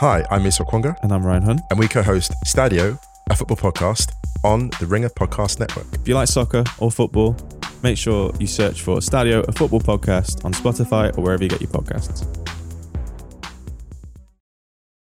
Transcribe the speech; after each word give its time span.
Hi, 0.00 0.24
I'm 0.30 0.40
Musa 0.44 0.64
Okwonga, 0.64 0.96
And 1.02 1.12
I'm 1.12 1.26
Ryan 1.26 1.42
Hunt. 1.42 1.60
and 1.68 1.78
we 1.78 1.86
co-host 1.86 2.32
Stadio, 2.46 2.98
a 3.28 3.36
football 3.36 3.58
podcast 3.58 4.10
on 4.42 4.70
the 4.80 4.86
Ringer 4.86 5.10
Podcast 5.10 5.60
Network. 5.60 5.84
If 5.92 6.08
you 6.08 6.14
like 6.14 6.26
soccer 6.26 6.64
or 6.78 6.90
football, 6.90 7.36
make 7.82 7.98
sure 7.98 8.32
you 8.40 8.46
search 8.46 8.80
for 8.80 9.00
Stadio, 9.00 9.46
a 9.46 9.52
football 9.52 9.78
podcast 9.78 10.42
on 10.42 10.54
Spotify 10.54 11.14
or 11.18 11.24
wherever 11.24 11.42
you 11.42 11.50
get 11.50 11.60
your 11.60 11.68
podcasts. 11.68 12.26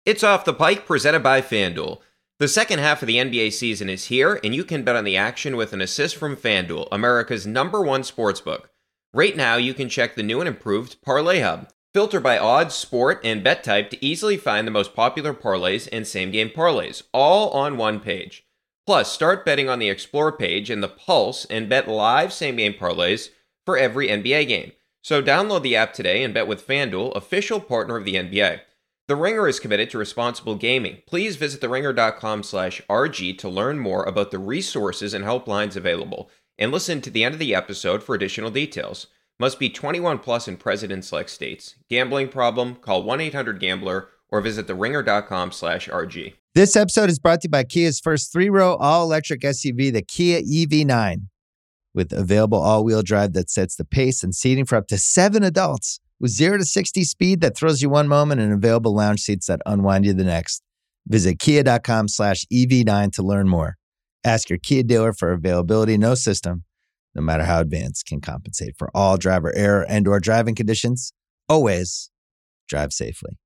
It's 0.05 0.23
Off 0.23 0.45
the 0.45 0.53
Pike, 0.53 0.85
presented 0.85 1.23
by 1.23 1.41
FanDuel. 1.41 1.99
The 2.39 2.47
second 2.47 2.79
half 2.79 3.01
of 3.01 3.07
the 3.07 3.17
NBA 3.17 3.51
season 3.51 3.89
is 3.89 4.05
here, 4.05 4.39
and 4.45 4.55
you 4.55 4.63
can 4.63 4.83
bet 4.83 4.95
on 4.95 5.03
the 5.03 5.17
action 5.17 5.57
with 5.57 5.73
an 5.73 5.81
assist 5.81 6.15
from 6.15 6.37
FanDuel, 6.37 6.87
America's 6.89 7.45
number 7.45 7.81
one 7.81 8.03
sportsbook. 8.03 8.67
Right 9.13 9.35
now, 9.35 9.57
you 9.57 9.73
can 9.73 9.89
check 9.89 10.15
the 10.15 10.23
new 10.23 10.39
and 10.39 10.47
improved 10.47 11.01
Parlay 11.01 11.41
Hub. 11.41 11.67
Filter 11.95 12.19
by 12.19 12.37
odds, 12.37 12.75
sport, 12.75 13.21
and 13.23 13.41
bet 13.41 13.63
type 13.63 13.89
to 13.89 14.05
easily 14.05 14.35
find 14.35 14.67
the 14.67 14.71
most 14.71 14.93
popular 14.93 15.33
parlays 15.33 15.87
and 15.93 16.05
same 16.05 16.29
game 16.29 16.49
parlays, 16.49 17.03
all 17.13 17.51
on 17.51 17.77
one 17.77 18.01
page. 18.01 18.45
Plus, 18.85 19.09
start 19.09 19.45
betting 19.45 19.69
on 19.69 19.79
the 19.79 19.87
Explore 19.87 20.33
page 20.33 20.69
and 20.69 20.83
the 20.83 20.89
Pulse 20.89 21.45
and 21.45 21.69
bet 21.69 21.87
live 21.87 22.33
same 22.33 22.57
game 22.57 22.73
parlays 22.73 23.29
for 23.65 23.77
every 23.77 24.09
NBA 24.09 24.45
game. 24.49 24.73
So 25.03 25.23
download 25.23 25.63
the 25.63 25.77
app 25.77 25.93
today 25.93 26.21
and 26.21 26.33
bet 26.33 26.47
with 26.47 26.67
FanDuel, 26.67 27.15
official 27.15 27.61
partner 27.61 27.95
of 27.95 28.03
the 28.03 28.15
NBA. 28.15 28.59
The 29.07 29.15
Ringer 29.15 29.47
is 29.47 29.61
committed 29.61 29.89
to 29.91 29.97
responsible 29.97 30.55
gaming. 30.55 30.97
Please 31.07 31.37
visit 31.37 31.61
theringer.com 31.61 32.43
slash 32.43 32.81
RG 32.89 33.37
to 33.37 33.47
learn 33.47 33.79
more 33.79 34.03
about 34.03 34.31
the 34.31 34.39
resources 34.39 35.13
and 35.13 35.23
helplines 35.23 35.77
available, 35.77 36.29
and 36.57 36.73
listen 36.73 36.99
to 36.99 37.09
the 37.09 37.23
end 37.23 37.35
of 37.35 37.39
the 37.39 37.55
episode 37.55 38.03
for 38.03 38.15
additional 38.15 38.51
details. 38.51 39.07
Must 39.37 39.59
be 39.59 39.69
21 39.69 40.19
plus 40.19 40.47
in 40.47 40.55
present 40.55 40.93
and 40.93 41.03
select 41.03 41.29
states. 41.29 41.75
Gambling 41.89 42.29
problem? 42.29 42.75
Call 42.75 43.03
1-800-GAMBLER 43.03 44.07
or 44.29 44.41
visit 44.41 44.67
theringer.com 44.67 45.51
slash 45.51 45.89
RG. 45.89 46.35
This 46.53 46.77
episode 46.77 47.09
is 47.09 47.19
brought 47.19 47.41
to 47.41 47.47
you 47.47 47.51
by 47.51 47.65
Kia's 47.65 47.99
first 47.99 48.31
three 48.31 48.49
row 48.49 48.75
all 48.75 49.03
electric 49.03 49.41
SUV, 49.41 49.91
the 49.91 50.01
Kia 50.01 50.41
EV9, 50.41 51.27
with 51.93 52.13
available 52.13 52.61
all 52.61 52.85
wheel 52.85 53.01
drive 53.01 53.33
that 53.33 53.49
sets 53.49 53.75
the 53.75 53.83
pace 53.83 54.23
and 54.23 54.33
seating 54.33 54.63
for 54.63 54.77
up 54.77 54.87
to 54.87 54.97
seven 54.97 55.43
adults, 55.43 55.99
with 56.17 56.31
zero 56.31 56.57
to 56.57 56.63
60 56.63 57.03
speed 57.03 57.41
that 57.41 57.57
throws 57.57 57.81
you 57.81 57.89
one 57.89 58.07
moment 58.07 58.39
and 58.39 58.53
available 58.53 58.95
lounge 58.95 59.19
seats 59.19 59.47
that 59.47 59.59
unwind 59.65 60.05
you 60.05 60.13
the 60.13 60.23
next. 60.23 60.63
Visit 61.07 61.39
kia.com 61.39 62.07
slash 62.07 62.45
EV9 62.53 63.11
to 63.11 63.21
learn 63.21 63.49
more. 63.49 63.75
Ask 64.23 64.49
your 64.49 64.59
Kia 64.59 64.83
dealer 64.83 65.11
for 65.11 65.33
availability. 65.33 65.97
No 65.97 66.15
system, 66.15 66.63
no 67.15 67.21
matter 67.21 67.45
how 67.45 67.61
advanced, 67.61 68.05
can 68.05 68.19
compensate 68.19 68.75
for 68.77 68.91
all 68.93 69.17
driver 69.17 69.55
error 69.55 69.85
and 69.87 70.07
or 70.07 70.19
driving 70.19 70.53
conditions. 70.53 71.13
Always 71.47 72.11
drive 72.67 72.91
safely. 72.91 73.39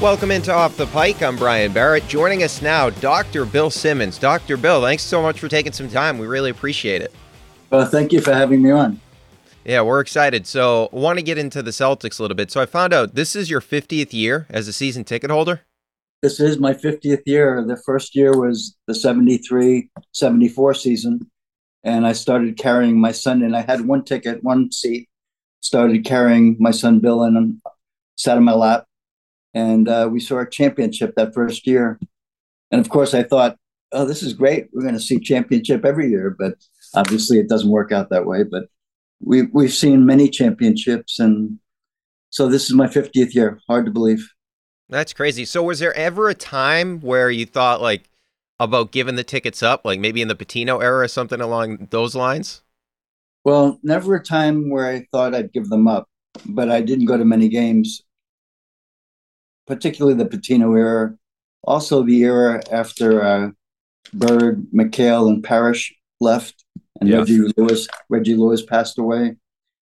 Welcome 0.00 0.30
into 0.30 0.50
Off 0.50 0.78
the 0.78 0.86
Pike. 0.86 1.22
I'm 1.22 1.36
Brian 1.36 1.72
Barrett. 1.72 2.08
Joining 2.08 2.42
us 2.42 2.62
now, 2.62 2.88
Dr. 2.88 3.44
Bill 3.44 3.68
Simmons. 3.68 4.16
Dr. 4.16 4.56
Bill, 4.56 4.80
thanks 4.80 5.02
so 5.02 5.20
much 5.20 5.38
for 5.38 5.48
taking 5.48 5.72
some 5.72 5.90
time. 5.90 6.16
We 6.16 6.26
really 6.26 6.48
appreciate 6.50 7.02
it. 7.02 7.12
Well, 7.68 7.84
thank 7.84 8.10
you 8.12 8.22
for 8.22 8.32
having 8.32 8.62
me 8.62 8.70
on. 8.70 8.98
Yeah, 9.62 9.82
we're 9.82 10.00
excited. 10.00 10.46
So, 10.46 10.88
want 10.90 11.18
to 11.18 11.22
get 11.22 11.36
into 11.36 11.62
the 11.62 11.70
Celtics 11.70 12.18
a 12.18 12.22
little 12.22 12.34
bit. 12.34 12.50
So, 12.50 12.62
I 12.62 12.66
found 12.66 12.94
out 12.94 13.14
this 13.14 13.36
is 13.36 13.50
your 13.50 13.60
50th 13.60 14.14
year 14.14 14.46
as 14.48 14.68
a 14.68 14.72
season 14.72 15.04
ticket 15.04 15.30
holder. 15.30 15.62
This 16.22 16.38
is 16.38 16.58
my 16.58 16.74
50th 16.74 17.22
year. 17.24 17.64
The 17.66 17.78
first 17.78 18.14
year 18.14 18.38
was 18.38 18.76
the 18.86 18.94
73 18.94 19.90
74 20.12 20.74
season. 20.74 21.30
And 21.82 22.06
I 22.06 22.12
started 22.12 22.58
carrying 22.58 23.00
my 23.00 23.12
son 23.12 23.42
and 23.42 23.56
I 23.56 23.62
had 23.62 23.86
one 23.86 24.04
ticket, 24.04 24.44
one 24.44 24.70
seat, 24.70 25.08
started 25.60 26.04
carrying 26.04 26.56
my 26.60 26.72
son 26.72 27.00
Bill 27.00 27.22
and 27.22 27.60
sat 28.16 28.36
on 28.36 28.44
my 28.44 28.52
lap. 28.52 28.84
And 29.54 29.88
uh, 29.88 30.08
we 30.12 30.20
saw 30.20 30.40
a 30.40 30.48
championship 30.48 31.14
that 31.16 31.32
first 31.32 31.66
year. 31.66 31.98
And 32.70 32.80
of 32.80 32.90
course, 32.90 33.14
I 33.14 33.22
thought, 33.22 33.56
oh, 33.92 34.04
this 34.04 34.22
is 34.22 34.34
great. 34.34 34.68
We're 34.72 34.82
going 34.82 34.94
to 34.94 35.00
see 35.00 35.18
championship 35.18 35.86
every 35.86 36.10
year. 36.10 36.36
But 36.38 36.54
obviously, 36.94 37.38
it 37.38 37.48
doesn't 37.48 37.70
work 37.70 37.92
out 37.92 38.10
that 38.10 38.26
way. 38.26 38.44
But 38.44 38.64
we, 39.20 39.42
we've 39.42 39.72
seen 39.72 40.04
many 40.04 40.28
championships. 40.28 41.18
And 41.18 41.58
so 42.28 42.46
this 42.46 42.64
is 42.64 42.74
my 42.74 42.86
50th 42.86 43.34
year. 43.34 43.58
Hard 43.66 43.86
to 43.86 43.90
believe. 43.90 44.28
That's 44.90 45.12
crazy. 45.12 45.44
So, 45.44 45.62
was 45.62 45.78
there 45.78 45.94
ever 45.94 46.28
a 46.28 46.34
time 46.34 47.00
where 47.00 47.30
you 47.30 47.46
thought 47.46 47.80
like 47.80 48.10
about 48.58 48.90
giving 48.90 49.14
the 49.14 49.24
tickets 49.24 49.62
up, 49.62 49.84
like 49.84 50.00
maybe 50.00 50.20
in 50.20 50.28
the 50.28 50.34
Pitino 50.34 50.82
era 50.82 51.04
or 51.04 51.08
something 51.08 51.40
along 51.40 51.88
those 51.90 52.14
lines? 52.16 52.62
Well, 53.44 53.78
never 53.82 54.16
a 54.16 54.22
time 54.22 54.68
where 54.68 54.86
I 54.86 55.06
thought 55.12 55.34
I'd 55.34 55.52
give 55.52 55.68
them 55.68 55.86
up, 55.88 56.08
but 56.44 56.70
I 56.70 56.82
didn't 56.82 57.06
go 57.06 57.16
to 57.16 57.24
many 57.24 57.48
games, 57.48 58.02
particularly 59.66 60.16
the 60.16 60.28
Pitino 60.28 60.76
era. 60.76 61.16
Also, 61.64 62.02
the 62.02 62.22
era 62.24 62.60
after 62.72 63.22
uh, 63.22 63.50
Bird, 64.12 64.66
McHale, 64.74 65.28
and 65.28 65.42
Parish 65.42 65.94
left, 66.20 66.64
and. 67.00 67.10
Reggie 67.12 67.52
Lewis. 67.56 67.86
Reggie 68.08 68.34
Lewis 68.34 68.62
passed 68.62 68.98
away. 68.98 69.36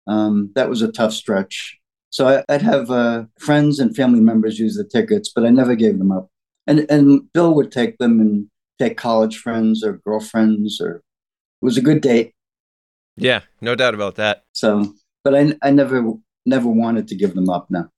Um, 0.08 0.52
that 0.56 0.70
was 0.70 0.82
a 0.82 0.92
tough 0.92 1.14
stretch. 1.14 1.78
So 2.09 2.44
I'd 2.50 2.62
have 2.62 2.90
uh, 2.90 3.25
friends 3.40 3.80
and 3.80 3.96
family 3.96 4.20
members 4.20 4.59
use 4.59 4.75
the 4.75 4.84
tickets, 4.84 5.31
but 5.34 5.46
I 5.46 5.50
never 5.50 5.75
gave 5.75 6.00
them 6.00 6.12
up. 6.12 6.30
And 6.66 6.86
and 6.90 7.31
Bill 7.34 7.53
would 7.56 7.72
take 7.72 7.97
them 7.97 8.20
and 8.20 8.50
take 8.80 8.97
college 8.97 9.38
friends 9.38 9.84
or 9.84 10.02
girlfriends, 10.06 10.80
or 10.81 10.97
it 10.97 11.03
was 11.62 11.78
a 11.78 11.81
good 11.81 12.02
date. 12.02 12.34
Yeah, 13.20 13.42
no 13.62 13.75
doubt 13.75 13.94
about 13.94 14.16
that. 14.16 14.44
So, 14.53 14.94
but 15.24 15.36
I, 15.36 15.53
I 15.62 15.72
never, 15.72 16.14
never 16.46 16.70
wanted 16.70 17.08
to 17.09 17.16
give 17.16 17.36
them 17.36 17.50
up. 17.50 17.70
Now, 17.70 17.90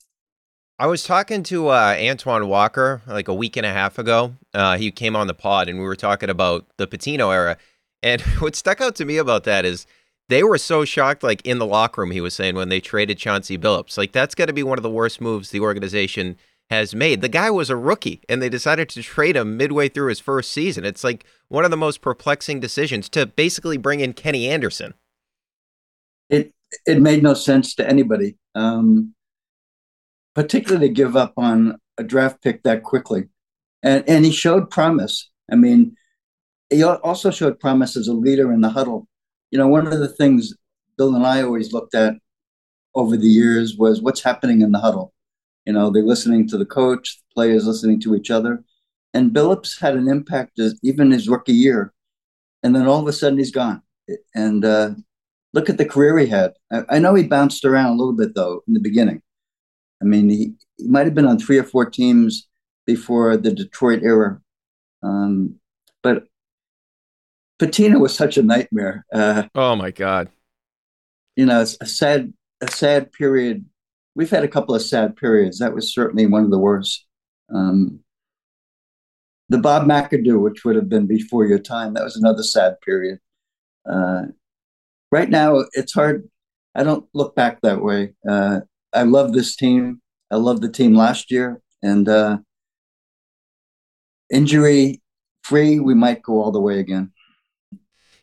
I 0.79 0.87
was 0.87 1.03
talking 1.03 1.43
to 1.43 1.67
uh, 1.67 1.95
Antoine 1.99 2.47
Walker 2.47 3.03
like 3.05 3.27
a 3.27 3.33
week 3.33 3.55
and 3.55 3.65
a 3.65 3.71
half 3.71 3.99
ago. 3.99 4.33
Uh, 4.51 4.77
he 4.77 4.91
came 4.91 5.15
on 5.15 5.27
the 5.27 5.35
pod 5.35 5.69
and 5.69 5.77
we 5.77 5.85
were 5.85 5.95
talking 5.95 6.29
about 6.29 6.65
the 6.77 6.87
Pitino 6.87 7.31
era. 7.31 7.57
And 8.01 8.19
what 8.39 8.55
stuck 8.55 8.81
out 8.81 8.95
to 8.95 9.05
me 9.05 9.17
about 9.17 9.43
that 9.43 9.63
is 9.63 9.85
they 10.31 10.43
were 10.43 10.57
so 10.57 10.85
shocked, 10.85 11.23
like 11.23 11.45
in 11.45 11.59
the 11.59 11.65
locker 11.65 12.01
room, 12.01 12.11
he 12.11 12.21
was 12.21 12.33
saying, 12.33 12.55
when 12.55 12.69
they 12.69 12.79
traded 12.79 13.17
Chauncey 13.17 13.57
Billups. 13.57 13.97
Like, 13.97 14.13
that's 14.13 14.35
got 14.35 14.45
to 14.45 14.53
be 14.53 14.63
one 14.63 14.79
of 14.79 14.83
the 14.83 14.89
worst 14.89 15.19
moves 15.19 15.49
the 15.49 15.59
organization 15.59 16.37
has 16.69 16.95
made. 16.95 17.19
The 17.19 17.27
guy 17.27 17.51
was 17.51 17.69
a 17.69 17.75
rookie 17.75 18.21
and 18.29 18.41
they 18.41 18.47
decided 18.47 18.87
to 18.89 19.03
trade 19.03 19.35
him 19.35 19.57
midway 19.57 19.89
through 19.89 20.07
his 20.07 20.21
first 20.21 20.51
season. 20.51 20.85
It's 20.85 21.03
like 21.03 21.25
one 21.49 21.65
of 21.65 21.71
the 21.71 21.75
most 21.77 22.01
perplexing 22.01 22.61
decisions 22.61 23.09
to 23.09 23.25
basically 23.25 23.77
bring 23.77 23.99
in 23.99 24.13
Kenny 24.13 24.47
Anderson. 24.47 24.93
it 26.29 26.53
it 26.85 27.01
made 27.01 27.21
no 27.21 27.33
sense 27.33 27.75
to 27.75 27.87
anybody, 27.87 28.37
um, 28.55 29.13
particularly 30.33 30.87
to 30.87 30.93
give 30.93 31.17
up 31.17 31.33
on 31.35 31.77
a 31.97 32.03
draft 32.03 32.41
pick 32.41 32.63
that 32.63 32.83
quickly. 32.83 33.25
And 33.83 34.07
and 34.07 34.23
he 34.23 34.31
showed 34.31 34.71
promise. 34.71 35.29
I 35.51 35.55
mean, 35.55 35.97
he 36.69 36.81
also 36.83 37.31
showed 37.31 37.59
promise 37.59 37.97
as 37.97 38.07
a 38.07 38.13
leader 38.13 38.53
in 38.53 38.61
the 38.61 38.69
huddle. 38.69 39.09
You 39.51 39.59
know, 39.59 39.67
one 39.67 39.85
of 39.85 39.99
the 39.99 40.07
things 40.07 40.53
Bill 40.97 41.15
and 41.15 41.25
I 41.25 41.41
always 41.41 41.73
looked 41.73 41.95
at 41.95 42.15
over 42.95 43.15
the 43.15 43.27
years 43.27 43.77
was 43.77 44.01
what's 44.01 44.23
happening 44.23 44.61
in 44.61 44.71
the 44.71 44.79
huddle. 44.79 45.13
You 45.65 45.73
know, 45.73 45.89
they're 45.89 46.03
listening 46.03 46.47
to 46.49 46.57
the 46.57 46.65
coach, 46.65 47.17
the 47.17 47.33
players 47.33 47.67
listening 47.67 47.99
to 48.01 48.15
each 48.15 48.31
other. 48.31 48.63
And 49.13 49.31
Billups 49.31 49.79
had 49.79 49.95
an 49.95 50.07
impact 50.07 50.59
as, 50.59 50.79
even 50.83 51.11
his 51.11 51.29
rookie 51.29 51.53
year. 51.53 51.93
And 52.63 52.75
then 52.75 52.87
all 52.87 52.99
of 52.99 53.07
a 53.07 53.13
sudden 53.13 53.37
he's 53.37 53.51
gone. 53.51 53.81
And 54.35 54.65
uh, 54.65 54.91
look 55.53 55.69
at 55.69 55.77
the 55.77 55.85
career 55.85 56.17
he 56.17 56.27
had. 56.27 56.53
I, 56.71 56.83
I 56.89 56.99
know 56.99 57.15
he 57.15 57.23
bounced 57.23 57.65
around 57.65 57.91
a 57.93 57.97
little 57.97 58.13
bit 58.13 58.35
though 58.35 58.63
in 58.67 58.73
the 58.73 58.79
beginning. 58.79 59.21
I 60.01 60.05
mean, 60.05 60.29
he, 60.29 60.53
he 60.77 60.87
might 60.87 61.05
have 61.05 61.15
been 61.15 61.27
on 61.27 61.37
three 61.37 61.59
or 61.59 61.63
four 61.63 61.89
teams 61.89 62.47
before 62.85 63.37
the 63.37 63.51
Detroit 63.51 64.01
era. 64.03 64.41
Um, 65.03 65.59
Pitino 67.61 67.99
was 67.99 68.15
such 68.15 68.37
a 68.37 68.43
nightmare. 68.43 69.05
Uh, 69.13 69.43
Oh 69.53 69.75
my 69.75 69.91
God. 69.91 70.29
you 71.35 71.45
know, 71.45 71.61
it's 71.61 71.77
a 71.79 71.85
sad, 71.85 72.33
a 72.59 72.71
sad 72.71 73.11
period. 73.11 73.65
We've 74.15 74.29
had 74.31 74.43
a 74.43 74.47
couple 74.47 74.73
of 74.73 74.81
sad 74.81 75.15
periods. 75.15 75.59
That 75.59 75.75
was 75.75 75.93
certainly 75.93 76.25
one 76.25 76.43
of 76.43 76.49
the 76.49 76.57
worst. 76.57 77.05
Um, 77.53 77.99
the 79.49 79.59
Bob 79.59 79.85
McAdoo, 79.87 80.41
which 80.41 80.65
would 80.65 80.75
have 80.75 80.89
been 80.89 81.05
before 81.05 81.45
your 81.45 81.59
time, 81.59 81.93
that 81.93 82.03
was 82.03 82.15
another 82.15 82.41
sad 82.43 82.81
period. 82.81 83.19
Uh, 83.87 84.23
right 85.11 85.29
now, 85.29 85.63
it's 85.73 85.93
hard. 85.93 86.27
I 86.73 86.83
don't 86.83 87.05
look 87.13 87.35
back 87.35 87.61
that 87.61 87.83
way. 87.83 88.13
Uh, 88.27 88.61
I 88.93 89.03
love 89.03 89.33
this 89.33 89.55
team. 89.55 90.01
I 90.31 90.37
love 90.37 90.61
the 90.61 90.69
team 90.71 90.95
last 90.95 91.29
year, 91.29 91.61
and 91.83 92.07
uh, 92.09 92.37
injury 94.31 95.01
free, 95.43 95.79
we 95.79 95.93
might 95.93 96.21
go 96.23 96.41
all 96.41 96.51
the 96.51 96.59
way 96.61 96.79
again. 96.79 97.11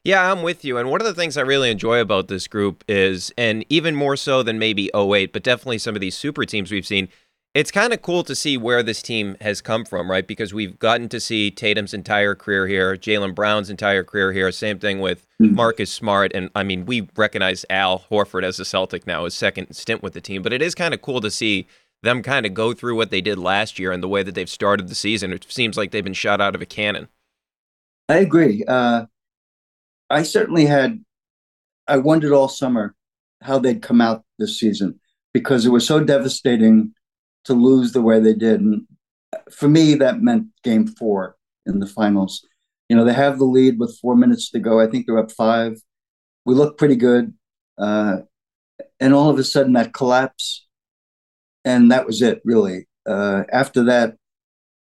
Yeah, 0.09 0.33
I'm 0.33 0.41
with 0.41 0.65
you. 0.65 0.79
And 0.79 0.89
one 0.89 1.03
of 1.03 1.07
the 1.07 1.13
things 1.13 1.37
I 1.37 1.43
really 1.43 1.71
enjoy 1.71 2.01
about 2.01 2.29
this 2.29 2.49
group 2.49 2.83
is, 2.89 3.31
and 3.37 3.63
even 3.69 3.95
more 3.95 4.17
so 4.17 4.43
than 4.43 4.59
maybe 4.59 4.91
08, 4.95 5.35
but 5.35 5.43
definitely 5.43 5.77
some 5.77 5.95
of 5.95 6.01
these 6.01 6.17
super 6.17 6.47
teams 6.47 6.71
we've 6.71 6.87
seen, 6.87 7.11
it's 7.53 7.71
kind 7.71 7.93
of 7.93 8.01
cool 8.01 8.25
to 8.25 8.35
see 8.35 8.57
where 8.57 8.83
this 8.83 9.03
team 9.03 9.37
has 9.43 9.61
come 9.61 9.85
from, 9.85 10.11
right? 10.11 10.27
Because 10.27 10.55
we've 10.55 10.79
gotten 10.79 11.11
to 11.11 11.21
see 11.21 11.51
Tatum's 11.51 11.93
entire 11.93 12.35
career 12.35 12.67
here, 12.67 12.97
Jaylen 12.97 13.35
Brown's 13.35 13.69
entire 13.69 14.03
career 14.03 14.33
here. 14.33 14.51
Same 14.51 14.79
thing 14.79 15.01
with 15.01 15.27
mm-hmm. 15.43 15.55
Marcus 15.55 15.93
Smart. 15.93 16.33
And 16.35 16.49
I 16.55 16.63
mean, 16.63 16.87
we 16.87 17.07
recognize 17.15 17.67
Al 17.69 18.07
Horford 18.11 18.45
as 18.45 18.59
a 18.59 18.65
Celtic 18.65 19.07
now, 19.07 19.25
his 19.25 19.35
second 19.35 19.75
stint 19.75 20.03
with 20.03 20.15
the 20.15 20.23
team. 20.23 20.41
But 20.41 20.55
it 20.55 20.63
is 20.63 20.75
kind 20.75 20.95
of 20.95 21.03
cool 21.03 21.21
to 21.21 21.31
see 21.31 21.67
them 22.03 22.23
kind 22.23 22.47
of 22.47 22.55
go 22.55 22.73
through 22.73 22.97
what 22.97 23.11
they 23.11 23.21
did 23.21 23.39
last 23.39 23.79
year 23.79 23.93
and 23.93 24.03
the 24.03 24.09
way 24.09 24.23
that 24.23 24.35
they've 24.35 24.49
started 24.49 24.89
the 24.89 24.95
season. 24.95 25.35
It 25.35 25.45
seems 25.51 25.77
like 25.77 25.91
they've 25.91 26.03
been 26.03 26.15
shot 26.15 26.41
out 26.41 26.55
of 26.55 26.63
a 26.63 26.67
cannon. 26.67 27.09
I 28.09 28.21
agree. 28.21 28.65
Uh, 28.67 29.05
I 30.11 30.23
certainly 30.23 30.67
had, 30.67 31.05
I 31.87 31.99
wondered 31.99 32.33
all 32.33 32.49
summer 32.49 32.95
how 33.43 33.59
they'd 33.59 33.83
come 33.83 34.01
out 34.01 34.25
this 34.39 34.59
season 34.59 34.99
because 35.33 35.67
it 35.67 35.71
was 35.71 35.87
so 35.87 36.03
devastating 36.03 36.93
to 37.45 37.55
lose 37.55 37.93
the 37.93 38.03
way 38.03 38.21
they 38.21 38.35
did. 38.35 38.61
And 38.61 38.87
for 39.51 39.69
me, 39.69 39.95
that 39.95 40.21
meant 40.21 40.47
game 40.65 40.87
four 40.87 41.37
in 41.67 41.81
the 41.81 41.87
finals. 41.87 42.47
You 42.89 42.97
know, 42.97 43.05
they 43.05 43.13
have 43.13 43.39
the 43.39 43.45
lead 43.45 43.79
with 43.79 43.99
four 44.01 44.17
minutes 44.17 44.51
to 44.51 44.59
go. 44.59 44.81
I 44.81 44.87
think 44.87 45.07
they're 45.07 45.19
up 45.19 45.33
five. 45.33 45.75
We 46.45 46.55
look 46.55 46.79
pretty 46.79 46.97
good. 46.97 47.35
Uh, 47.77 48.19
and 48.99 49.15
all 49.15 49.29
of 49.31 49.39
a 49.39 49.45
sudden, 49.45 49.75
that 49.75 49.93
collapse. 49.93 50.67
And 51.65 51.93
that 51.93 52.07
was 52.07 52.23
it, 52.23 52.41
really. 52.45 52.89
Uh, 53.07 53.45
after 53.53 53.85
that, 53.85 54.17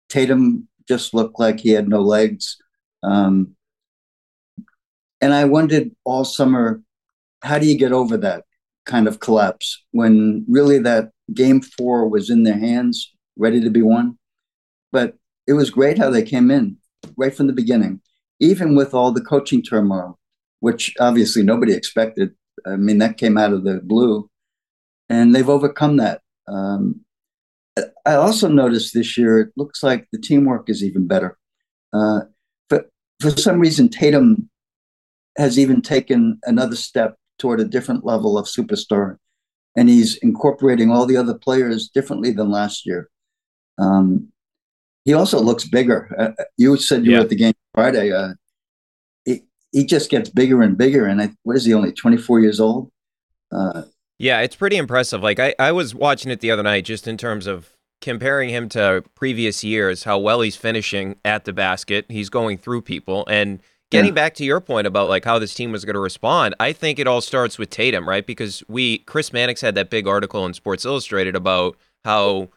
Tatum 0.09 0.69
just 0.89 1.13
looked 1.13 1.39
like 1.39 1.61
he 1.61 1.71
had 1.71 1.89
no 1.89 2.01
legs. 2.01 2.57
Um, 3.03 3.57
and 5.21 5.35
I 5.35 5.45
wondered 5.45 5.91
all 6.05 6.25
summer, 6.25 6.83
how 7.43 7.59
do 7.59 7.67
you 7.67 7.77
get 7.77 7.93
over 7.93 8.17
that 8.19 8.45
kind 8.87 9.07
of 9.07 9.21
collapse 9.21 9.85
when 9.93 10.45
really 10.49 10.79
that 10.79 11.11
game 11.35 11.61
four 11.61 12.09
was 12.09 12.31
in 12.31 12.43
their 12.45 12.59
hands, 12.59 13.13
ready 13.37 13.61
to 13.61 13.71
be 13.71 13.83
won? 13.83 14.19
But 14.93 15.15
it 15.47 15.53
was 15.53 15.71
great 15.71 15.99
how 15.99 16.11
they 16.11 16.23
came 16.23 16.51
in 16.51 16.77
right 17.17 17.35
from 17.35 17.47
the 17.47 17.53
beginning, 17.53 18.01
even 18.41 18.75
with 18.75 18.95
all 18.95 19.13
the 19.13 19.21
coaching 19.21 19.63
turmoil, 19.63 20.19
which 20.61 20.95
obviously 21.01 21.43
nobody 21.43 21.73
expected. 21.73 22.35
I 22.67 22.77
mean, 22.77 22.99
that 22.99 23.19
came 23.19 23.39
out 23.39 23.53
of 23.53 23.65
the 23.65 23.81
blue, 23.81 24.29
and 25.09 25.35
they've 25.35 25.49
overcome 25.49 25.97
that. 25.99 26.23
Um, 26.47 27.01
I 28.05 28.15
also 28.15 28.49
noticed 28.49 28.95
this 28.95 29.17
year 29.17 29.41
it 29.41 29.51
looks 29.57 29.83
like 29.83 30.09
the 30.13 30.19
teamwork 30.19 30.69
is 30.69 30.83
even 30.83 31.07
better. 31.07 31.39
Uh, 31.93 32.23
but 32.69 32.91
for 33.21 33.31
some 33.31 33.61
reason, 33.61 33.89
Tatum 33.89 34.49
has 35.39 35.59
even 35.59 35.81
taken 35.81 36.39
another 36.45 36.77
step 36.77 37.17
toward 37.39 37.61
a 37.61 37.65
different 37.65 38.05
level 38.05 38.37
of 38.37 38.47
superstar, 38.47 39.17
and 39.77 39.89
he's 39.89 40.17
incorporating 40.17 40.91
all 40.91 41.07
the 41.07 41.17
other 41.17 41.35
players 41.35 41.89
differently 41.89 42.33
than 42.33 42.51
last 42.51 42.85
year. 42.85 43.09
Um, 43.79 44.33
he 45.05 45.15
also 45.15 45.41
looks 45.41 45.67
bigger. 45.67 46.15
Uh, 46.19 46.31
uh 46.39 46.45
you 46.57 46.77
said 46.77 47.07
you 47.07 47.13
yeah. 47.13 47.19
were 47.19 47.25
at 47.25 47.31
the 47.31 47.37
game 47.37 47.55
Friday. 47.73 48.13
Uh, 48.13 48.35
he, 49.25 49.43
he 49.73 49.87
just 49.87 50.11
gets 50.11 50.29
bigger 50.29 50.61
and 50.61 50.77
bigger. 50.77 51.07
And 51.07 51.23
I, 51.23 51.31
what 51.45 51.57
is 51.57 51.65
he, 51.65 51.73
only 51.73 51.93
24 51.93 52.41
years 52.41 52.61
old? 52.61 52.91
Uh, 53.51 53.83
yeah, 54.19 54.41
it's 54.41 54.57
pretty 54.57 54.77
impressive. 54.77 55.23
Like, 55.23 55.39
I, 55.39 55.55
I 55.59 55.73
was 55.73 55.95
watching 55.95 56.31
it 56.31 56.41
the 56.41 56.51
other 56.51 56.65
night 56.65 56.85
just 56.85 57.07
in 57.07 57.17
terms 57.17 57.47
of 57.47 57.71
comparing 58.01 58.51
him 58.51 58.69
to 58.71 59.05
previous 59.15 59.65
years, 59.65 60.05
how 60.05 60.19
well 60.19 60.41
he's 60.41 60.57
finishing 60.57 61.17
at 61.25 61.45
the 61.45 61.53
basket. 61.53 62.07
He's 62.09 62.29
going 62.29 62.59
through 62.59 62.83
people. 62.83 63.27
And 63.29 63.61
getting 63.91 64.11
yeah. 64.11 64.15
back 64.15 64.35
to 64.35 64.45
your 64.45 64.61
point 64.61 64.87
about 64.87 65.09
like 65.09 65.25
how 65.25 65.39
this 65.39 65.55
team 65.55 65.73
was 65.73 65.85
going 65.85 65.95
to 65.95 66.01
respond, 66.01 66.55
I 66.61 66.73
think 66.73 66.99
it 66.99 67.07
all 67.07 67.21
starts 67.21 67.59
with 67.59 67.71
Tatum, 67.71 68.09
right? 68.09 68.27
Because 68.27 68.63
we, 68.69 68.99
Chris 68.99 69.33
Mannix 69.33 69.61
had 69.61 69.75
that 69.77 69.91
big 69.91 70.07
article 70.07 70.45
in 70.45 70.55
Sports 70.55 70.85
Illustrated 70.85 71.35
about 71.35 71.77
how 72.05 72.49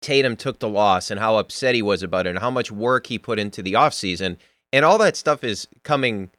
Tatum 0.00 0.36
took 0.36 0.58
the 0.58 0.68
loss 0.68 1.10
and 1.10 1.20
how 1.20 1.36
upset 1.36 1.74
he 1.74 1.82
was 1.82 2.02
about 2.02 2.26
it 2.26 2.30
and 2.30 2.38
how 2.38 2.50
much 2.50 2.70
work 2.70 3.06
he 3.06 3.18
put 3.18 3.38
into 3.38 3.62
the 3.62 3.74
offseason. 3.74 4.36
And 4.72 4.84
all 4.84 4.98
that 4.98 5.16
stuff 5.16 5.44
is 5.44 5.66
coming 5.82 6.30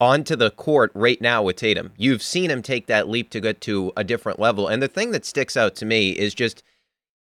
onto 0.00 0.36
the 0.36 0.50
court 0.50 0.90
right 0.94 1.20
now 1.20 1.42
with 1.42 1.56
Tatum. 1.56 1.92
You've 1.96 2.22
seen 2.22 2.50
him 2.50 2.62
take 2.62 2.86
that 2.86 3.08
leap 3.08 3.30
to 3.30 3.40
get 3.40 3.60
to 3.62 3.92
a 3.96 4.04
different 4.04 4.38
level. 4.38 4.68
And 4.68 4.82
the 4.82 4.88
thing 4.88 5.12
that 5.12 5.24
sticks 5.24 5.56
out 5.56 5.74
to 5.76 5.86
me 5.86 6.10
is 6.10 6.34
just 6.34 6.62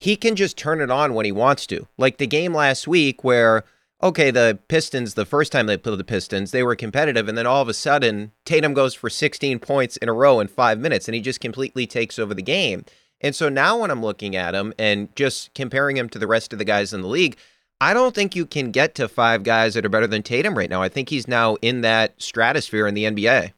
he 0.01 0.17
can 0.17 0.35
just 0.35 0.57
turn 0.57 0.81
it 0.81 0.91
on 0.91 1.15
when 1.15 1.25
he 1.25 1.33
wants 1.33 1.67
to. 1.69 1.87
Like 1.97 2.19
the 2.19 2.27
game 2.27 2.55
last 2.55 2.89
week 2.89 3.23
where 3.23 3.65
okay, 4.03 4.31
the 4.31 4.59
Pistons, 4.69 5.15
the 5.15 5.25
first 5.25 5.53
time 5.53 5.67
they 5.67 5.77
played 5.77 5.99
the 5.99 6.05
Pistons, 6.05 6.51
they 6.51 6.63
were 6.63 6.75
competitive. 6.75 7.29
And 7.29 7.39
then 7.39 7.47
all 7.47 7.63
of 7.63 7.69
a 7.69 7.75
sudden, 7.75 8.33
Tatum 8.45 8.75
goes 8.75 8.95
for 8.95 9.09
16 9.09 9.59
points 9.61 9.97
in 9.99 10.09
a 10.09 10.13
row 10.13 10.41
in 10.41 10.49
five 10.49 10.79
minutes, 10.79 11.07
and 11.07 11.15
he 11.15 11.21
just 11.21 11.41
completely 11.41 11.87
takes 11.87 12.19
over 12.19 12.35
the 12.35 12.43
game. 12.43 12.85
And 13.21 13.35
so 13.35 13.49
now 13.49 13.79
when 13.81 13.91
I'm 13.91 14.03
looking 14.03 14.35
at 14.35 14.55
him 14.55 14.75
and 14.79 15.15
just 15.15 15.55
comparing 15.55 15.97
him 15.97 16.09
to 16.09 16.19
the 16.19 16.27
rest 16.27 16.53
of 16.53 16.59
the 16.59 16.65
guys 16.65 16.93
in 16.93 17.03
the 17.03 17.09
league, 17.09 17.37
I 17.81 17.95
don't 17.95 18.15
think 18.15 18.35
you 18.35 18.47
can 18.47 18.71
get 18.71 18.95
to 18.97 19.09
five 19.09 19.45
guys 19.45 19.75
that 19.75 19.85
are 19.85 19.89
better 19.89 20.07
than 20.07 20.23
Tatum 20.23 20.57
right 20.57 20.71
now. 20.71 20.83
I 20.83 20.89
think 20.89 21.09
he's 21.09 21.29
now 21.29 21.57
in 21.63 21.81
that 21.83 22.21
stratosphere 22.21 22.87
in 22.87 22.95
the 22.95 23.05
NBA. 23.05 23.53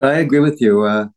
I 0.00 0.12
agree 0.12 0.40
with 0.40 0.60
you. 0.60 0.82
Uh, 0.82 1.08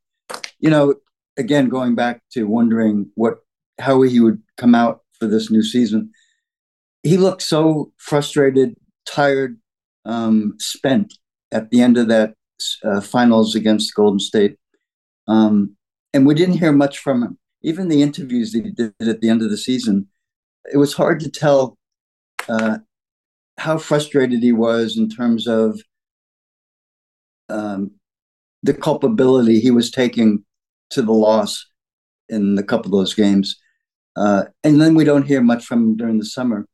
you 0.60 0.70
know, 0.70 0.96
again, 1.38 1.70
going 1.70 1.96
back 1.96 2.22
to 2.32 2.44
wondering 2.44 3.10
what 3.16 3.40
how 3.80 4.02
he 4.02 4.20
would 4.20 4.42
come 4.58 4.76
out 4.76 5.02
for 5.20 5.28
this 5.28 5.50
new 5.50 5.64
season, 5.64 6.12
he 7.04 7.18
looked 7.18 7.42
so 7.42 7.92
frustrated, 7.98 8.76
tired, 9.06 9.60
um, 10.06 10.56
spent 10.60 11.14
at 11.52 11.70
the 11.70 11.82
end 11.82 11.98
of 11.98 12.08
that 12.08 12.34
uh, 12.84 13.02
finals 13.02 13.56
against 13.56 13.94
Golden 13.96 14.20
State, 14.20 14.58
um, 15.28 15.76
and 16.14 16.26
we 16.26 16.34
didn't 16.34 16.58
hear 16.58 16.72
much 16.72 17.00
from 17.00 17.24
him 17.24 17.38
even 17.64 17.88
the 17.88 18.02
interviews 18.02 18.52
that 18.52 18.66
he 18.66 18.72
did 18.72 18.94
at 19.00 19.22
the 19.22 19.30
end 19.30 19.42
of 19.42 19.50
the 19.50 19.58
season, 19.58 20.08
it 20.72 20.78
was 20.78 20.94
hard 20.94 21.20
to 21.20 21.30
tell 21.30 21.78
uh, 22.50 22.80
how 23.58 23.78
frustrated 23.78 24.42
he 24.42 24.52
was 24.52 24.98
in 24.98 25.10
terms 25.10 25.48
of 25.48 25.80
um, 27.50 27.92
the 28.64 28.74
culpability 28.74 29.60
he 29.60 29.72
was 29.72 29.92
taking 29.92 30.44
to 30.90 31.02
the 31.02 31.12
loss 31.12 31.68
in 32.30 32.58
a 32.58 32.64
couple 32.64 32.88
of 32.88 33.00
those 33.00 33.14
games. 33.14 33.58
Uh, 34.16 34.44
and 34.64 34.82
then 34.82 34.96
we 34.96 35.04
don't 35.04 35.28
hear 35.28 35.42
much 35.42 35.66
from 35.66 35.84
him 35.84 35.98
during 35.98 36.18
the 36.18 36.26
summer. 36.26 36.66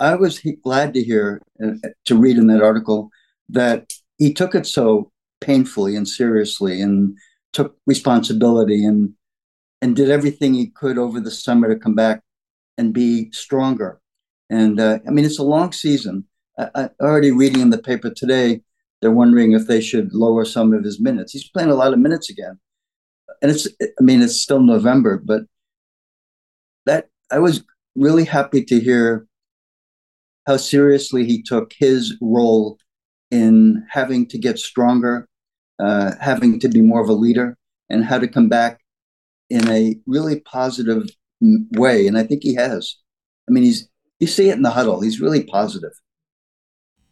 I 0.00 0.14
was 0.14 0.38
he- 0.38 0.56
glad 0.62 0.94
to 0.94 1.02
hear, 1.02 1.42
uh, 1.62 1.72
to 2.06 2.16
read 2.16 2.36
in 2.36 2.46
that 2.48 2.62
article, 2.62 3.10
that 3.48 3.92
he 4.18 4.32
took 4.32 4.54
it 4.54 4.66
so 4.66 5.10
painfully 5.40 5.96
and 5.96 6.06
seriously 6.06 6.80
and 6.80 7.16
took 7.52 7.76
responsibility 7.86 8.84
and 8.84 9.14
and 9.80 9.94
did 9.94 10.10
everything 10.10 10.54
he 10.54 10.66
could 10.66 10.98
over 10.98 11.20
the 11.20 11.30
summer 11.30 11.68
to 11.68 11.78
come 11.78 11.94
back 11.94 12.20
and 12.76 12.92
be 12.92 13.30
stronger. 13.30 14.00
And 14.50 14.80
uh, 14.80 14.98
I 15.06 15.10
mean, 15.10 15.24
it's 15.24 15.38
a 15.38 15.44
long 15.44 15.70
season. 15.70 16.24
I, 16.58 16.68
I, 16.74 16.90
already 17.00 17.30
reading 17.30 17.62
in 17.62 17.70
the 17.70 17.78
paper 17.78 18.10
today, 18.10 18.62
they're 19.00 19.12
wondering 19.12 19.52
if 19.52 19.68
they 19.68 19.80
should 19.80 20.12
lower 20.12 20.44
some 20.44 20.72
of 20.72 20.82
his 20.82 20.98
minutes. 20.98 21.32
He's 21.32 21.48
playing 21.48 21.70
a 21.70 21.76
lot 21.76 21.92
of 21.92 22.00
minutes 22.00 22.28
again, 22.28 22.58
and 23.40 23.52
it's. 23.52 23.68
I 23.80 24.02
mean, 24.02 24.20
it's 24.20 24.42
still 24.42 24.60
November, 24.60 25.22
but 25.24 25.42
that 26.86 27.08
I 27.30 27.38
was 27.38 27.62
really 27.94 28.24
happy 28.24 28.64
to 28.64 28.80
hear 28.80 29.27
how 30.48 30.56
seriously 30.56 31.26
he 31.26 31.42
took 31.42 31.74
his 31.78 32.16
role 32.22 32.78
in 33.30 33.86
having 33.90 34.26
to 34.26 34.38
get 34.38 34.58
stronger, 34.58 35.28
uh, 35.78 36.12
having 36.20 36.58
to 36.58 36.68
be 36.70 36.80
more 36.80 37.02
of 37.02 37.08
a 37.10 37.12
leader, 37.12 37.54
and 37.90 38.02
how 38.02 38.18
to 38.18 38.26
come 38.26 38.48
back 38.48 38.80
in 39.50 39.68
a 39.68 39.96
really 40.06 40.40
positive 40.40 41.10
way, 41.72 42.06
and 42.06 42.16
I 42.16 42.22
think 42.22 42.42
he 42.42 42.54
has. 42.54 42.96
I 43.46 43.52
mean, 43.52 43.62
he's 43.62 43.88
you 44.20 44.26
see 44.26 44.48
it 44.48 44.56
in 44.56 44.62
the 44.62 44.70
huddle. 44.70 45.02
He's 45.02 45.20
really 45.20 45.44
positive. 45.44 45.92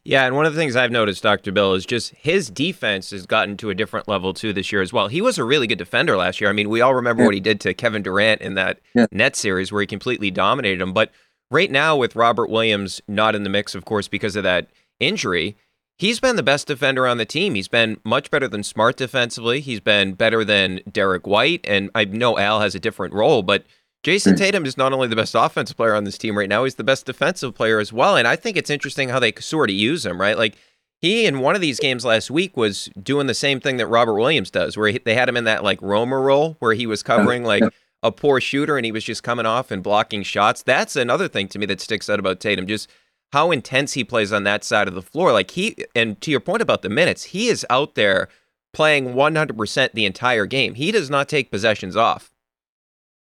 Yeah, 0.03 0.25
and 0.25 0.37
one 0.37 0.47
of 0.47 0.55
the 0.55 0.61
things 0.61 0.77
I've 0.77 0.93
noticed, 0.93 1.23
Dr. 1.23 1.51
Bill, 1.51 1.75
is 1.75 1.85
just 1.85 2.15
his 2.15 2.49
defense 2.49 3.11
has 3.11 3.27
gotten 3.27 3.57
to 3.59 3.71
a 3.71 3.75
different 3.75 4.07
level 4.07 4.33
too 4.33 4.53
this 4.53 4.71
year 4.71 4.81
as 4.81 4.93
well. 4.93 5.09
He 5.09 5.21
was 5.21 5.37
a 5.37 5.45
really 5.45 5.67
good 5.67 5.79
defender 5.79 6.17
last 6.17 6.41
year. 6.41 6.49
I 6.49 6.53
mean, 6.53 6.69
we 6.69 6.81
all 6.81 6.95
remember 6.95 7.23
yeah. 7.23 7.27
what 7.27 7.35
he 7.35 7.41
did 7.41 7.61
to 7.63 7.75
Kevin 7.75 8.03
Durant 8.03 8.41
in 8.41 8.55
that 8.55 8.81
yeah. 8.95 9.07
net 9.11 9.37
series 9.37 9.73
where 9.73 9.81
he 9.81 9.87
completely 9.87 10.31
dominated 10.31 10.81
him. 10.81 10.93
But 10.93 11.11
right 11.51 11.71
now, 11.71 11.97
with 11.97 12.17
Robert 12.17 12.51
Williams 12.51 13.01
not 13.09 13.35
in 13.35 13.43
the 13.43 13.51
mix, 13.51 13.75
of 13.75 13.85
course, 13.85 14.09
because 14.09 14.37
of 14.37 14.43
that 14.45 14.69
injury, 15.01 15.57
he's 15.99 16.21
been 16.21 16.37
the 16.37 16.43
best 16.43 16.67
defender 16.67 17.07
on 17.07 17.19
the 17.19 17.25
team. 17.25 17.55
He's 17.55 17.69
been 17.69 17.99
much 18.05 18.31
better 18.31 18.49
than 18.49 18.63
Smart 18.63 18.97
defensively. 18.97 19.61
He's 19.61 19.81
been 19.81 20.15
better 20.15 20.45
than 20.45 20.81
Derrick 20.91 21.27
White. 21.27 21.61
And 21.65 21.91
I 21.95 22.05
know 22.05 22.39
Al 22.39 22.61
has 22.61 22.75
a 22.75 22.81
different 22.81 23.15
role, 23.15 23.43
but 23.43 23.65
Jayson 24.03 24.35
hmm. 24.35 24.39
Tatum 24.39 24.67
is 24.67 24.77
not 24.77 24.93
only 24.93 25.09
the 25.09 25.17
best 25.17 25.35
offensive 25.35 25.77
player 25.77 25.95
on 25.95 26.05
this 26.05 26.19
team 26.19 26.37
right 26.37 26.49
now, 26.49 26.65
he's 26.65 26.77
the 26.77 26.85
best 26.85 27.07
defensive 27.07 27.55
player 27.55 27.81
as 27.81 27.93
well. 27.93 28.17
And 28.17 28.29
I 28.29 28.37
think 28.37 28.57
it's 28.57 28.71
interesting 28.71 29.09
how 29.09 29.19
they 29.19 29.33
sort 29.41 29.71
of 29.71 29.77
use 29.77 30.07
him, 30.07 30.21
right? 30.21 30.39
Like 30.39 30.57
he 31.01 31.27
in 31.27 31.41
one 31.41 31.55
of 31.55 31.61
these 31.61 31.81
games 31.81 32.05
last 32.05 32.31
week 32.31 32.57
was 32.57 32.89
doing 33.03 33.27
the 33.27 33.35
same 33.35 33.61
thing 33.61 33.77
that 33.79 33.87
Robert 33.87 34.15
Williams 34.15 34.51
does, 34.51 34.77
where 34.77 34.89
he, 34.89 34.99
they 34.99 35.15
had 35.15 35.29
him 35.29 35.37
in 35.37 35.45
that 35.45 35.65
like 35.65 35.81
roamer 35.83 36.21
role 36.21 36.57
where 36.59 36.75
he 36.75 36.87
was 36.87 37.03
covering 37.03 37.45
like 37.45 37.63
a 38.07 38.13
poor 38.13 38.41
shooter 38.41 38.77
and 38.77 38.87
he 38.87 38.93
was 38.93 39.05
just 39.05 39.23
coming 39.23 39.47
off 39.47 39.71
and 39.71 39.83
blocking 39.83 40.23
shots. 40.23 40.63
That's 40.63 40.97
another 40.97 41.29
thing 41.29 41.49
to 41.49 41.59
me 41.59 41.67
that 41.67 41.81
sticks 41.81 42.09
out 42.09 42.19
about 42.19 42.41
Tatum. 42.41 42.67
Just 42.67 42.89
how 43.33 43.51
intense 43.51 43.95
he 43.95 44.05
plays 44.05 44.33
on 44.33 44.45
that 44.45 44.65
side 44.65 44.89
of 44.89 44.95
the 44.95 45.03
floor. 45.03 45.33
Like 45.33 45.51
he, 45.51 45.77
and 45.95 46.21
to 46.21 46.31
your 46.31 46.41
point 46.41 46.63
about 46.63 46.83
the 46.83 46.89
minutes, 46.89 47.25
he 47.25 47.49
is 47.49 47.67
out 47.69 47.95
there 47.95 48.29
playing 48.73 49.15
100% 49.15 49.93
the 49.93 50.07
entire 50.07 50.47
game. 50.47 50.75
He 50.75 50.93
does 50.93 51.11
not 51.11 51.29
take 51.29 51.51
possessions 51.51 51.97
off. 51.97 52.31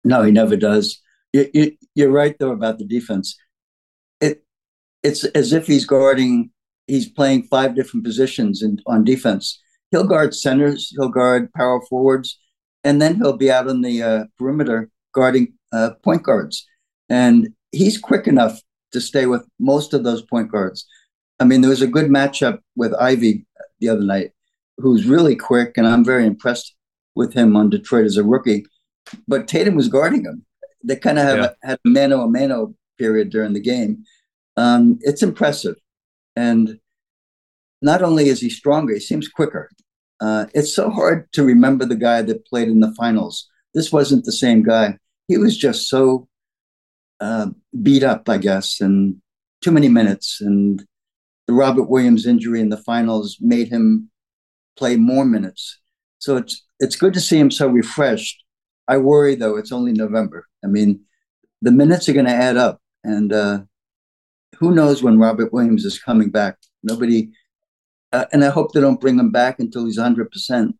No, 0.04 0.22
he 0.22 0.30
never 0.30 0.56
does. 0.56 1.00
You, 1.32 1.76
you, 1.94 2.08
are 2.08 2.10
right 2.10 2.36
though 2.38 2.50
about 2.50 2.78
the 2.78 2.84
defense. 2.84 3.36
It 4.20 4.44
it's 5.02 5.24
as 5.24 5.52
if 5.52 5.66
he's 5.66 5.86
guarding. 5.86 6.50
He's 6.86 7.08
playing 7.08 7.44
five 7.44 7.76
different 7.76 8.04
positions 8.04 8.62
in, 8.62 8.78
on 8.86 9.04
defense. 9.04 9.60
He'll 9.90 10.06
guard 10.06 10.34
centers. 10.34 10.92
He'll 10.96 11.08
guard 11.08 11.52
power 11.52 11.80
forwards, 11.88 12.38
and 12.84 13.00
then 13.00 13.16
he'll 13.16 13.36
be 13.36 13.50
out 13.50 13.68
on 13.68 13.82
the 13.82 14.02
uh, 14.02 14.24
perimeter 14.38 14.90
guarding 15.12 15.52
uh, 15.72 15.90
point 16.02 16.22
guards. 16.22 16.66
And 17.08 17.48
he's 17.72 17.98
quick 17.98 18.26
enough 18.26 18.60
to 18.92 19.00
stay 19.00 19.26
with 19.26 19.46
most 19.58 19.94
of 19.94 20.04
those 20.04 20.22
point 20.22 20.50
guards. 20.50 20.86
I 21.38 21.44
mean, 21.44 21.60
there 21.60 21.70
was 21.70 21.82
a 21.82 21.86
good 21.86 22.06
matchup 22.06 22.58
with 22.76 22.94
Ivey 22.94 23.46
the 23.80 23.88
other 23.88 24.02
night, 24.02 24.32
who's 24.78 25.06
really 25.06 25.36
quick, 25.36 25.76
and 25.76 25.86
I'm 25.86 26.04
very 26.04 26.26
impressed 26.26 26.74
with 27.14 27.32
him 27.34 27.56
on 27.56 27.70
Detroit 27.70 28.06
as 28.06 28.16
a 28.16 28.24
rookie. 28.24 28.66
But 29.26 29.48
Tatum 29.48 29.74
was 29.74 29.88
guarding 29.88 30.24
him. 30.24 30.44
They 30.84 30.96
kind 30.96 31.18
of 31.18 31.38
yeah. 31.38 31.50
had 31.62 31.78
a 31.84 31.88
mano 31.88 32.22
a 32.22 32.28
mano 32.28 32.74
period 32.98 33.30
during 33.30 33.52
the 33.54 33.60
game. 33.60 34.04
Um, 34.56 34.98
it's 35.00 35.22
impressive, 35.22 35.76
and 36.36 36.78
not 37.82 38.02
only 38.02 38.28
is 38.28 38.40
he 38.40 38.50
stronger, 38.50 38.94
he 38.94 39.00
seems 39.00 39.28
quicker. 39.28 39.70
Uh, 40.20 40.46
it's 40.54 40.74
so 40.74 40.90
hard 40.90 41.32
to 41.32 41.42
remember 41.42 41.84
the 41.84 41.96
guy 41.96 42.22
that 42.22 42.46
played 42.46 42.68
in 42.68 42.80
the 42.80 42.94
finals. 42.94 43.48
This 43.74 43.92
wasn't 43.92 44.24
the 44.24 44.32
same 44.32 44.62
guy. 44.62 44.98
He 45.28 45.38
was 45.38 45.56
just 45.56 45.88
so 45.88 46.28
uh, 47.20 47.48
beat 47.82 48.02
up, 48.02 48.28
I 48.28 48.38
guess, 48.38 48.80
and 48.80 49.16
too 49.62 49.70
many 49.70 49.88
minutes. 49.88 50.40
And 50.40 50.84
the 51.46 51.54
Robert 51.54 51.84
Williams 51.84 52.26
injury 52.26 52.60
in 52.60 52.68
the 52.68 52.76
finals 52.76 53.38
made 53.40 53.68
him 53.68 54.10
play 54.76 54.96
more 54.96 55.24
minutes. 55.24 55.78
So 56.18 56.36
it's 56.36 56.64
it's 56.78 56.96
good 56.96 57.14
to 57.14 57.20
see 57.20 57.38
him 57.38 57.50
so 57.50 57.68
refreshed. 57.68 58.42
I 58.88 58.98
worry 58.98 59.34
though; 59.34 59.56
it's 59.56 59.72
only 59.72 59.92
November. 59.92 60.46
I 60.64 60.66
mean, 60.66 61.00
the 61.62 61.70
minutes 61.70 62.08
are 62.08 62.12
going 62.12 62.26
to 62.26 62.32
add 62.32 62.56
up, 62.56 62.80
and 63.04 63.32
uh, 63.32 63.60
who 64.58 64.74
knows 64.74 65.02
when 65.02 65.18
Robert 65.18 65.52
Williams 65.52 65.84
is 65.84 65.98
coming 65.98 66.30
back? 66.30 66.56
Nobody, 66.82 67.30
uh, 68.12 68.26
and 68.32 68.44
I 68.44 68.50
hope 68.50 68.72
they 68.72 68.80
don't 68.80 69.00
bring 69.00 69.18
him 69.18 69.30
back 69.30 69.60
until 69.60 69.86
he's 69.86 69.98
hundred 69.98 70.30
percent. 70.30 70.76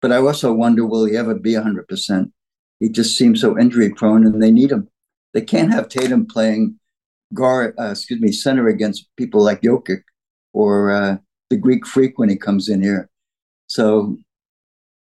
But 0.00 0.12
I 0.12 0.16
also 0.16 0.52
wonder, 0.52 0.86
will 0.86 1.04
he 1.06 1.16
ever 1.16 1.34
be 1.34 1.54
hundred 1.54 1.88
percent? 1.88 2.32
He 2.80 2.88
just 2.88 3.16
seems 3.16 3.40
so 3.40 3.58
injury 3.58 3.90
prone, 3.90 4.24
and 4.24 4.42
they 4.42 4.50
need 4.50 4.70
him. 4.70 4.88
They 5.34 5.42
can't 5.42 5.72
have 5.72 5.88
Tatum 5.88 6.26
playing 6.26 6.78
guard, 7.34 7.74
uh, 7.78 7.90
excuse 7.90 8.20
me, 8.20 8.32
center 8.32 8.68
against 8.68 9.08
people 9.16 9.42
like 9.42 9.62
Jokic 9.62 10.02
or 10.52 10.92
uh, 10.92 11.16
the 11.50 11.56
Greek 11.56 11.86
Freak 11.86 12.18
when 12.18 12.28
he 12.28 12.36
comes 12.36 12.68
in 12.68 12.82
here. 12.82 13.10
So 13.66 14.16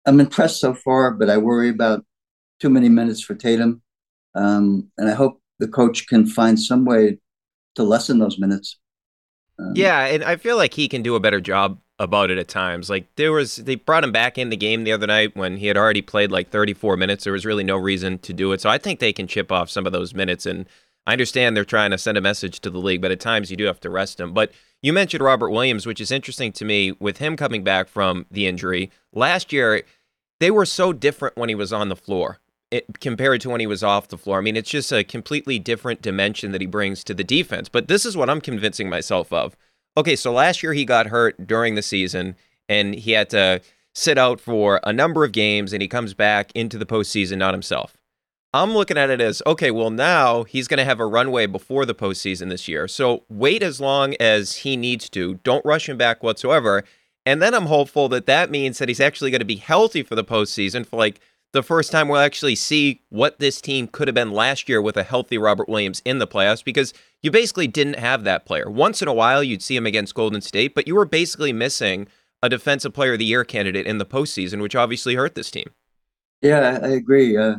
I'm 0.07 0.21
impressed 0.21 0.61
so 0.61 0.75
far, 0.75 1.11
but 1.11 1.29
I 1.29 1.37
worry 1.37 1.69
about 1.69 2.05
too 2.61 2.71
many 2.71 2.89
minutes 2.89 3.21
for 3.21 3.35
Tatum. 3.35 3.83
Um, 4.35 4.91
and 4.97 5.11
I 5.11 5.15
hope 5.15 5.41
the 5.59 5.69
coach 5.69 6.07
can 6.07 6.27
find 6.27 6.59
some 6.59 6.85
way 6.85 7.19
to 7.75 7.83
lessen 7.83 8.19
those 8.19 8.39
minutes. 8.39 8.79
Um, 9.59 9.73
yeah, 9.75 10.07
and 10.07 10.25
I 10.25 10.37
feel 10.37 10.57
like 10.57 10.75
he 10.75 10.89
can 10.89 11.03
do 11.03 11.15
a 11.15 11.21
better 11.21 11.41
job 11.41 11.79
about 11.99 12.31
it 12.31 12.39
at 12.39 12.49
times. 12.49 12.89
Like 12.89 13.15
there 13.17 13.33
was, 13.33 13.57
they 13.57 13.75
brought 13.75 14.05
him 14.05 14.13
back 14.13 14.39
in 14.39 14.51
the 14.51 14.57
game 14.57 14.85
the 14.85 14.93
other 14.93 15.07
night 15.07 15.37
when 15.37 15.57
he 15.57 15.67
had 15.67 15.77
already 15.77 16.03
played 16.03 16.31
like 16.31 16.51
34 16.51 16.97
minutes. 16.97 17.25
There 17.25 17.33
was 17.33 17.45
really 17.45 17.65
no 17.65 17.77
reason 17.77 18.19
to 18.21 18.33
do 18.33 18.53
it. 18.53 18.61
So 18.61 18.71
I 18.71 18.79
think 18.79 19.01
they 19.01 19.13
can 19.13 19.27
chip 19.27 19.51
off 19.51 19.69
some 19.69 19.85
of 19.87 19.93
those 19.93 20.15
minutes. 20.15 20.47
And 20.47 20.67
I 21.07 21.13
understand 21.13 21.57
they're 21.57 21.65
trying 21.65 21.91
to 21.91 21.99
send 21.99 22.17
a 22.17 22.21
message 22.21 22.61
to 22.61 22.71
the 22.71 22.79
league, 22.79 23.03
but 23.03 23.11
at 23.11 23.19
times 23.19 23.51
you 23.51 23.57
do 23.57 23.65
have 23.65 23.81
to 23.81 23.91
rest 23.91 24.21
him. 24.21 24.33
But 24.33 24.53
you 24.81 24.93
mentioned 24.93 25.25
Robert 25.25 25.51
Williams, 25.51 25.87
which 25.87 26.01
is 26.01 26.13
interesting 26.13 26.53
to 26.53 26.65
me 26.65 26.93
with 27.01 27.19
him 27.19 27.37
coming 27.37 27.65
back 27.65 27.89
from 27.89 28.27
the 28.31 28.47
injury 28.47 28.93
last 29.13 29.53
year 29.53 29.83
they 30.41 30.51
were 30.51 30.67
so 30.67 30.93
different 30.93 31.37
when 31.37 31.49
he 31.49 31.55
was 31.55 31.73
on 31.73 31.89
the 31.89 31.97
floor 31.97 32.39
it, 32.71 33.01
compared 33.01 33.41
to 33.43 33.51
when 33.51 33.61
he 33.61 33.67
was 33.67 33.83
off 33.83 34.09
the 34.09 34.19
floor. 34.19 34.39
I 34.39 34.41
mean, 34.43 34.57
it's 34.57 34.71
just 34.71 34.93
a 34.93 35.05
completely 35.05 35.59
different 35.59 36.03
dimension 36.03 36.53
that 36.53 36.61
he 36.61 36.67
brings 36.67 37.03
to 37.05 37.15
the 37.15 37.25
defense. 37.25 37.69
But 37.69 37.89
this 37.89 38.05
is 38.05 38.17
what 38.17 38.31
I'm 38.31 38.41
convincing 38.41 38.89
myself 38.89 39.33
of. 39.33 39.57
Okay, 39.97 40.17
so 40.17 40.33
last 40.33 40.63
year 40.63 40.75
he 40.75 40.85
got 40.85 41.07
hurt 41.07 41.47
during 41.47 41.75
the 41.75 41.83
season 41.83 42.37
and 42.69 42.95
he 42.95 43.13
had 43.13 43.31
to 43.31 43.61
sit 43.95 44.19
out 44.19 44.41
for 44.41 44.81
a 44.85 44.93
number 44.93 45.25
of 45.25 45.33
games 45.33 45.73
and 45.73 45.83
he 45.83 45.89
comes 45.89 46.15
back 46.15 46.53
into 46.55 46.79
the 46.79 46.87
postseason 46.87 47.39
not 47.39 47.55
himself. 47.55 47.97
I'm 48.55 48.73
looking 48.73 48.97
at 48.97 49.11
it 49.11 49.21
as 49.21 49.43
okay, 49.47 49.71
well, 49.71 49.91
now 49.91 50.45
he's 50.45 50.69
going 50.69 50.79
to 50.79 50.85
have 50.85 51.01
a 51.01 51.07
runway 51.07 51.47
before 51.47 51.85
the 51.85 51.95
postseason 51.95 52.49
this 52.49 52.69
year. 52.69 52.89
So 52.89 53.25
wait 53.29 53.63
as 53.63 53.81
long 53.81 54.15
as 54.21 54.57
he 54.57 54.77
needs 54.77 55.11
to. 55.11 55.35
Don't 55.43 55.65
rush 55.65 55.89
him 55.89 55.99
back 55.99 56.23
whatsoever. 56.23 56.85
And 57.27 57.43
then 57.43 57.53
I'm 57.53 57.67
hopeful 57.67 58.09
that 58.11 58.27
that 58.27 58.51
means 58.51 58.79
that 58.79 58.89
he's 58.89 59.01
actually 59.01 59.31
going 59.31 59.41
to 59.41 59.45
be 59.45 59.57
healthy 59.57 60.03
for 60.03 60.15
the 60.15 60.25
postseason 60.25 60.87
for 60.87 60.97
like 60.97 61.21
the 61.53 61.63
first 61.63 61.91
time 61.91 62.09
we'll 62.09 62.21
actually 62.21 62.55
see 62.55 63.03
what 63.09 63.39
this 63.39 63.61
team 63.61 63.87
could 63.87 64.09
have 64.09 64.15
been 64.15 64.33
last 64.33 64.69
year 64.69 64.83
with 64.83 64.97
a 64.97 65.03
healthy 65.03 65.39
Robert 65.39 65.69
Williams 65.69 66.03
in 66.05 66.19
the 66.19 66.27
playoffs 66.27 66.63
because 66.63 66.93
you 67.23 67.31
basically 67.31 67.67
didn't 67.67 67.99
have 67.99 68.25
that 68.25 68.45
player. 68.45 68.71
Once 68.71 69.03
in 69.03 69.09
a 69.09 69.15
while, 69.15 69.43
you'd 69.43 69.63
see 69.63 69.77
him 69.77 69.87
against 69.87 70.15
Golden 70.15 70.41
State, 70.41 70.75
but 70.75 70.87
you 70.87 70.95
were 70.95 71.05
basically 71.05 71.53
missing 71.53 72.07
a 72.43 72.49
defensive 72.49 72.93
player 72.93 73.15
of 73.15 73.19
the 73.19 73.25
year 73.25 73.45
candidate 73.45 73.87
in 73.87 73.99
the 73.99 74.07
postseason, 74.07 74.61
which 74.63 74.77
obviously 74.77 75.15
hurt 75.15 75.35
this 75.35 75.51
team. 75.51 75.71
Yeah, 76.43 76.79
I 76.83 76.89
agree. 76.89 77.37
Uh, 77.37 77.57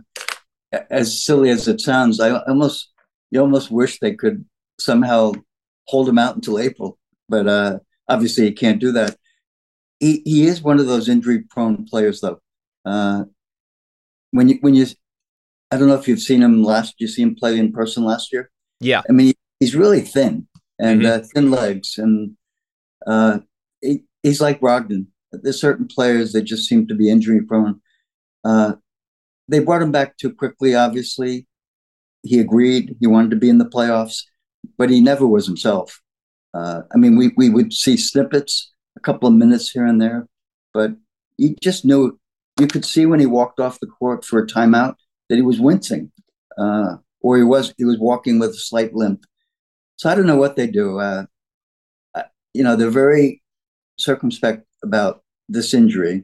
as 0.90 1.24
silly 1.24 1.50
as 1.50 1.68
it 1.68 1.82
sounds, 1.82 2.20
I 2.20 2.32
almost 2.32 2.92
you 3.32 3.42
almost 3.42 3.70
wish 3.70 4.00
they 4.00 4.14
could 4.14 4.46
somehow 4.80 5.34
hold 5.88 6.08
him 6.08 6.18
out 6.18 6.36
until 6.36 6.60
April, 6.60 6.98
but 7.28 7.48
uh, 7.48 7.80
obviously 8.08 8.46
you 8.46 8.54
can't 8.54 8.80
do 8.80 8.92
that 8.94 9.18
he, 10.00 10.22
he 10.26 10.48
is 10.48 10.62
one 10.62 10.80
of 10.80 10.88
those 10.88 11.10
injury 11.10 11.40
prone 11.40 11.86
players 11.86 12.22
though. 12.22 12.40
Uh, 12.86 13.26
when 14.32 14.50
you 14.50 14.58
when 14.62 14.76
you 14.76 14.86
I 15.72 15.78
don't 15.78 15.88
know 15.88 15.96
if 15.96 16.08
you've 16.08 16.22
seen 16.22 16.42
him 16.42 16.64
last 16.64 16.96
you 16.98 17.08
see 17.08 17.22
him 17.22 17.36
play 17.36 17.58
in 17.58 17.72
person 17.72 18.04
last 18.04 18.32
year. 18.34 18.50
Yeah. 18.80 19.02
I 19.10 19.12
mean 19.12 19.34
he's 19.60 19.76
really 19.76 20.02
thin 20.02 20.48
and 20.80 21.02
mm-hmm. 21.02 21.22
uh, 21.22 21.28
thin 21.34 21.52
legs 21.52 21.98
and 21.98 22.36
uh, 23.06 23.40
he, 23.82 24.04
he's 24.24 24.42
like 24.42 24.62
Brogdon. 24.62 25.08
There's 25.32 25.62
certain 25.62 25.88
players 25.88 26.34
that 26.34 26.44
just 26.44 26.68
seem 26.68 26.88
to 26.88 26.96
be 26.96 27.10
injury 27.10 27.42
prone. 27.42 27.82
Uh, 28.44 28.74
they 29.48 29.60
brought 29.60 29.82
him 29.82 29.92
back 29.92 30.18
too 30.18 30.34
quickly, 30.34 30.76
obviously. 30.76 31.48
He 32.24 32.40
agreed 32.40 32.96
he 33.00 33.08
wanted 33.08 33.32
to 33.32 33.38
be 33.38 33.50
in 33.50 33.58
the 33.58 33.66
playoffs, 33.66 34.24
but 34.78 34.90
he 34.90 35.02
never 35.02 35.26
was 35.28 35.46
himself. 35.46 36.02
Uh, 36.54 36.82
I 36.94 36.98
mean, 36.98 37.16
we, 37.16 37.32
we 37.38 37.50
would 37.50 37.74
see 37.74 37.96
snippets 37.96 38.72
a 38.98 39.00
couple 39.00 39.28
of 39.28 39.36
minutes 39.36 39.70
here 39.70 39.86
and 39.86 40.02
there, 40.02 40.28
but 40.74 40.92
you 41.38 41.56
just 41.62 41.86
knew 41.86 42.19
you 42.60 42.68
could 42.68 42.86
see 42.86 43.06
when 43.06 43.20
he 43.20 43.26
walked 43.26 43.60
off 43.60 43.80
the 43.80 43.88
court 43.88 44.26
for 44.26 44.40
a 44.40 44.48
timeout 44.48 44.96
that 45.30 45.36
he 45.36 45.42
was 45.42 45.60
wincing, 45.60 46.12
uh, 46.58 46.98
or 47.22 47.38
he 47.38 47.44
was 47.44 47.74
he 47.78 47.86
was 47.86 47.98
walking 48.00 48.40
with 48.40 48.52
a 48.52 48.56
slight 48.56 48.94
limp. 48.94 49.26
So 49.98 50.10
I 50.10 50.16
don't 50.16 50.26
know 50.26 50.38
what 50.38 50.56
they 50.56 50.68
do. 50.68 51.00
Uh, 51.00 51.26
you 52.54 52.64
know, 52.64 52.76
they're 52.76 52.90
very 52.90 53.42
circumspect 53.98 54.66
about 54.84 55.24
this 55.48 55.74
injury. 55.74 56.24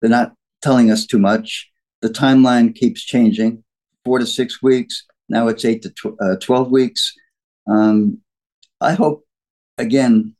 They're 0.00 0.10
not 0.10 0.34
telling 0.62 0.90
us 0.90 1.06
too 1.06 1.18
much. 1.18 1.70
The 2.02 2.08
timeline 2.08 2.74
keeps 2.74 3.02
changing, 3.02 3.64
four 4.04 4.18
to 4.18 4.26
six 4.26 4.62
weeks. 4.62 5.04
Now 5.28 5.48
it's 5.48 5.64
eight 5.64 5.82
to 5.82 5.90
tw- 5.90 6.20
uh, 6.20 6.36
twelve 6.36 6.70
weeks. 6.70 7.12
Um, 7.66 8.18
I 8.80 8.94
hope 8.94 9.24
again 9.78 10.36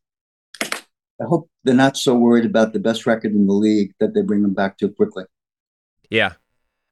I 1.21 1.25
hope 1.25 1.49
they're 1.65 1.75
not 1.75 1.97
so 1.97 2.15
worried 2.15 2.45
about 2.45 2.73
the 2.73 2.79
best 2.79 3.07
record 3.07 3.33
in 3.33 3.47
the 3.47 3.53
league 3.53 3.93
that 4.01 4.15
they 4.15 4.23
bring 4.23 4.43
them 4.43 4.55
back 4.55 4.77
too 4.79 4.91
quickly. 4.91 5.25
Yeah. 6.11 6.33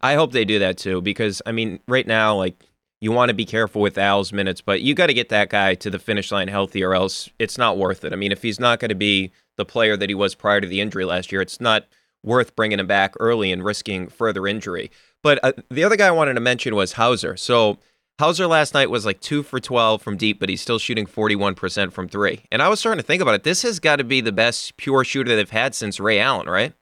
I 0.01 0.15
hope 0.15 0.33
they 0.33 0.45
do 0.45 0.59
that 0.59 0.77
too 0.77 1.01
because 1.01 1.41
I 1.47 1.53
mean 1.53 1.81
right 1.89 2.07
now 2.07 2.37
like 2.37 2.63
you 3.01 3.11
want 3.13 3.31
to 3.31 3.35
be 3.35 3.47
careful 3.47 3.81
with 3.81 3.97
Al's 3.97 4.33
minutes 4.33 4.61
but 4.61 4.83
you 4.83 4.95
got 4.95 5.07
to 5.07 5.15
get 5.15 5.31
that 5.31 5.49
guy 5.49 5.75
to 5.77 5.91
the 5.91 5.99
finish 5.99 6.31
line 6.31 6.49
healthy 6.49 6.83
or 6.83 6.95
else 6.95 7.31
it's 7.39 7.57
not 7.57 7.79
worth 7.79 8.05
it. 8.05 8.13
I 8.13 8.17
mean 8.17 8.33
if 8.33 8.43
he's 8.43 8.61
not 8.61 8.81
going 8.81 8.91
to 8.91 8.95
be 8.95 9.33
the 9.57 9.65
player 9.65 9.97
that 9.97 10.09
he 10.09 10.15
was 10.15 10.35
prior 10.35 10.61
to 10.61 10.69
the 10.69 10.81
injury 10.81 11.05
last 11.05 11.33
year 11.33 11.41
it's 11.41 11.61
not 11.61 11.87
worth 12.23 12.57
bringing 12.57 12.81
him 12.81 12.87
back 12.87 13.15
early 13.21 13.53
and 13.53 13.65
risking 13.65 14.09
further 14.09 14.47
injury. 14.47 14.91
But 15.23 15.39
uh, 15.43 15.53
the 15.71 15.85
other 15.85 15.97
guy 15.97 16.09
I 16.09 16.13
wanted 16.13 16.35
to 16.35 16.41
mention 16.41 16.75
was 16.75 16.95
Hauser. 16.95 17.37
So 17.37 17.79
Hauser 18.19 18.47
last 18.47 18.75
night 18.75 18.91
was 18.91 19.05
like 19.05 19.21
two 19.21 19.43
for 19.43 19.59
12 19.59 20.01
from 20.01 20.17
deep, 20.17 20.39
but 20.39 20.49
he's 20.49 20.61
still 20.61 20.79
shooting 20.79 21.07
41% 21.07 21.93
from 21.93 22.09
three. 22.09 22.45
And 22.53 22.63
I 22.63 22.69
was 22.69 22.79
starting 22.79 23.01
to 23.01 23.07
think 23.07 23.21
about 23.21 23.35
it. 23.35 23.43
This 23.43 23.63
has 23.63 23.81
got 23.81 23.97
to 23.97 24.05
be 24.05 24.21
the 24.21 24.33
best 24.33 24.77
pure 24.77 25.05
shooter 25.05 25.35
they've 25.35 25.51
had 25.51 25.75
since 25.75 25.99
Ray 25.99 26.21
Allen, 26.21 26.49
right? 26.49 26.73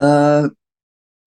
Uh, 0.00 0.50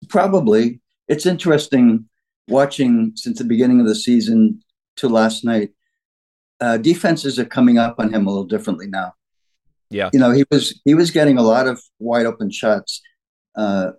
probably. 0.05 0.81
It's 1.07 1.25
interesting 1.25 2.05
watching 2.47 3.13
since 3.15 3.39
the 3.39 3.43
beginning 3.43 3.79
of 3.79 3.87
the 3.87 3.95
season 3.95 4.61
to 4.97 5.09
last 5.09 5.43
night. 5.43 5.71
Uh, 6.61 6.77
defenses 6.77 7.37
are 7.37 7.45
coming 7.45 7.77
up 7.77 7.95
on 7.99 8.13
him 8.13 8.25
a 8.25 8.29
little 8.29 8.45
differently 8.45 8.87
now. 8.87 9.13
Yeah, 9.89 10.09
you 10.13 10.19
know 10.19 10.31
he 10.31 10.45
was 10.49 10.79
he 10.85 10.95
was 10.95 11.11
getting 11.11 11.37
a 11.37 11.43
lot 11.43 11.67
of 11.67 11.81
wide 11.99 12.25
open 12.25 12.49
shots 12.49 13.01
uh, 13.55 13.91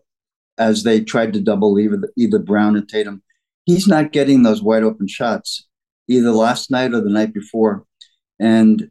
as 0.58 0.82
they 0.82 1.00
tried 1.00 1.32
to 1.34 1.40
double 1.40 1.78
either 1.78 2.10
either 2.16 2.38
Brown 2.38 2.76
and 2.76 2.88
Tatum 2.88 3.22
he's 3.66 3.86
not 3.86 4.12
getting 4.12 4.42
those 4.42 4.62
wide 4.62 4.84
open 4.84 5.08
shots 5.08 5.66
either 6.08 6.30
last 6.30 6.70
night 6.70 6.94
or 6.94 7.00
the 7.00 7.10
night 7.10 7.34
before. 7.34 7.84
And 8.38 8.90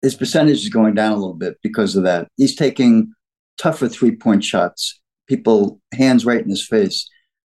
his 0.00 0.14
percentage 0.14 0.62
is 0.62 0.68
going 0.68 0.94
down 0.94 1.12
a 1.12 1.16
little 1.16 1.34
bit 1.34 1.58
because 1.62 1.96
of 1.96 2.04
that. 2.04 2.28
He's 2.36 2.54
taking 2.54 3.12
tougher 3.58 3.88
three 3.88 4.14
point 4.14 4.44
shots, 4.44 5.00
people 5.26 5.80
hands 5.92 6.24
right 6.24 6.42
in 6.42 6.48
his 6.48 6.66
face. 6.66 7.08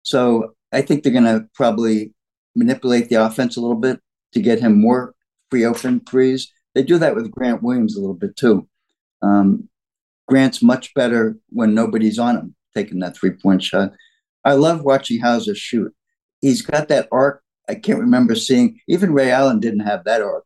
So 0.03 0.55
I 0.71 0.81
think 0.81 1.03
they're 1.03 1.11
going 1.11 1.25
to 1.25 1.45
probably 1.53 2.13
manipulate 2.55 3.09
the 3.09 3.23
offense 3.23 3.57
a 3.57 3.61
little 3.61 3.75
bit 3.75 3.99
to 4.33 4.41
get 4.41 4.59
him 4.59 4.79
more 4.79 5.13
free 5.49 5.65
open 5.65 6.01
threes. 6.01 6.51
They 6.73 6.83
do 6.83 6.97
that 6.97 7.15
with 7.15 7.31
Grant 7.31 7.63
Williams 7.63 7.95
a 7.95 7.99
little 7.99 8.15
bit 8.15 8.35
too. 8.35 8.67
Um, 9.21 9.69
Grant's 10.27 10.61
much 10.61 10.93
better 10.93 11.37
when 11.49 11.73
nobody's 11.73 12.17
on 12.17 12.37
him 12.37 12.55
taking 12.75 12.99
that 12.99 13.15
three 13.15 13.31
point 13.31 13.61
shot. 13.61 13.91
I 14.45 14.53
love 14.53 14.81
watching 14.83 15.19
Hauser 15.19 15.55
shoot. 15.55 15.93
He's 16.39 16.61
got 16.61 16.87
that 16.87 17.07
arc. 17.11 17.43
I 17.69 17.75
can't 17.75 17.99
remember 17.99 18.35
seeing, 18.35 18.79
even 18.87 19.13
Ray 19.13 19.31
Allen 19.31 19.59
didn't 19.59 19.81
have 19.81 20.03
that 20.05 20.21
arc. 20.21 20.45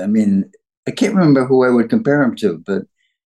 I 0.00 0.06
mean, 0.06 0.50
I 0.86 0.92
can't 0.92 1.14
remember 1.14 1.44
who 1.44 1.64
I 1.64 1.70
would 1.70 1.90
compare 1.90 2.22
him 2.22 2.34
to, 2.36 2.58
but 2.58 2.82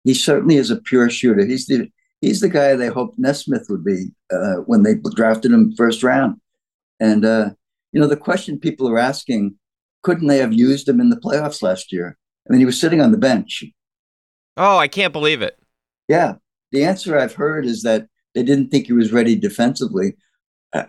he 0.04 0.14
certainly 0.14 0.56
is 0.56 0.72
a 0.72 0.78
pure 0.78 1.10
shooter. 1.10 1.46
He's 1.46 1.68
the 1.68 1.90
he's 2.22 2.40
the 2.40 2.50
guy 2.50 2.76
they 2.76 2.88
hoped 2.88 3.20
Nesmith 3.20 3.68
would 3.70 3.84
be 3.84 4.12
uh, 4.32 4.58
when 4.66 4.84
they 4.84 4.96
drafted 5.16 5.52
him 5.52 5.74
first 5.76 6.04
round. 6.04 6.40
And 7.00 7.26
uh, 7.26 7.50
you 7.92 8.00
know, 8.00 8.08
the 8.08 8.16
question 8.16 8.60
people 8.60 8.88
are 8.88 9.00
asking, 9.00 9.56
couldn't 10.04 10.28
they 10.28 10.38
have 10.38 10.54
used 10.54 10.88
him 10.88 11.02
in 11.02 11.10
the 11.10 11.20
playoffs 11.20 11.62
last 11.62 11.92
year? 11.92 12.18
I 12.48 12.52
mean, 12.52 12.60
he 12.60 12.66
was 12.66 12.80
sitting 12.80 13.02
on 13.02 13.12
the 13.12 13.18
bench. 13.18 13.64
Oh, 14.58 14.78
I 14.78 14.88
can't 14.88 15.14
believe 15.14 15.42
it. 15.42 15.60
Yeah, 16.08 16.36
the 16.72 16.84
answer 16.84 17.18
I've 17.18 17.34
heard 17.34 17.66
is 17.66 17.84
that 17.84 18.08
they 18.34 18.44
didn't 18.44 18.70
think 18.70 18.88
he 18.88 18.94
was 18.94 19.12
ready 19.12 19.36
defensively. 19.36 20.16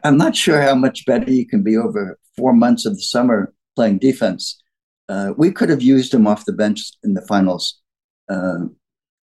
I'm 0.05 0.17
not 0.17 0.37
sure 0.37 0.61
how 0.61 0.75
much 0.75 1.05
better 1.07 1.25
he 1.25 1.45
can 1.45 1.63
be 1.63 1.77
over 1.77 2.19
four 2.37 2.53
months 2.53 2.87
of 2.87 2.95
the 2.95 3.03
summer 3.03 3.53
playing 3.75 3.99
defense. 3.99 4.63
Uh, 5.09 5.33
we 5.37 5.51
could 5.51 5.69
have 5.69 5.83
used 5.83 6.15
him 6.15 6.27
off 6.27 6.45
the 6.45 6.53
bench 6.53 6.81
in 7.03 7.15
the 7.15 7.23
finals. 7.23 7.81
Uh, 8.29 8.67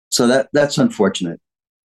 so 0.10 0.28
that 0.28 0.50
that's 0.54 0.78
unfortunate. 0.78 1.42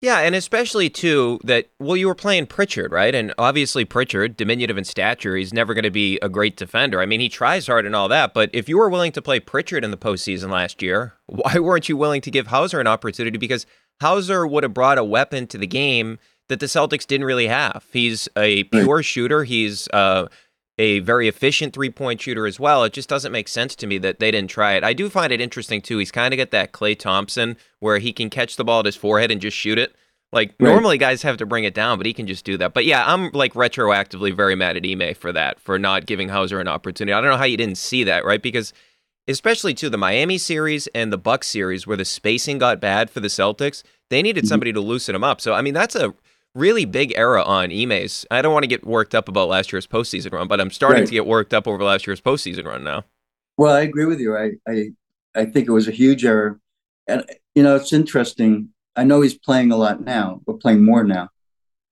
Yeah, 0.04 0.20
and 0.20 0.36
especially 0.36 0.90
too 0.90 1.40
that 1.46 1.70
well, 1.80 1.96
you 1.96 2.08
were 2.08 2.14
playing 2.14 2.48
Pritchard, 2.48 2.92
right? 2.92 3.16
And 3.16 3.34
obviously 3.38 3.86
Pritchard, 3.86 4.36
diminutive 4.36 4.78
in 4.78 4.84
stature, 4.84 5.38
he's 5.38 5.54
never 5.54 5.74
going 5.74 5.86
to 5.86 5.92
be 5.92 6.20
a 6.22 6.28
great 6.28 6.58
defender. 6.58 7.00
I 7.00 7.06
mean, 7.06 7.22
he 7.22 7.30
tries 7.30 7.68
hard 7.68 7.86
and 7.86 7.96
all 7.96 8.10
that, 8.10 8.34
but 8.34 8.50
if 8.52 8.68
you 8.68 8.78
were 8.78 8.90
willing 8.90 9.14
to 9.14 9.22
play 9.22 9.40
Pritchard 9.40 9.86
in 9.86 9.92
the 9.92 9.98
postseason 9.98 10.50
last 10.50 10.82
year, 10.82 11.14
why 11.28 11.58
weren't 11.58 11.88
you 11.88 11.96
willing 11.96 12.20
to 12.20 12.30
give 12.30 12.48
Hauser 12.48 12.82
an 12.82 12.88
opportunity? 12.88 13.38
Because 13.38 13.66
Hauser 14.02 14.46
would 14.46 14.64
have 14.64 14.74
brought 14.74 14.98
a 14.98 15.06
weapon 15.06 15.48
to 15.48 15.58
the 15.58 15.68
game 15.68 16.20
that 16.50 16.60
the 16.60 16.66
Celtics 16.66 17.08
didn't 17.08 17.26
really 17.26 17.48
have. 17.48 17.86
He's 17.94 18.28
a 18.36 18.66
pure 18.66 19.04
shooter. 19.04 19.46
He's 19.46 19.88
uh, 19.94 20.28
a 20.78 21.00
very 21.00 21.28
efficient 21.28 21.74
three 21.74 21.90
point 21.90 22.22
shooter 22.22 22.48
as 22.48 22.60
well. 22.60 22.84
It 22.84 22.94
just 22.94 23.10
doesn't 23.10 23.32
make 23.32 23.48
sense 23.48 23.76
to 23.76 23.88
me 23.88 23.98
that 24.00 24.20
they 24.20 24.32
didn't 24.32 24.50
try 24.50 24.74
it. 24.74 24.84
I 24.84 24.94
do 24.94 25.10
find 25.10 25.32
it 25.32 25.42
interesting 25.42 25.82
too. 25.82 25.98
He's 25.98 26.12
kind 26.12 26.34
of 26.34 26.38
got 26.38 26.52
that 26.52 26.72
Klay 26.72 26.98
Thompson 26.98 27.58
where 27.80 28.00
he 28.00 28.14
can 28.14 28.30
catch 28.30 28.56
the 28.56 28.64
ball 28.64 28.80
at 28.80 28.86
his 28.86 28.96
forehead 28.96 29.32
and 29.32 29.42
just 29.42 29.58
shoot 29.58 29.78
it. 29.78 29.96
Like 30.32 30.56
right. 30.60 30.72
normally 30.72 30.98
guys 30.98 31.22
have 31.22 31.38
to 31.38 31.46
bring 31.46 31.64
it 31.64 31.76
down, 31.76 32.00
but 32.00 32.08
he 32.08 32.14
can 32.14 32.26
just 32.26 32.44
do 32.44 32.58
that. 32.58 32.74
But 32.74 32.86
yeah, 32.86 33.04
I'm 33.06 33.30
like 33.34 33.54
retroactively 33.54 34.36
very 34.36 34.56
mad 34.56 34.76
at 34.76 34.86
Ime 34.86 35.14
for 35.14 35.32
that, 35.32 35.60
for 35.60 35.78
not 35.78 36.08
giving 36.08 36.30
Hauser 36.30 36.60
an 36.60 36.68
opportunity. 36.68 37.14
I 37.14 37.22
don't 37.22 37.30
know 37.30 37.38
how 37.38 37.44
you 37.44 37.58
didn't 37.58 37.78
see 37.78 38.04
that, 38.06 38.26
right? 38.26 38.42
Because 38.42 38.74
especially 39.28 39.76
to 39.76 39.92
the 39.92 39.98
Miami 39.98 40.40
series 40.40 40.88
and 40.88 41.14
the 41.14 41.20
Bucks 41.20 41.48
series 41.48 41.86
where 41.86 41.96
the 41.96 42.04
spacing 42.04 42.58
got 42.58 42.82
bad 42.82 43.12
for 43.12 43.20
the 43.20 43.28
Celtics, 43.28 43.84
they 44.10 44.24
needed 44.24 44.46
mm-hmm. 44.46 44.50
somebody 44.50 44.74
to 44.74 44.82
loosen 44.82 45.14
them 45.14 45.24
up. 45.24 45.40
So 45.40 45.54
I 45.54 45.62
mean, 45.62 45.76
that's 45.76 45.96
a 45.96 46.16
really 46.56 46.86
big 46.86 47.14
era 47.16 47.44
on 47.44 47.72
Ime's. 47.72 48.26
I 48.32 48.42
don't 48.42 48.54
want 48.54 48.64
to 48.64 48.68
get 48.68 48.86
worked 48.86 49.16
up 49.16 49.28
about 49.28 49.50
last 49.50 49.72
year's 49.72 49.88
postseason 49.88 50.32
run, 50.32 50.48
but 50.48 50.62
I'm 50.62 50.72
starting 50.72 51.02
right. 51.02 51.08
to 51.08 51.12
get 51.12 51.26
worked 51.26 51.54
up 51.54 51.68
over 51.68 51.84
last 51.84 52.08
year's 52.08 52.22
postseason 52.22 52.66
run 52.66 52.84
now. 52.84 53.06
Well, 53.58 53.74
I 53.74 53.82
agree 53.82 54.06
with 54.06 54.20
you. 54.20 54.36
I, 54.36 54.52
I 54.68 54.90
I 55.36 55.46
think 55.46 55.68
it 55.68 55.72
was 55.72 55.88
a 55.88 55.92
huge 55.92 56.26
error, 56.26 56.60
and 57.08 57.24
you 57.56 57.64
know 57.64 57.76
it's 57.76 57.94
interesting. 57.94 58.70
I 58.96 59.04
know 59.04 59.22
he's 59.22 59.38
playing 59.38 59.72
a 59.72 59.78
lot 59.78 60.02
now, 60.02 60.42
but 60.46 60.60
playing 60.60 60.84
more 60.84 61.04
now. 61.04 61.30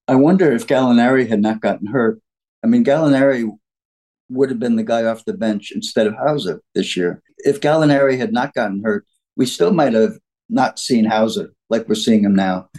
I 0.08 0.16
wonder 0.16 0.52
if 0.52 0.68
Gallinari 0.68 1.28
had 1.28 1.42
not 1.42 1.62
gotten 1.62 1.88
hurt. 1.88 2.20
I 2.64 2.68
mean, 2.68 2.84
Gallinari 2.84 3.50
would 4.30 4.50
have 4.50 4.60
been 4.60 4.76
the 4.76 4.84
guy 4.84 5.04
off 5.06 5.26
the 5.26 5.34
bench 5.34 5.72
instead 5.74 6.08
of 6.08 6.16
Hauser 6.16 6.62
this 6.76 6.96
year. 6.96 7.22
If 7.40 7.60
Gallinari 7.60 8.18
had 8.18 8.32
not 8.32 8.54
gotten 8.54 8.84
hurt, 8.84 9.06
we 9.36 9.46
still 9.46 9.74
might 9.74 9.94
have 9.94 10.18
not 10.50 10.80
seen 10.80 11.06
Hauser 11.06 11.54
like 11.70 11.88
we're 11.88 11.96
seeing 11.96 12.24
him 12.24 12.36
now. 12.36 12.70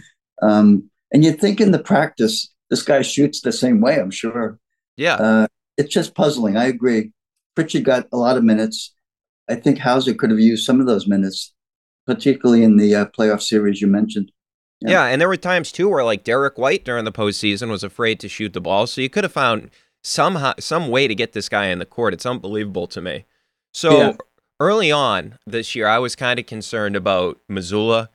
Um, 0.41 0.89
and 1.13 1.23
you'd 1.23 1.39
think 1.39 1.61
in 1.61 1.71
the 1.71 1.79
practice, 1.79 2.51
this 2.69 2.81
guy 2.81 3.03
shoots 3.03 3.41
the 3.41 3.51
same 3.51 3.79
way, 3.79 3.99
I'm 3.99 4.11
sure. 4.11 4.57
Yeah. 4.97 5.15
Uh, 5.15 5.47
it's 5.77 5.93
just 5.93 6.15
puzzling. 6.15 6.57
I 6.57 6.65
agree. 6.65 7.11
Pritchard 7.55 7.83
got 7.83 8.07
a 8.11 8.17
lot 8.17 8.35
of 8.35 8.43
minutes. 8.43 8.93
I 9.49 9.55
think 9.55 9.77
Hauser 9.79 10.13
could 10.13 10.31
have 10.31 10.39
used 10.39 10.65
some 10.65 10.79
of 10.79 10.87
those 10.87 11.07
minutes, 11.07 11.53
particularly 12.07 12.63
in 12.63 12.77
the 12.77 12.95
uh, 12.95 13.05
playoff 13.05 13.41
series 13.41 13.79
you 13.79 13.87
mentioned. 13.87 14.31
Yeah. 14.81 14.89
yeah. 14.89 15.05
and 15.05 15.21
there 15.21 15.27
were 15.27 15.37
times 15.37 15.71
too 15.71 15.87
where 15.87 16.03
like 16.03 16.23
Derrick 16.23 16.57
White 16.57 16.83
during 16.83 17.05
the 17.05 17.11
postseason 17.11 17.69
was 17.69 17.83
afraid 17.83 18.19
to 18.21 18.29
shoot 18.29 18.53
the 18.53 18.61
ball, 18.61 18.87
so 18.87 19.01
you 19.01 19.09
could 19.09 19.23
have 19.23 19.33
found 19.33 19.69
somehow 20.03 20.53
some 20.59 20.89
way 20.89 21.07
to 21.07 21.15
get 21.15 21.33
this 21.33 21.49
guy 21.49 21.67
in 21.67 21.79
the 21.79 21.85
court. 21.85 22.13
It's 22.13 22.25
unbelievable 22.25 22.87
to 22.87 23.01
me. 23.01 23.25
So 23.71 23.97
yeah. 23.97 24.13
early 24.59 24.91
on 24.91 25.37
this 25.45 25.75
year, 25.75 25.87
I 25.87 25.99
was 25.99 26.15
kind 26.15 26.39
of 26.39 26.45
concerned 26.45 26.95
about 26.95 27.39
Mazzulla 27.49 28.09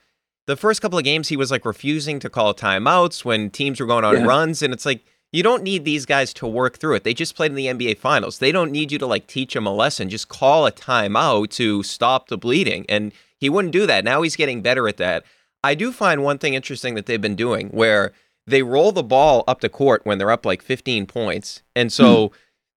the 0.48 0.56
first 0.56 0.80
couple 0.80 0.98
of 0.98 1.04
games 1.04 1.28
he 1.28 1.37
was 1.37 1.50
like 1.50 1.66
refusing 1.66 2.18
to 2.20 2.30
call 2.30 2.54
timeouts 2.54 3.22
when 3.22 3.50
teams 3.50 3.78
were 3.78 3.87
going 3.87 4.02
on 4.02 4.14
yeah. 4.14 4.24
runs 4.24 4.62
and 4.62 4.72
it's 4.72 4.87
like 4.87 5.04
you 5.30 5.42
don't 5.42 5.62
need 5.62 5.84
these 5.84 6.06
guys 6.06 6.32
to 6.32 6.46
work 6.46 6.78
through 6.78 6.94
it. 6.94 7.04
They 7.04 7.12
just 7.12 7.37
played 7.37 7.52
in 7.52 7.54
the 7.54 7.66
NBA 7.66 7.98
finals. 7.98 8.38
They 8.38 8.50
don't 8.50 8.72
need 8.72 8.90
you 8.90 8.98
to 8.98 9.06
like 9.06 9.26
teach 9.26 9.52
them 9.52 9.66
a 9.66 9.74
lesson. 9.74 10.08
Just 10.08 10.30
call 10.30 10.66
a 10.66 10.72
timeout 10.72 11.50
to 11.50 11.82
stop 11.82 12.28
the 12.28 12.38
bleeding. 12.38 12.87
And 12.88 13.12
he 13.37 13.50
wouldn't 13.50 13.74
do 13.74 13.87
that. 13.87 14.04
Now 14.04 14.22
he's 14.22 14.37
getting 14.37 14.62
better 14.62 14.88
at 14.88 14.96
that. 14.96 15.24
I 15.62 15.74
do 15.74 15.92
find 15.92 16.24
one 16.24 16.38
thing 16.38 16.54
interesting 16.54 16.94
that 16.94 17.04
they've 17.04 17.20
been 17.20 17.37
doing 17.37 17.68
where 17.68 18.12
they 18.46 18.62
roll 18.62 18.90
the 18.90 19.02
ball 19.02 19.44
up 19.46 19.61
the 19.61 19.68
court 19.68 20.00
when 20.04 20.16
they're 20.16 20.30
up 20.30 20.46
like 20.46 20.62
15 20.62 21.04
points. 21.04 21.62
And 21.76 21.92
so 21.92 22.28
mm 22.28 22.32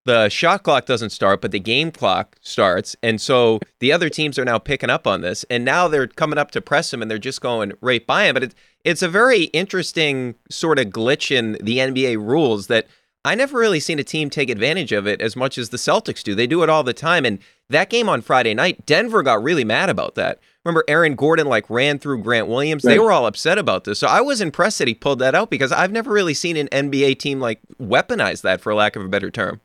the 0.05 0.29
shot 0.29 0.63
clock 0.63 0.85
doesn't 0.85 1.11
start, 1.11 1.41
but 1.41 1.51
the 1.51 1.59
game 1.59 1.91
clock 1.91 2.37
starts. 2.41 2.95
And 3.03 3.21
so 3.21 3.59
the 3.79 3.91
other 3.91 4.09
teams 4.09 4.39
are 4.39 4.45
now 4.45 4.57
picking 4.57 4.89
up 4.89 5.05
on 5.05 5.21
this. 5.21 5.45
And 5.49 5.63
now 5.63 5.87
they're 5.87 6.07
coming 6.07 6.39
up 6.39 6.51
to 6.51 6.61
press 6.61 6.93
him 6.93 7.01
and 7.01 7.11
they're 7.11 7.19
just 7.19 7.41
going 7.41 7.73
right 7.81 8.05
by 8.05 8.25
him. 8.25 8.33
But 8.33 8.43
it, 8.43 8.55
it's 8.83 9.01
a 9.01 9.09
very 9.09 9.43
interesting 9.45 10.35
sort 10.49 10.79
of 10.79 10.87
glitch 10.87 11.29
in 11.29 11.53
the 11.61 11.77
NBA 11.77 12.17
rules 12.17 12.67
that 12.67 12.87
I 13.23 13.35
never 13.35 13.59
really 13.59 13.79
seen 13.79 13.99
a 13.99 14.03
team 14.03 14.31
take 14.31 14.49
advantage 14.49 14.91
of 14.91 15.05
it 15.05 15.21
as 15.21 15.35
much 15.35 15.59
as 15.59 15.69
the 15.69 15.77
Celtics 15.77 16.23
do. 16.23 16.33
They 16.33 16.47
do 16.47 16.63
it 16.63 16.69
all 16.69 16.83
the 16.83 16.93
time. 16.93 17.23
And 17.23 17.37
that 17.69 17.91
game 17.91 18.09
on 18.09 18.21
Friday 18.21 18.55
night, 18.55 18.87
Denver 18.87 19.21
got 19.21 19.43
really 19.43 19.63
mad 19.63 19.89
about 19.89 20.15
that. 20.15 20.39
Remember, 20.65 20.83
Aaron 20.87 21.13
Gordon 21.13 21.45
like 21.45 21.69
ran 21.69 21.99
through 21.99 22.23
Grant 22.23 22.47
Williams. 22.47 22.83
Right. 22.83 22.93
They 22.93 22.99
were 22.99 23.11
all 23.11 23.27
upset 23.27 23.59
about 23.59 23.83
this. 23.83 23.99
So 23.99 24.07
I 24.07 24.21
was 24.21 24.41
impressed 24.41 24.79
that 24.79 24.87
he 24.87 24.95
pulled 24.95 25.19
that 25.19 25.35
out 25.35 25.51
because 25.51 25.71
I've 25.71 25.91
never 25.91 26.11
really 26.11 26.33
seen 26.33 26.57
an 26.57 26.67
NBA 26.69 27.19
team 27.19 27.39
like 27.39 27.59
weaponize 27.79 28.41
that, 28.41 28.61
for 28.61 28.73
lack 28.73 28.95
of 28.95 29.05
a 29.05 29.07
better 29.07 29.29
term. 29.29 29.61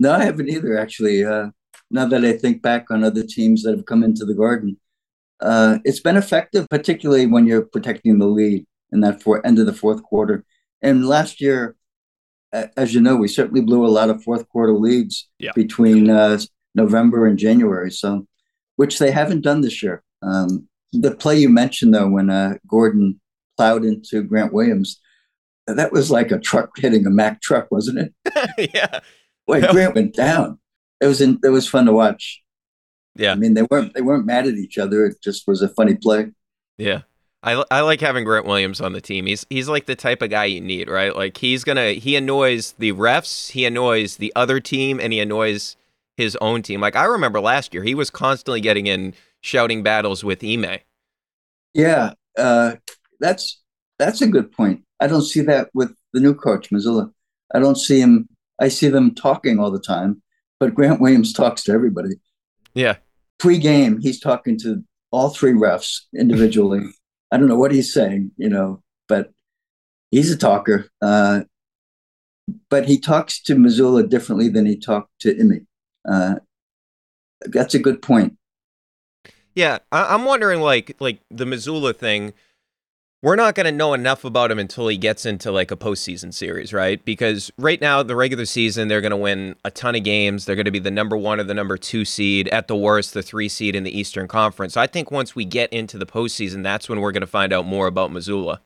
No, 0.00 0.12
I 0.12 0.24
haven't 0.24 0.48
either, 0.48 0.78
actually. 0.78 1.24
Uh, 1.24 1.50
now 1.90 2.06
that 2.06 2.24
I 2.24 2.32
think 2.32 2.62
back 2.62 2.90
on 2.90 3.04
other 3.04 3.22
teams 3.22 3.62
that 3.62 3.76
have 3.76 3.86
come 3.86 4.02
into 4.02 4.24
the 4.24 4.34
garden, 4.34 4.78
uh, 5.40 5.78
it's 5.84 6.00
been 6.00 6.16
effective, 6.16 6.68
particularly 6.68 7.26
when 7.26 7.46
you're 7.46 7.66
protecting 7.66 8.18
the 8.18 8.26
lead 8.26 8.66
in 8.92 9.00
that 9.00 9.22
four, 9.22 9.44
end 9.46 9.58
of 9.58 9.66
the 9.66 9.72
fourth 9.72 10.02
quarter. 10.02 10.44
And 10.82 11.06
last 11.06 11.40
year, 11.40 11.76
as 12.76 12.94
you 12.94 13.00
know, 13.00 13.16
we 13.16 13.28
certainly 13.28 13.60
blew 13.60 13.84
a 13.84 13.88
lot 13.88 14.10
of 14.10 14.22
fourth 14.22 14.48
quarter 14.48 14.72
leads 14.72 15.28
yeah. 15.38 15.52
between 15.54 16.10
uh, 16.10 16.38
November 16.74 17.26
and 17.26 17.38
January. 17.38 17.90
So, 17.90 18.26
which 18.76 18.98
they 18.98 19.10
haven't 19.10 19.42
done 19.42 19.60
this 19.60 19.82
year. 19.82 20.02
Um, 20.22 20.68
the 20.92 21.14
play 21.14 21.38
you 21.38 21.48
mentioned, 21.48 21.94
though, 21.94 22.08
when 22.08 22.30
uh, 22.30 22.54
Gordon 22.66 23.20
plowed 23.56 23.84
into 23.84 24.22
Grant 24.22 24.52
Williams, 24.52 25.00
that 25.66 25.92
was 25.92 26.10
like 26.10 26.30
a 26.30 26.38
truck 26.38 26.70
hitting 26.76 27.06
a 27.06 27.10
Mack 27.10 27.40
truck, 27.40 27.70
wasn't 27.70 27.98
it? 27.98 28.70
yeah, 28.74 29.00
Boy, 29.46 29.60
Grant 29.60 29.94
went 29.94 30.14
down. 30.14 30.58
It 31.00 31.06
was 31.06 31.20
in, 31.20 31.38
it 31.44 31.50
was 31.50 31.68
fun 31.68 31.86
to 31.86 31.92
watch. 31.92 32.42
Yeah, 33.16 33.32
I 33.32 33.34
mean 33.36 33.54
they 33.54 33.62
weren't 33.62 33.94
they 33.94 34.02
weren't 34.02 34.26
mad 34.26 34.46
at 34.46 34.54
each 34.54 34.78
other. 34.78 35.06
It 35.06 35.16
just 35.22 35.46
was 35.46 35.62
a 35.62 35.68
funny 35.68 35.94
play. 35.94 36.32
Yeah. 36.78 37.02
I, 37.44 37.62
I 37.70 37.80
like 37.82 38.00
having 38.00 38.24
Grant 38.24 38.46
Williams 38.46 38.80
on 38.80 38.94
the 38.94 39.02
team. 39.02 39.26
He's 39.26 39.44
he's 39.50 39.68
like 39.68 39.84
the 39.84 39.94
type 39.94 40.22
of 40.22 40.30
guy 40.30 40.46
you 40.46 40.62
need, 40.62 40.88
right? 40.88 41.14
Like 41.14 41.36
he's 41.36 41.62
gonna 41.62 41.92
he 41.92 42.16
annoys 42.16 42.72
the 42.78 42.92
refs, 42.92 43.50
he 43.50 43.66
annoys 43.66 44.16
the 44.16 44.32
other 44.34 44.60
team, 44.60 44.98
and 44.98 45.12
he 45.12 45.20
annoys 45.20 45.76
his 46.16 46.36
own 46.40 46.62
team. 46.62 46.80
Like 46.80 46.96
I 46.96 47.04
remember 47.04 47.40
last 47.40 47.74
year, 47.74 47.82
he 47.82 47.94
was 47.94 48.08
constantly 48.08 48.62
getting 48.62 48.86
in 48.86 49.12
shouting 49.42 49.82
battles 49.82 50.24
with 50.24 50.42
Ime. 50.42 50.78
Yeah, 51.74 52.14
uh, 52.38 52.76
that's 53.20 53.60
that's 53.98 54.22
a 54.22 54.26
good 54.26 54.50
point. 54.50 54.82
I 55.00 55.06
don't 55.06 55.22
see 55.22 55.42
that 55.42 55.68
with 55.74 55.94
the 56.14 56.20
new 56.20 56.34
coach 56.34 56.70
Mazzulla. 56.70 57.12
I 57.54 57.58
don't 57.58 57.76
see 57.76 58.00
him 58.00 58.26
I 58.60 58.68
see 58.68 58.88
them 58.88 59.14
talking 59.14 59.58
all 59.58 59.70
the 59.70 59.80
time, 59.80 60.22
but 60.60 60.74
Grant 60.74 61.00
Williams 61.00 61.32
talks 61.32 61.62
to 61.64 61.72
everybody. 61.72 62.14
Yeah. 62.74 62.96
Pre-game, 63.38 64.00
he's 64.00 64.20
talking 64.20 64.58
to 64.60 64.82
all 65.10 65.30
three 65.30 65.52
refs 65.52 66.00
individually. 66.16 66.82
I 67.32 67.36
don't 67.36 67.48
know 67.48 67.58
what 67.58 67.72
he's 67.72 67.92
saying, 67.92 68.30
you 68.36 68.48
know, 68.48 68.82
but 69.08 69.30
he's 70.10 70.30
a 70.30 70.36
talker. 70.36 70.88
Uh, 71.02 71.42
but 72.70 72.86
he 72.86 72.98
talks 72.98 73.40
to 73.42 73.54
Mazzulla 73.56 74.08
differently 74.08 74.48
than 74.48 74.66
he 74.66 74.76
talked 74.76 75.10
to 75.20 75.38
Ime. 75.38 75.66
Uh, 76.08 76.36
that's 77.46 77.74
a 77.74 77.78
good 77.78 78.02
point. 78.02 78.36
Yeah, 79.54 79.78
I- 79.90 80.14
am 80.14 80.24
wondering, 80.24 80.60
like, 80.60 80.96
like 81.00 81.20
the 81.30 81.44
Mazzulla 81.44 81.94
thing 81.94 82.34
we're 83.24 83.36
not 83.36 83.54
going 83.54 83.64
to 83.64 83.72
know 83.72 83.94
enough 83.94 84.22
about 84.26 84.50
him 84.50 84.58
until 84.58 84.86
he 84.86 84.98
gets 84.98 85.24
into 85.24 85.50
like 85.50 85.70
a 85.70 85.76
postseason 85.78 86.32
series, 86.32 86.74
right? 86.74 87.02
Because 87.06 87.50
right 87.56 87.80
now, 87.80 88.02
the 88.02 88.14
regular 88.14 88.44
season, 88.44 88.88
they're 88.88 89.00
going 89.00 89.12
to 89.12 89.16
win 89.16 89.56
a 89.64 89.70
ton 89.70 89.94
of 89.94 90.04
games. 90.04 90.44
They're 90.44 90.56
going 90.56 90.66
to 90.66 90.70
be 90.70 90.78
the 90.78 90.90
number 90.90 91.16
one 91.16 91.40
or 91.40 91.44
the 91.44 91.54
number 91.54 91.78
two 91.78 92.04
seed, 92.04 92.48
at 92.48 92.68
the 92.68 92.76
worst, 92.76 93.14
the 93.14 93.22
three 93.22 93.48
seed 93.48 93.74
in 93.74 93.82
the 93.82 93.98
Eastern 93.98 94.28
Conference. 94.28 94.74
So 94.74 94.82
I 94.82 94.86
think 94.86 95.10
once 95.10 95.34
we 95.34 95.46
get 95.46 95.72
into 95.72 95.96
the 95.96 96.04
postseason, 96.04 96.62
that's 96.62 96.86
when 96.86 97.00
we're 97.00 97.12
going 97.12 97.22
to 97.22 97.26
find 97.26 97.54
out 97.54 97.64
more 97.64 97.86
about 97.86 98.10
Mazzulla. 98.10 98.58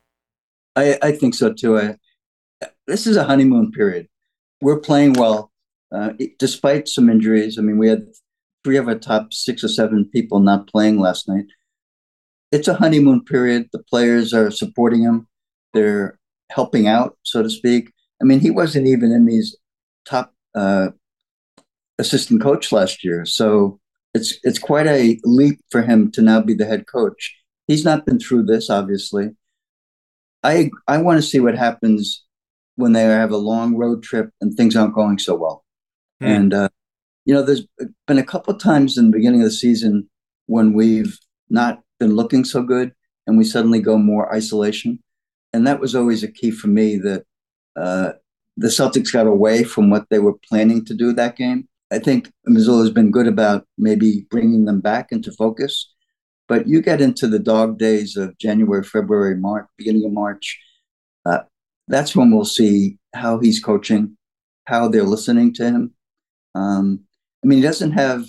I, 0.74 0.98
I 1.02 1.12
think 1.12 1.36
so 1.36 1.52
too. 1.52 1.78
I, 1.78 1.94
this 2.88 3.06
is 3.06 3.16
a 3.16 3.22
honeymoon 3.22 3.70
period. 3.70 4.08
We're 4.60 4.80
playing 4.80 5.12
well, 5.12 5.52
uh, 5.92 6.14
despite 6.40 6.88
some 6.88 7.08
injuries. 7.08 7.60
I 7.60 7.62
mean, 7.62 7.78
we 7.78 7.88
had 7.88 8.08
three 8.64 8.76
of 8.76 8.88
our 8.88 8.98
top 8.98 9.32
six 9.32 9.62
or 9.62 9.68
seven 9.68 10.04
people 10.04 10.40
not 10.40 10.66
playing 10.66 10.98
last 10.98 11.28
night 11.28 11.46
it's 12.50 12.68
a 12.68 12.74
honeymoon 12.74 13.24
period. 13.24 13.68
The 13.72 13.82
players 13.82 14.32
are 14.32 14.50
supporting 14.50 15.02
him. 15.02 15.26
They're 15.74 16.18
helping 16.50 16.86
out, 16.86 17.16
so 17.22 17.42
to 17.42 17.50
speak. 17.50 17.92
I 18.20 18.24
mean, 18.24 18.40
he 18.40 18.50
wasn't 18.50 18.86
even 18.86 19.12
in 19.12 19.26
these 19.26 19.56
top 20.06 20.32
uh, 20.54 20.88
assistant 21.98 22.42
coach 22.42 22.72
last 22.72 23.04
year, 23.04 23.24
so 23.24 23.78
it's 24.14 24.38
it's 24.42 24.58
quite 24.58 24.86
a 24.86 25.18
leap 25.24 25.60
for 25.70 25.82
him 25.82 26.10
to 26.12 26.22
now 26.22 26.40
be 26.40 26.54
the 26.54 26.64
head 26.64 26.86
coach. 26.86 27.36
He's 27.66 27.84
not 27.84 28.06
been 28.06 28.18
through 28.18 28.44
this, 28.44 28.70
obviously. 28.70 29.30
I 30.42 30.70
I 30.86 30.98
want 30.98 31.18
to 31.18 31.28
see 31.28 31.40
what 31.40 31.56
happens 31.56 32.24
when 32.76 32.92
they 32.92 33.02
have 33.02 33.32
a 33.32 33.36
long 33.36 33.76
road 33.76 34.02
trip 34.02 34.30
and 34.40 34.54
things 34.54 34.76
aren't 34.76 34.94
going 34.94 35.18
so 35.18 35.34
well. 35.34 35.64
Hmm. 36.20 36.26
And 36.26 36.54
uh, 36.54 36.68
you 37.24 37.34
know, 37.34 37.42
there's 37.42 37.66
been 38.06 38.18
a 38.18 38.24
couple 38.24 38.54
times 38.54 38.96
in 38.96 39.10
the 39.10 39.16
beginning 39.16 39.42
of 39.42 39.46
the 39.46 39.52
season 39.52 40.08
when 40.46 40.72
we've 40.72 41.18
not 41.50 41.82
been 41.98 42.16
looking 42.16 42.44
so 42.44 42.62
good 42.62 42.92
and 43.26 43.36
we 43.36 43.44
suddenly 43.44 43.80
go 43.80 43.98
more 43.98 44.34
isolation. 44.34 44.98
And 45.52 45.66
that 45.66 45.80
was 45.80 45.94
always 45.94 46.22
a 46.22 46.32
key 46.32 46.50
for 46.50 46.68
me 46.68 46.96
that 46.98 47.24
uh, 47.76 48.12
the 48.56 48.68
Celtics 48.68 49.12
got 49.12 49.26
away 49.26 49.64
from 49.64 49.90
what 49.90 50.06
they 50.10 50.18
were 50.18 50.38
planning 50.48 50.84
to 50.86 50.94
do 50.94 51.12
that 51.12 51.36
game. 51.36 51.68
I 51.90 51.98
think 51.98 52.30
Mazzulla 52.48 52.82
has 52.82 52.90
been 52.90 53.10
good 53.10 53.26
about 53.26 53.66
maybe 53.78 54.26
bringing 54.30 54.64
them 54.66 54.80
back 54.80 55.10
into 55.10 55.32
focus. 55.32 55.92
But 56.48 56.66
you 56.66 56.80
get 56.80 57.00
into 57.00 57.28
the 57.28 57.38
dog 57.38 57.78
days 57.78 58.16
of 58.16 58.36
January, 58.38 58.82
February, 58.82 59.36
March, 59.36 59.66
beginning 59.76 60.04
of 60.06 60.12
March. 60.12 60.58
Uh, 61.26 61.40
that's 61.88 62.16
when 62.16 62.30
we'll 62.30 62.44
see 62.44 62.98
how 63.14 63.38
he's 63.38 63.60
coaching, 63.60 64.16
how 64.64 64.88
they're 64.88 65.02
listening 65.02 65.52
to 65.54 65.64
him. 65.64 65.94
Um, 66.54 67.00
I 67.44 67.46
mean, 67.46 67.58
he 67.58 67.62
doesn't 67.62 67.92
have, 67.92 68.26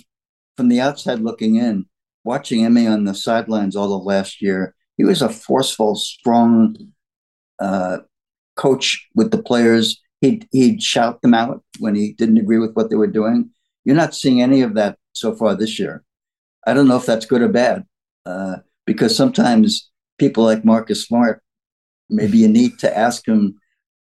from 0.56 0.68
the 0.68 0.80
outside 0.80 1.20
looking 1.20 1.56
in, 1.56 1.86
watching 2.24 2.64
Ime 2.64 2.86
on 2.86 3.04
the 3.04 3.14
sidelines 3.14 3.76
all 3.76 3.94
of 3.94 4.04
last 4.04 4.42
year, 4.42 4.74
he 4.96 5.04
was 5.04 5.22
a 5.22 5.28
forceful, 5.28 5.96
strong 5.96 6.76
uh, 7.58 7.98
coach 8.56 9.08
with 9.14 9.30
the 9.30 9.42
players. 9.42 10.00
He'd, 10.20 10.46
he'd 10.52 10.82
shout 10.82 11.22
them 11.22 11.34
out 11.34 11.62
when 11.78 11.94
he 11.94 12.12
didn't 12.12 12.38
agree 12.38 12.58
with 12.58 12.74
what 12.74 12.90
they 12.90 12.96
were 12.96 13.06
doing. 13.06 13.50
You're 13.84 13.96
not 13.96 14.14
seeing 14.14 14.42
any 14.42 14.60
of 14.60 14.74
that 14.74 14.98
so 15.12 15.34
far 15.34 15.54
this 15.54 15.78
year. 15.78 16.04
I 16.66 16.74
don't 16.74 16.88
know 16.88 16.96
if 16.96 17.06
that's 17.06 17.24
good 17.24 17.40
or 17.40 17.48
bad, 17.48 17.86
uh, 18.26 18.56
because 18.86 19.16
sometimes 19.16 19.90
people 20.18 20.44
like 20.44 20.64
Marcus 20.64 21.06
Smart, 21.06 21.42
maybe 22.10 22.38
you 22.38 22.48
need 22.48 22.78
to 22.80 22.96
ask 22.96 23.26
him, 23.26 23.58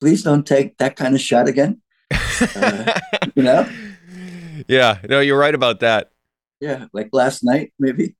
please 0.00 0.24
don't 0.24 0.46
take 0.46 0.76
that 0.78 0.96
kind 0.96 1.14
of 1.14 1.20
shot 1.20 1.48
again. 1.48 1.80
Uh, 2.56 2.98
you 3.34 3.42
know? 3.42 3.68
Yeah, 4.66 4.98
no, 5.08 5.20
you're 5.20 5.38
right 5.38 5.54
about 5.54 5.80
that. 5.80 6.09
Yeah, 6.60 6.86
like 6.92 7.08
last 7.12 7.42
night, 7.42 7.72
maybe. 7.78 8.14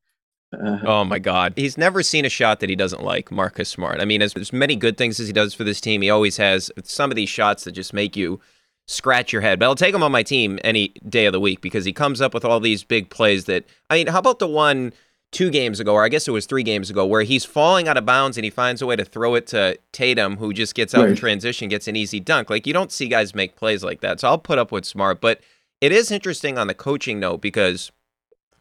Uh, 0.53 0.79
oh 0.85 1.05
my 1.05 1.18
God. 1.18 1.53
He's 1.57 1.79
never 1.79 2.03
seen 2.03 2.24
a 2.24 2.29
shot 2.29 2.61
that 2.61 2.70
he 2.70 2.76
doesn't 2.76 3.03
like, 3.03 3.31
Marcus 3.31 3.68
Smart. 3.68 4.00
I 4.00 4.05
mean, 4.05 4.22
as, 4.22 4.35
as 4.35 4.53
many 4.53 4.74
good 4.76 4.96
things 4.96 5.20
as 5.20 5.26
he 5.26 5.33
does 5.33 5.55
for 5.55 5.62
this 5.62 5.81
team, 5.81 6.03
he 6.03 6.11
always 6.11 6.38
has 6.38 6.70
some 6.85 7.11
of 7.11 7.16
these 7.16 7.29
shots 7.29 7.64
that 7.64 7.72
just 7.72 7.92
make 7.92 8.16
you 8.16 8.40
scratch 8.88 9.33
your 9.33 9.42
head. 9.42 9.61
But 9.61 9.66
I'll 9.66 9.76
take 9.76 9.94
him 9.94 10.03
on 10.03 10.11
my 10.11 10.24
team 10.24 10.59
any 10.64 10.88
day 11.09 11.26
of 11.26 11.33
the 11.33 11.38
week 11.40 11.61
because 11.61 11.85
he 11.85 11.92
comes 11.92 12.20
up 12.20 12.35
with 12.35 12.44
all 12.44 12.59
these 12.59 12.83
big 12.83 13.11
plays 13.11 13.44
that, 13.44 13.64
I 13.88 13.94
mean, 13.94 14.09
how 14.09 14.18
about 14.18 14.40
the 14.40 14.48
one 14.48 14.92
two 15.31 15.50
games 15.50 15.79
ago, 15.79 15.94
or 15.94 16.05
I 16.05 16.09
guess 16.09 16.26
it 16.26 16.33
was 16.33 16.46
three 16.46 16.64
games 16.64 16.90
ago, 16.90 17.07
where 17.07 17.22
he's 17.22 17.44
falling 17.44 17.87
out 17.87 17.96
of 17.96 18.05
bounds 18.05 18.37
and 18.37 18.42
he 18.42 18.50
finds 18.50 18.83
a 18.83 18.87
way 18.87 18.96
to 18.96 19.05
throw 19.05 19.37
it 19.37 19.46
to 19.48 19.79
Tatum, 19.92 20.38
who 20.38 20.53
just 20.53 20.74
gets 20.74 20.92
out 20.92 21.03
right. 21.03 21.11
in 21.11 21.16
transition, 21.16 21.68
gets 21.68 21.87
an 21.87 21.94
easy 21.94 22.18
dunk. 22.18 22.50
Like, 22.50 22.66
you 22.66 22.72
don't 22.72 22.90
see 22.90 23.07
guys 23.07 23.33
make 23.33 23.55
plays 23.55 23.85
like 23.85 24.00
that. 24.00 24.18
So 24.18 24.26
I'll 24.26 24.38
put 24.38 24.59
up 24.59 24.72
with 24.72 24.85
Smart. 24.85 25.20
But 25.20 25.40
it 25.81 25.92
is 25.92 26.11
interesting 26.11 26.59
on 26.59 26.66
the 26.66 26.74
coaching 26.74 27.20
note 27.20 27.40
because 27.40 27.92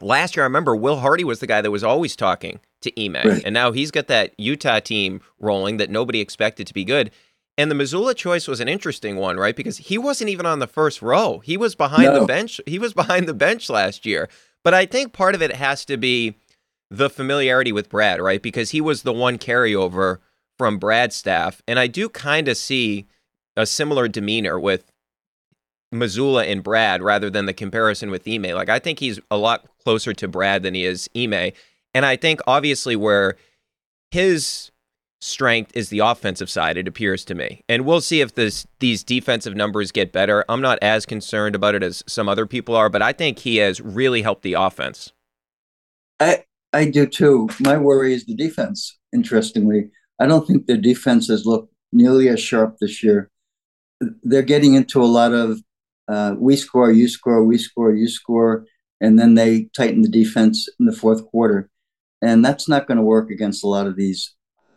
last 0.02 0.36
year, 0.36 0.44
I 0.44 0.48
remember 0.48 0.76
Will 0.76 1.00
Hardy 1.00 1.24
was 1.24 1.40
the 1.40 1.48
guy 1.48 1.62
that 1.62 1.72
was 1.72 1.84
always 1.84 2.16
talking 2.16 2.60
to 2.82 3.06
Ime, 3.06 3.16
right. 3.16 3.42
and 3.44 3.54
now 3.54 3.72
he's 3.72 3.92
got 3.92 4.08
that 4.08 4.34
Utah 4.38 4.80
team 4.80 5.22
rolling 5.40 5.78
that 5.78 5.90
nobody 5.90 6.22
expected 6.22 6.68
to 6.68 6.74
be 6.74 6.86
good. 6.86 7.12
And 7.58 7.70
the 7.70 7.76
Mazzulla 7.76 8.16
choice 8.16 8.48
was 8.48 8.62
an 8.62 8.70
interesting 8.70 9.18
one, 9.18 9.36
right? 9.36 9.56
Because 9.56 9.78
he 9.78 9.98
wasn't 9.98 10.30
even 10.30 10.46
on 10.46 10.60
the 10.60 10.68
first 10.68 11.02
row. 11.02 11.40
He 11.40 11.58
was 11.58 11.76
behind 11.76 12.14
no. 12.14 12.22
the 12.22 12.26
bench. 12.26 12.62
He 12.66 12.80
was 12.80 12.94
behind 12.94 13.28
the 13.28 13.34
bench 13.34 13.70
last 13.70 14.06
year. 14.06 14.30
But 14.64 14.74
I 14.74 14.86
think 14.86 15.12
part 15.12 15.36
of 15.36 15.42
it 15.42 15.56
has 15.56 15.84
to 15.86 15.98
be 15.98 16.36
the 16.90 17.10
familiarity 17.10 17.74
with 17.74 17.90
Brad, 17.90 18.22
right? 18.22 18.42
Because 18.42 18.72
he 18.72 18.80
was 18.80 19.04
the 19.04 19.12
one 19.12 19.38
carryover 19.38 20.20
from 20.58 20.78
Brad's 20.78 21.18
staff. 21.18 21.62
And 21.68 21.78
I 21.78 21.88
do 21.88 22.08
kind 22.08 22.48
of 22.48 22.56
see 22.56 23.08
a 23.58 23.66
similar 23.66 24.08
demeanor 24.08 24.58
with 24.58 24.90
Mazzulla 25.94 26.50
and 26.50 26.64
Brad 26.64 27.02
rather 27.02 27.30
than 27.30 27.46
the 27.46 27.54
comparison 27.54 28.12
with 28.12 28.28
Ime. 28.28 28.44
Like 28.44 28.70
I 28.70 28.80
think 28.80 29.00
he's 29.00 29.20
a 29.32 29.38
lot 29.38 29.68
closer 29.90 30.14
to 30.14 30.28
Brad 30.28 30.62
than 30.62 30.76
he 30.76 30.86
is 30.86 31.10
Ime. 31.18 31.52
And 31.96 32.06
I 32.06 32.16
think 32.16 32.42
obviously 32.46 32.96
where 32.96 33.38
his 34.12 34.70
strength 35.20 35.72
is 35.74 35.90
the 35.90 35.98
offensive 35.98 36.48
side, 36.48 36.78
it 36.78 36.88
appears 36.88 37.26
to 37.26 37.34
me. 37.34 37.64
And 37.68 37.88
we'll 37.88 38.00
see 38.00 38.22
if 38.22 38.36
this 38.36 38.68
these 38.78 39.04
defensive 39.04 39.56
numbers 39.56 39.92
get 39.92 40.12
better. 40.12 40.46
I'm 40.48 40.62
not 40.62 40.78
as 40.84 41.08
concerned 41.08 41.56
about 41.56 41.74
it 41.74 41.82
as 41.82 42.04
some 42.06 42.30
other 42.30 42.46
people 42.46 42.76
are, 42.76 42.88
but 42.88 43.02
I 43.02 43.14
think 43.14 43.40
he 43.40 43.58
has 43.58 43.82
really 43.82 44.22
helped 44.22 44.44
the 44.44 44.54
offense. 44.54 45.12
I 46.20 46.44
I 46.72 46.86
do 46.86 47.08
too. 47.08 47.50
My 47.60 47.76
worry 47.80 48.14
is 48.14 48.28
the 48.28 48.36
defense, 48.36 48.96
interestingly. 49.12 49.90
I 50.20 50.28
don't 50.28 50.46
think 50.46 50.68
their 50.68 50.78
defense 50.78 51.30
has 51.30 51.48
looked 51.48 51.74
nearly 51.92 52.30
as 52.30 52.40
sharp 52.40 52.78
this 52.80 53.02
year. 53.02 53.32
They're 54.22 54.44
getting 54.44 54.76
into 54.76 55.02
a 55.02 55.10
lot 55.20 55.34
of 55.34 55.64
uh, 56.08 56.36
we 56.38 56.56
score, 56.56 56.92
you 56.92 57.08
score, 57.08 57.44
we 57.44 57.58
score, 57.58 57.92
you 57.92 58.08
score, 58.08 58.68
and 59.02 59.18
then 59.18 59.36
they 59.36 59.70
tighten 59.76 60.02
the 60.02 60.10
defense 60.10 60.68
in 60.80 60.86
the 60.86 60.96
fourth 60.96 61.26
quarter. 61.28 61.70
And 62.22 62.44
that's 62.44 62.68
not 62.68 62.88
going 62.88 62.98
to 62.98 63.04
work 63.04 63.30
against 63.32 63.64
a 63.64 63.68
lot 63.68 63.88
of 63.88 63.96
these 63.96 64.36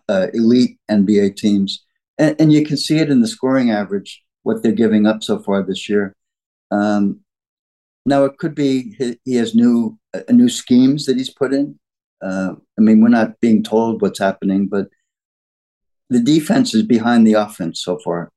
uh, 0.08 0.28
elite 0.32 0.78
NBA 0.90 1.36
teams. 1.36 1.84
And, 2.18 2.36
and, 2.40 2.52
you 2.52 2.64
can 2.64 2.76
see 2.76 2.98
it 2.98 3.10
in 3.10 3.20
the 3.20 3.26
scoring 3.26 3.70
average, 3.70 4.22
what 4.42 4.62
they're 4.62 4.72
giving 4.72 5.06
up 5.06 5.22
so 5.22 5.38
far 5.38 5.62
this 5.62 5.88
year. 5.88 6.14
Um, 6.70 7.20
now 8.04 8.24
it 8.24 8.38
could 8.38 8.54
be 8.54 8.96
he, 9.24 9.34
has 9.36 9.54
new 9.54 9.98
uh, 10.14 10.20
new 10.30 10.48
schemes 10.48 11.06
that 11.06 11.16
he's 11.16 11.30
put 11.30 11.52
in. 11.52 11.78
Uh, 12.20 12.54
I 12.78 12.80
mean, 12.80 13.00
we're 13.00 13.08
not 13.08 13.40
being 13.40 13.62
told 13.62 14.02
what's 14.02 14.18
happening, 14.18 14.68
but 14.68 14.88
the 16.10 16.20
defense 16.20 16.74
is 16.74 16.82
behind 16.82 17.26
the 17.26 17.34
offense 17.34 17.82
so 17.82 17.98
far, 17.98 18.30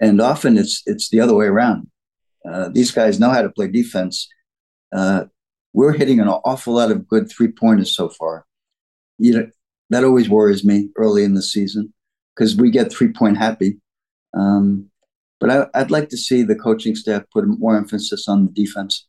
and 0.00 0.20
often 0.20 0.56
it's 0.56 0.82
it's 0.86 1.10
the 1.10 1.20
other 1.20 1.34
way 1.34 1.46
around. 1.46 1.88
Uh, 2.48 2.68
these 2.72 2.90
guys 2.90 3.20
know 3.20 3.30
how 3.30 3.42
to 3.42 3.50
play 3.50 3.68
defense. 3.68 4.28
Uh, 4.92 5.24
we're 5.72 5.92
hitting 5.92 6.20
an 6.20 6.28
awful 6.28 6.74
lot 6.74 6.90
of 6.90 7.08
good 7.08 7.30
three 7.30 7.48
pointers 7.48 7.94
so 7.94 8.08
far. 8.08 8.46
You 9.18 9.34
know, 9.34 9.50
that 9.90 10.04
always 10.04 10.28
worries 10.28 10.64
me 10.64 10.90
early 10.96 11.24
in 11.24 11.34
the 11.34 11.42
season 11.42 11.92
because 12.34 12.56
we 12.56 12.70
get 12.70 12.92
three 12.92 13.12
point 13.12 13.38
happy. 13.38 13.80
Um, 14.34 14.90
but 15.40 15.50
I, 15.74 15.80
would 15.80 15.90
like 15.90 16.08
to 16.10 16.16
see 16.16 16.42
the 16.42 16.54
coaching 16.54 16.94
staff 16.94 17.24
put 17.32 17.46
more 17.46 17.76
emphasis 17.76 18.28
on 18.28 18.46
the 18.46 18.52
defense. 18.52 19.06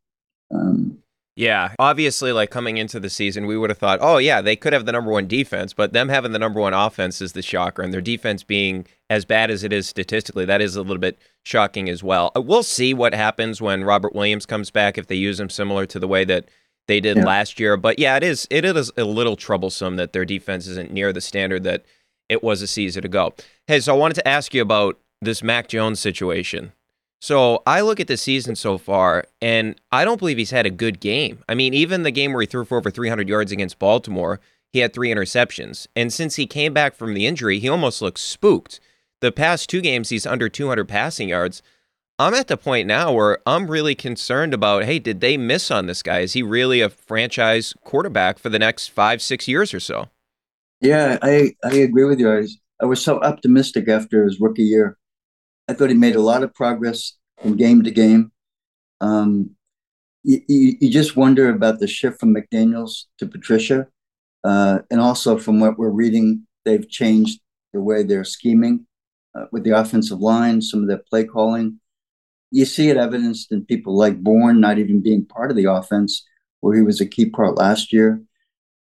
Um, 0.54 0.98
yeah, 1.36 1.74
obviously, 1.80 2.32
like 2.32 2.52
coming 2.52 2.78
into 2.78 3.00
the 3.00 3.10
season, 3.10 3.48
we 3.48 3.58
would 3.58 3.72
have 3.72 3.80
thought, 3.80 4.00
oh, 4.02 4.18
yeah, 4.18 4.40
they 4.42 4.56
could 4.56 4.74
have 4.74 4.86
the 4.86 4.92
number 4.92 5.12
one 5.12 5.28
defense, 5.28 5.74
but 5.74 5.92
them 5.92 6.10
having 6.10 6.32
the 6.32 6.40
number 6.40 6.60
one 6.60 6.74
offense 6.74 7.22
is 7.22 7.34
the 7.34 7.42
shocker, 7.42 7.82
and 7.82 7.92
their 7.92 8.02
defense 8.02 8.44
being 8.44 8.86
as 9.10 9.26
bad 9.26 9.50
as 9.50 9.64
it 9.64 9.74
is 9.74 9.88
statistically, 9.88 10.46
that 10.46 10.62
is 10.62 10.76
a 10.76 10.82
little 10.82 11.00
bit 11.00 11.18
shocking 11.44 11.90
as 11.90 12.04
well. 12.04 12.32
Uh, 12.36 12.42
we'll 12.42 12.62
see 12.62 12.94
what 12.94 13.16
happens 13.16 13.62
when 13.62 13.84
Robert 13.84 14.14
Williams 14.14 14.46
comes 14.46 14.70
back 14.70 14.98
if 14.98 15.08
they 15.08 15.16
use 15.16 15.40
him 15.40 15.50
similar 15.50 15.88
to 15.88 15.98
the 15.98 16.08
way 16.08 16.24
that 16.24 16.48
they 16.88 17.00
did 17.00 17.18
yeah. 17.18 17.26
last 17.26 17.60
year. 17.60 17.78
But 17.78 17.98
yeah, 17.98 18.16
it 18.16 18.24
is 18.24 18.48
it 18.52 18.64
is 18.64 18.92
a 18.96 19.04
little 19.04 19.36
troublesome 19.36 19.96
that 19.96 20.14
their 20.14 20.26
defense 20.26 20.68
isn't 20.68 20.92
near 20.92 21.12
the 21.12 21.22
standard 21.22 21.64
that 21.64 21.84
it 22.30 22.44
was 22.44 22.62
a 22.62 22.68
season 22.68 23.06
ago. 23.06 23.34
Hey, 23.68 23.80
so 23.80 23.96
I 23.96 23.98
wanted 23.98 24.16
to 24.16 24.28
ask 24.28 24.54
you 24.54 24.62
about 24.62 25.00
this 25.22 25.42
Mac 25.42 25.68
Jones 25.68 26.00
situation. 26.00 26.74
So 27.24 27.64
I 27.66 27.80
look 27.80 28.02
at 28.02 28.08
the 28.08 28.18
season 28.18 28.58
so 28.58 28.78
far, 28.78 29.24
and 29.42 29.80
I 29.94 30.04
don't 30.04 30.20
believe 30.20 30.38
he's 30.38 30.52
had 30.52 30.66
a 30.66 30.70
good 30.70 31.00
game. 31.00 31.42
I 31.48 31.56
mean, 31.56 31.74
even 31.74 32.04
the 32.04 32.12
game 32.12 32.34
where 32.34 32.42
he 32.42 32.48
threw 32.48 32.66
for 32.66 32.78
over 32.78 32.92
300 32.92 33.30
yards 33.30 33.50
against 33.50 33.80
Baltimore, 33.80 34.42
he 34.74 34.80
had 34.80 34.92
three 34.92 35.08
interceptions. 35.08 35.88
And 35.96 36.12
since 36.12 36.36
he 36.36 36.46
came 36.46 36.74
back 36.74 36.96
from 36.96 37.14
the 37.14 37.26
injury, 37.26 37.60
he 37.60 37.70
almost 37.70 38.02
looks 38.02 38.20
spooked. 38.20 38.82
The 39.22 39.32
past 39.32 39.70
two 39.70 39.80
games, 39.80 40.10
he's 40.10 40.26
under 40.26 40.50
200 40.50 40.86
passing 40.86 41.30
yards. 41.30 41.62
I'm 42.20 42.34
at 42.34 42.50
the 42.50 42.58
point 42.58 42.90
now 42.90 43.14
where 43.14 43.40
I'm 43.46 43.72
really 43.72 43.96
concerned 43.96 44.54
about 44.54 44.84
hey, 44.84 45.00
did 45.00 45.22
they 45.22 45.38
miss 45.38 45.72
on 45.72 45.86
this 45.86 46.04
guy? 46.04 46.20
Is 46.20 46.34
he 46.34 46.44
really 46.44 46.82
a 46.82 46.90
franchise 46.90 47.74
quarterback 47.86 48.38
for 48.38 48.50
the 48.50 48.60
next 48.60 48.90
five, 48.90 49.22
six 49.22 49.48
years 49.48 49.74
or 49.74 49.80
so? 49.80 50.10
Yeah, 50.82 51.20
I, 51.22 51.54
I 51.64 51.74
agree 51.76 52.04
with 52.04 52.20
you. 52.20 52.30
I 52.30 52.40
was, 52.40 52.60
I 52.82 52.86
was 52.86 53.02
so 53.02 53.22
optimistic 53.22 53.88
after 53.88 54.26
his 54.26 54.42
rookie 54.42 54.64
year. 54.64 54.98
I 55.68 55.74
thought 55.74 55.90
he 55.90 55.96
made 55.96 56.16
a 56.16 56.22
lot 56.22 56.44
of 56.44 56.54
progress 56.54 57.14
from 57.42 57.58
game 57.58 57.84
to 57.84 57.92
game. 57.92 58.32
Um, 59.02 59.52
you, 60.24 60.42
you, 60.48 60.78
you 60.82 60.90
just 60.90 61.16
wonder 61.16 61.50
about 61.50 61.80
the 61.80 61.88
shift 61.88 62.20
from 62.20 62.36
McDaniels 62.36 63.06
to 63.20 63.28
Patricia. 63.28 63.88
Uh, 64.44 64.80
and 64.92 65.00
also 65.00 65.38
from 65.38 65.60
what 65.60 65.78
we're 65.78 65.90
reading, 65.90 66.46
they've 66.66 66.88
changed 66.90 67.40
the 67.74 67.82
way 67.82 68.04
they're 68.04 68.24
scheming 68.24 68.86
uh, 69.36 69.46
with 69.52 69.64
the 69.64 69.72
offensive 69.72 70.20
line, 70.20 70.62
some 70.62 70.82
of 70.82 70.88
their 70.88 71.02
play 71.10 71.24
calling. 71.24 71.80
You 72.52 72.66
see 72.66 72.90
it 72.90 72.98
evidenced 72.98 73.52
in 73.52 73.66
people 73.66 73.98
like 73.98 74.22
Bourne 74.22 74.60
not 74.60 74.78
even 74.78 75.02
being 75.02 75.26
part 75.26 75.50
of 75.50 75.58
the 75.58 75.66
offense, 75.66 76.24
where 76.60 76.76
he 76.76 76.82
was 76.82 77.02
a 77.02 77.06
key 77.06 77.30
part 77.30 77.58
last 77.58 77.92
year. 77.92 78.22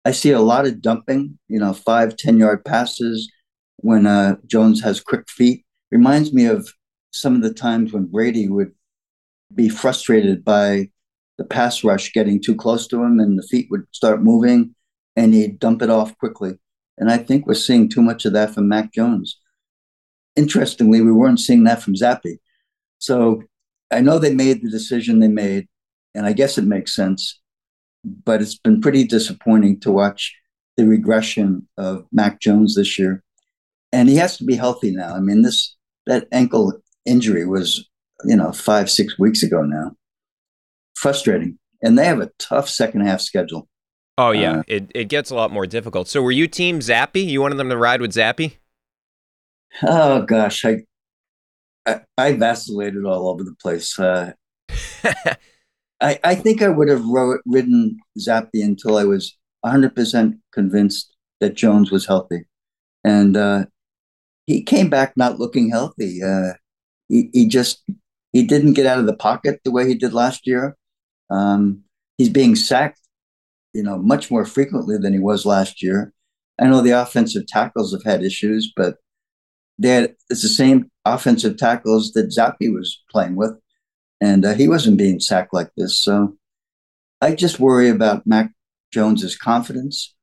I 0.04 0.12
see 0.12 0.30
a 0.30 0.40
lot 0.40 0.66
of 0.66 0.80
dumping, 0.80 1.38
you 1.48 1.58
know, 1.58 1.72
five, 1.72 2.16
10 2.16 2.38
yard 2.38 2.64
passes 2.64 3.30
when 3.76 4.06
uh, 4.06 4.36
Jones 4.46 4.82
has 4.82 5.00
quick 5.00 5.28
feet. 5.28 5.64
Reminds 5.90 6.32
me 6.32 6.46
of 6.46 6.72
some 7.12 7.34
of 7.34 7.42
the 7.42 7.52
times 7.52 7.92
when 7.92 8.06
Brady 8.06 8.48
would 8.48 8.72
be 9.54 9.68
frustrated 9.68 10.44
by 10.44 10.90
the 11.38 11.44
pass 11.44 11.82
rush 11.82 12.12
getting 12.12 12.40
too 12.40 12.54
close 12.54 12.86
to 12.88 13.02
him 13.02 13.18
and 13.18 13.38
the 13.38 13.42
feet 13.42 13.68
would 13.70 13.86
start 13.92 14.22
moving 14.22 14.74
and 15.16 15.34
he'd 15.34 15.58
dump 15.58 15.82
it 15.82 15.90
off 15.90 16.16
quickly. 16.18 16.52
And 16.98 17.10
I 17.10 17.16
think 17.16 17.46
we're 17.46 17.54
seeing 17.54 17.88
too 17.88 18.02
much 18.02 18.24
of 18.24 18.34
that 18.34 18.54
from 18.54 18.68
Mac 18.68 18.92
Jones. 18.92 19.38
Interestingly, 20.36 21.00
we 21.00 21.12
weren't 21.12 21.40
seeing 21.40 21.64
that 21.64 21.82
from 21.82 21.94
Zappe. 21.94 22.38
So 22.98 23.42
I 23.90 24.00
know 24.00 24.18
they 24.18 24.34
made 24.34 24.62
the 24.62 24.70
decision 24.70 25.18
they 25.18 25.28
made, 25.28 25.66
and 26.14 26.26
I 26.26 26.32
guess 26.32 26.58
it 26.58 26.64
makes 26.64 26.94
sense, 26.94 27.40
but 28.04 28.40
it's 28.40 28.58
been 28.58 28.80
pretty 28.80 29.04
disappointing 29.04 29.80
to 29.80 29.90
watch 29.90 30.36
the 30.76 30.86
regression 30.86 31.66
of 31.76 32.06
Mac 32.12 32.40
Jones 32.40 32.74
this 32.74 32.98
year. 32.98 33.22
And 33.92 34.08
he 34.08 34.16
has 34.16 34.36
to 34.36 34.44
be 34.44 34.54
healthy 34.54 34.92
now. 34.92 35.14
I 35.14 35.20
mean, 35.20 35.42
this 35.42 35.76
that 36.10 36.26
ankle 36.32 36.72
injury 37.06 37.46
was, 37.46 37.88
you 38.24 38.36
know, 38.36 38.52
five, 38.52 38.90
six 38.90 39.18
weeks 39.18 39.42
ago 39.42 39.62
now. 39.62 39.92
Frustrating. 40.96 41.56
And 41.82 41.96
they 41.96 42.04
have 42.04 42.20
a 42.20 42.30
tough 42.38 42.68
second 42.68 43.02
half 43.06 43.20
schedule. 43.20 43.68
Oh 44.18 44.32
yeah, 44.32 44.58
uh, 44.58 44.62
it 44.66 44.90
it 44.94 45.04
gets 45.04 45.30
a 45.30 45.34
lot 45.34 45.50
more 45.50 45.66
difficult. 45.66 46.08
So 46.08 46.20
were 46.20 46.32
you 46.32 46.46
team 46.46 46.80
Zappe? 46.80 47.24
You 47.24 47.40
wanted 47.40 47.56
them 47.56 47.70
to 47.70 47.76
ride 47.76 48.02
with 48.02 48.12
Zappe? 48.12 48.56
Oh 49.82 50.22
gosh, 50.22 50.62
I 50.66 50.80
I, 51.86 52.00
I 52.18 52.32
vacillated 52.34 53.06
all 53.06 53.30
over 53.30 53.44
the 53.44 53.54
place. 53.62 53.98
Uh, 53.98 54.32
I 56.02 56.18
I 56.22 56.34
think 56.34 56.60
I 56.60 56.68
would 56.68 56.90
have 56.90 57.06
wrote, 57.06 57.40
ridden 57.46 57.98
Zappe 58.18 58.50
until 58.52 58.98
I 58.98 59.04
was 59.04 59.38
100 59.62 59.94
percent 59.94 60.36
convinced 60.52 61.14
that 61.40 61.54
Jones 61.54 61.90
was 61.90 62.06
healthy, 62.06 62.44
and 63.04 63.38
uh, 63.38 63.64
he 64.50 64.62
came 64.62 64.88
back 64.88 65.16
not 65.16 65.38
looking 65.38 65.70
healthy. 65.70 66.22
Uh, 66.22 66.52
he 67.08 67.30
he 67.32 67.48
just 67.48 67.82
he 68.32 68.44
didn't 68.44 68.74
get 68.74 68.86
out 68.86 68.98
of 68.98 69.06
the 69.06 69.16
pocket 69.16 69.60
the 69.64 69.70
way 69.70 69.86
he 69.86 69.94
did 69.94 70.12
last 70.12 70.46
year. 70.46 70.76
Um, 71.30 71.82
he's 72.18 72.28
being 72.28 72.56
sacked 72.56 73.00
you 73.72 73.82
know, 73.82 73.98
much 73.98 74.30
more 74.30 74.44
frequently 74.44 74.96
than 74.98 75.12
he 75.12 75.18
was 75.18 75.46
last 75.46 75.82
year. 75.82 76.12
I 76.58 76.66
know 76.66 76.80
the 76.80 76.90
offensive 76.90 77.46
tackles 77.46 77.92
have 77.92 78.04
had 78.04 78.22
issues, 78.22 78.72
but 78.74 78.96
had, 79.82 80.14
it's 80.28 80.42
the 80.42 80.48
same 80.48 80.90
offensive 81.04 81.56
tackles 81.56 82.12
that 82.12 82.28
Zappe 82.28 82.72
was 82.72 83.02
playing 83.10 83.36
with, 83.36 83.58
and 84.20 84.44
uh, 84.44 84.54
he 84.54 84.68
wasn't 84.68 84.98
being 84.98 85.20
sacked 85.20 85.54
like 85.54 85.70
this. 85.76 85.98
So 85.98 86.36
I 87.20 87.34
just 87.34 87.60
worry 87.60 87.88
about 87.88 88.26
Mac 88.26 88.52
Jones's 88.92 89.36
confidence. 89.36 90.14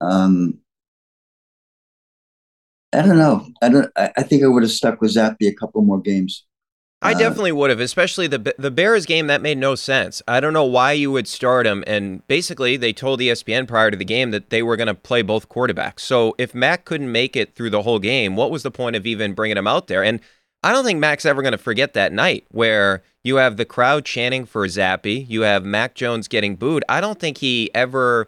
Um, 0.00 0.58
I 2.92 3.02
don't 3.02 3.18
know. 3.18 3.46
I 3.62 3.68
don't. 3.68 3.90
I, 3.96 4.22
think 4.22 4.42
I 4.42 4.46
would 4.46 4.62
have 4.62 4.72
stuck 4.72 5.00
with 5.00 5.14
Zappe 5.14 5.36
a 5.40 5.52
couple 5.52 5.82
more 5.82 6.00
games. 6.00 6.44
I 7.02 7.12
uh, 7.12 7.18
definitely 7.18 7.52
would 7.52 7.70
have, 7.70 7.80
especially 7.80 8.26
the 8.26 8.54
the 8.58 8.70
Bears 8.70 9.06
game. 9.06 9.26
That 9.26 9.42
made 9.42 9.58
no 9.58 9.74
sense. 9.74 10.22
I 10.26 10.40
don't 10.40 10.52
know 10.52 10.64
why 10.64 10.92
you 10.92 11.10
would 11.10 11.28
start 11.28 11.66
him. 11.66 11.84
And 11.86 12.26
basically, 12.26 12.76
they 12.76 12.92
told 12.92 13.20
ESPN 13.20 13.68
prior 13.68 13.90
to 13.90 13.96
the 13.96 14.04
game 14.04 14.30
that 14.30 14.50
they 14.50 14.62
were 14.62 14.76
going 14.76 14.86
to 14.86 14.94
play 14.94 15.22
both 15.22 15.48
quarterbacks. 15.48 16.00
So 16.00 16.34
if 16.38 16.54
Mac 16.54 16.84
couldn't 16.84 17.12
make 17.12 17.36
it 17.36 17.54
through 17.54 17.70
the 17.70 17.82
whole 17.82 17.98
game, 17.98 18.36
what 18.36 18.50
was 18.50 18.62
the 18.62 18.70
point 18.70 18.96
of 18.96 19.06
even 19.06 19.34
bringing 19.34 19.58
him 19.58 19.66
out 19.66 19.88
there? 19.88 20.02
And 20.02 20.20
I 20.62 20.72
don't 20.72 20.84
think 20.84 20.98
Mac's 20.98 21.26
ever 21.26 21.42
going 21.42 21.52
to 21.52 21.58
forget 21.58 21.92
that 21.94 22.12
night 22.12 22.46
where 22.50 23.02
you 23.22 23.36
have 23.36 23.56
the 23.56 23.64
crowd 23.64 24.04
chanting 24.04 24.46
for 24.46 24.66
Zappe, 24.66 25.28
you 25.28 25.42
have 25.42 25.64
Mac 25.64 25.94
Jones 25.94 26.28
getting 26.28 26.56
booed. 26.56 26.84
I 26.88 27.00
don't 27.00 27.20
think 27.20 27.38
he 27.38 27.70
ever 27.74 28.26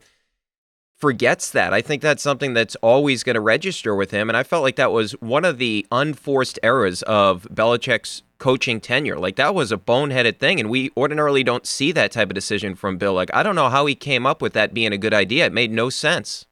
forgets 0.98 1.50
that. 1.52 1.72
I 1.72 1.80
think 1.80 2.02
that's 2.02 2.22
something 2.22 2.54
that's 2.54 2.74
always 2.76 3.22
going 3.22 3.34
to 3.34 3.40
register 3.40 3.94
with 3.94 4.10
him. 4.10 4.28
And 4.28 4.36
I 4.36 4.42
felt 4.42 4.64
like 4.64 4.76
that 4.76 4.92
was 4.92 5.12
one 5.20 5.44
of 5.44 5.58
the 5.58 5.86
unforced 5.92 6.58
errors 6.62 7.02
of 7.02 7.46
Belichick's 7.52 8.22
coaching 8.38 8.80
tenure. 8.80 9.18
Like 9.18 9.36
that 9.36 9.54
was 9.54 9.70
a 9.70 9.76
boneheaded 9.76 10.38
thing. 10.38 10.58
And 10.58 10.68
we 10.70 10.90
ordinarily 10.96 11.44
don't 11.44 11.66
see 11.66 11.92
that 11.92 12.10
type 12.10 12.30
of 12.30 12.34
decision 12.34 12.74
from 12.74 12.98
Bill. 12.98 13.14
Like, 13.14 13.30
I 13.32 13.42
don't 13.42 13.54
know 13.54 13.68
how 13.68 13.86
he 13.86 13.94
came 13.94 14.26
up 14.26 14.42
with 14.42 14.52
that 14.54 14.74
being 14.74 14.92
a 14.92 14.98
good 14.98 15.14
idea. 15.14 15.46
It 15.46 15.52
made 15.52 15.70
no 15.70 15.88
sense. 15.88 16.46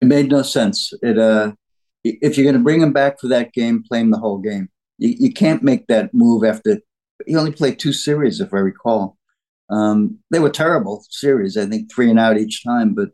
It 0.00 0.06
made 0.06 0.28
no 0.28 0.42
sense. 0.42 0.92
It, 1.00 1.18
uh, 1.18 1.52
if 2.02 2.36
you're 2.36 2.44
going 2.44 2.56
to 2.56 2.62
bring 2.62 2.82
him 2.82 2.92
back 2.92 3.20
for 3.20 3.28
that 3.28 3.52
game, 3.52 3.82
play 3.82 4.00
him 4.00 4.10
the 4.10 4.18
whole 4.18 4.38
game. 4.38 4.68
You, 4.98 5.14
you 5.18 5.32
can't 5.32 5.62
make 5.62 5.86
that 5.86 6.12
move 6.12 6.44
after 6.44 6.80
he 7.26 7.36
only 7.36 7.52
played 7.52 7.78
two 7.78 7.92
series, 7.92 8.40
if 8.40 8.52
I 8.52 8.58
recall. 8.58 9.16
Um, 9.70 10.18
they 10.30 10.40
were 10.40 10.50
terrible 10.50 11.04
series. 11.10 11.56
I 11.56 11.66
think 11.66 11.90
three 11.90 12.10
and 12.10 12.18
out 12.18 12.38
each 12.38 12.64
time, 12.64 12.92
but 12.92 13.10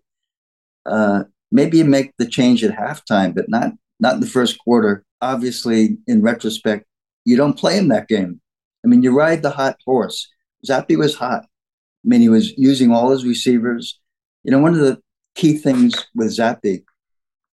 uh, 0.90 1.24
maybe 1.50 1.78
you 1.78 1.84
make 1.84 2.12
the 2.18 2.26
change 2.26 2.64
at 2.64 2.76
halftime, 2.76 3.34
but 3.34 3.48
not 3.48 3.72
not 4.00 4.14
in 4.14 4.20
the 4.20 4.26
first 4.26 4.58
quarter. 4.58 5.04
Obviously, 5.22 5.98
in 6.06 6.22
retrospect, 6.22 6.86
you 7.24 7.36
don't 7.36 7.58
play 7.58 7.76
him 7.76 7.88
that 7.88 8.08
game. 8.08 8.40
I 8.84 8.88
mean, 8.88 9.02
you 9.02 9.16
ride 9.16 9.42
the 9.42 9.50
hot 9.50 9.76
horse. 9.84 10.28
Zappe 10.66 10.96
was 10.96 11.14
hot. 11.14 11.42
I 11.44 12.08
mean, 12.08 12.20
he 12.20 12.28
was 12.28 12.56
using 12.56 12.92
all 12.92 13.10
his 13.10 13.26
receivers. 13.26 14.00
You 14.42 14.50
know, 14.50 14.58
one 14.58 14.74
of 14.74 14.80
the 14.80 15.00
key 15.34 15.58
things 15.58 15.94
with 16.14 16.28
Zappe, 16.28 16.82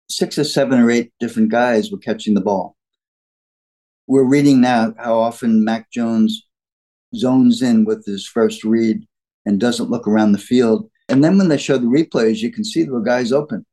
six 0.09 0.37
or 0.37 0.43
seven 0.43 0.79
or 0.79 0.91
eight 0.91 1.13
different 1.19 1.49
guys 1.49 1.91
were 1.91 1.97
catching 1.97 2.33
the 2.33 2.41
ball. 2.41 2.75
We're 4.07 4.27
reading 4.27 4.59
now 4.59 4.93
how 4.97 5.17
often 5.17 5.63
Mac 5.63 5.89
Jones 5.91 6.45
zones 7.15 7.61
in 7.61 7.85
with 7.85 8.05
his 8.05 8.27
first 8.27 8.63
read 8.63 9.07
and 9.45 9.59
doesn't 9.59 9.89
look 9.89 10.07
around 10.07 10.33
the 10.33 10.39
field 10.39 10.89
and 11.13 11.23
then 11.23 11.37
when 11.37 11.47
they 11.47 11.57
show 11.57 11.77
the 11.77 11.85
replays, 11.85 12.39
you 12.39 12.51
can 12.51 12.65
see 12.65 12.83
the 12.83 12.99
guy's 12.99 13.31
open. 13.31 13.65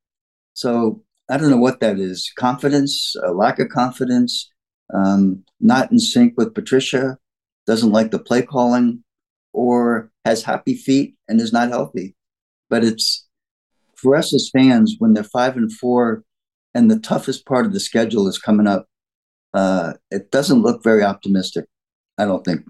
So 0.54 1.02
I 1.28 1.36
don't 1.36 1.50
know 1.50 1.56
what 1.56 1.80
that 1.80 1.98
is 1.98 2.30
confidence, 2.38 3.16
a 3.24 3.32
lack 3.32 3.58
of 3.58 3.68
confidence, 3.70 4.50
um, 4.94 5.44
not 5.60 5.90
in 5.90 5.98
sync 5.98 6.34
with 6.36 6.54
Patricia, 6.54 7.18
doesn't 7.66 7.92
like 7.92 8.10
the 8.10 8.18
play 8.18 8.42
calling, 8.42 9.02
or 9.52 10.10
has 10.24 10.42
happy 10.42 10.74
feet 10.74 11.14
and 11.28 11.40
is 11.40 11.52
not 11.52 11.68
healthy. 11.68 12.14
But 12.68 12.84
it's 12.84 13.26
for 13.96 14.16
us 14.16 14.34
as 14.34 14.50
fans 14.52 14.96
when 14.98 15.14
they're 15.14 15.24
five 15.24 15.56
and 15.56 15.72
four 15.72 16.24
and 16.74 16.90
the 16.90 16.98
toughest 16.98 17.46
part 17.46 17.66
of 17.66 17.72
the 17.72 17.80
schedule 17.80 18.28
is 18.28 18.38
coming 18.38 18.66
up. 18.66 18.86
Uh, 19.52 19.94
it 20.10 20.30
doesn't 20.30 20.62
look 20.62 20.82
very 20.84 21.02
optimistic. 21.02 21.66
I 22.18 22.24
don't 22.24 22.44
think. 22.44 22.62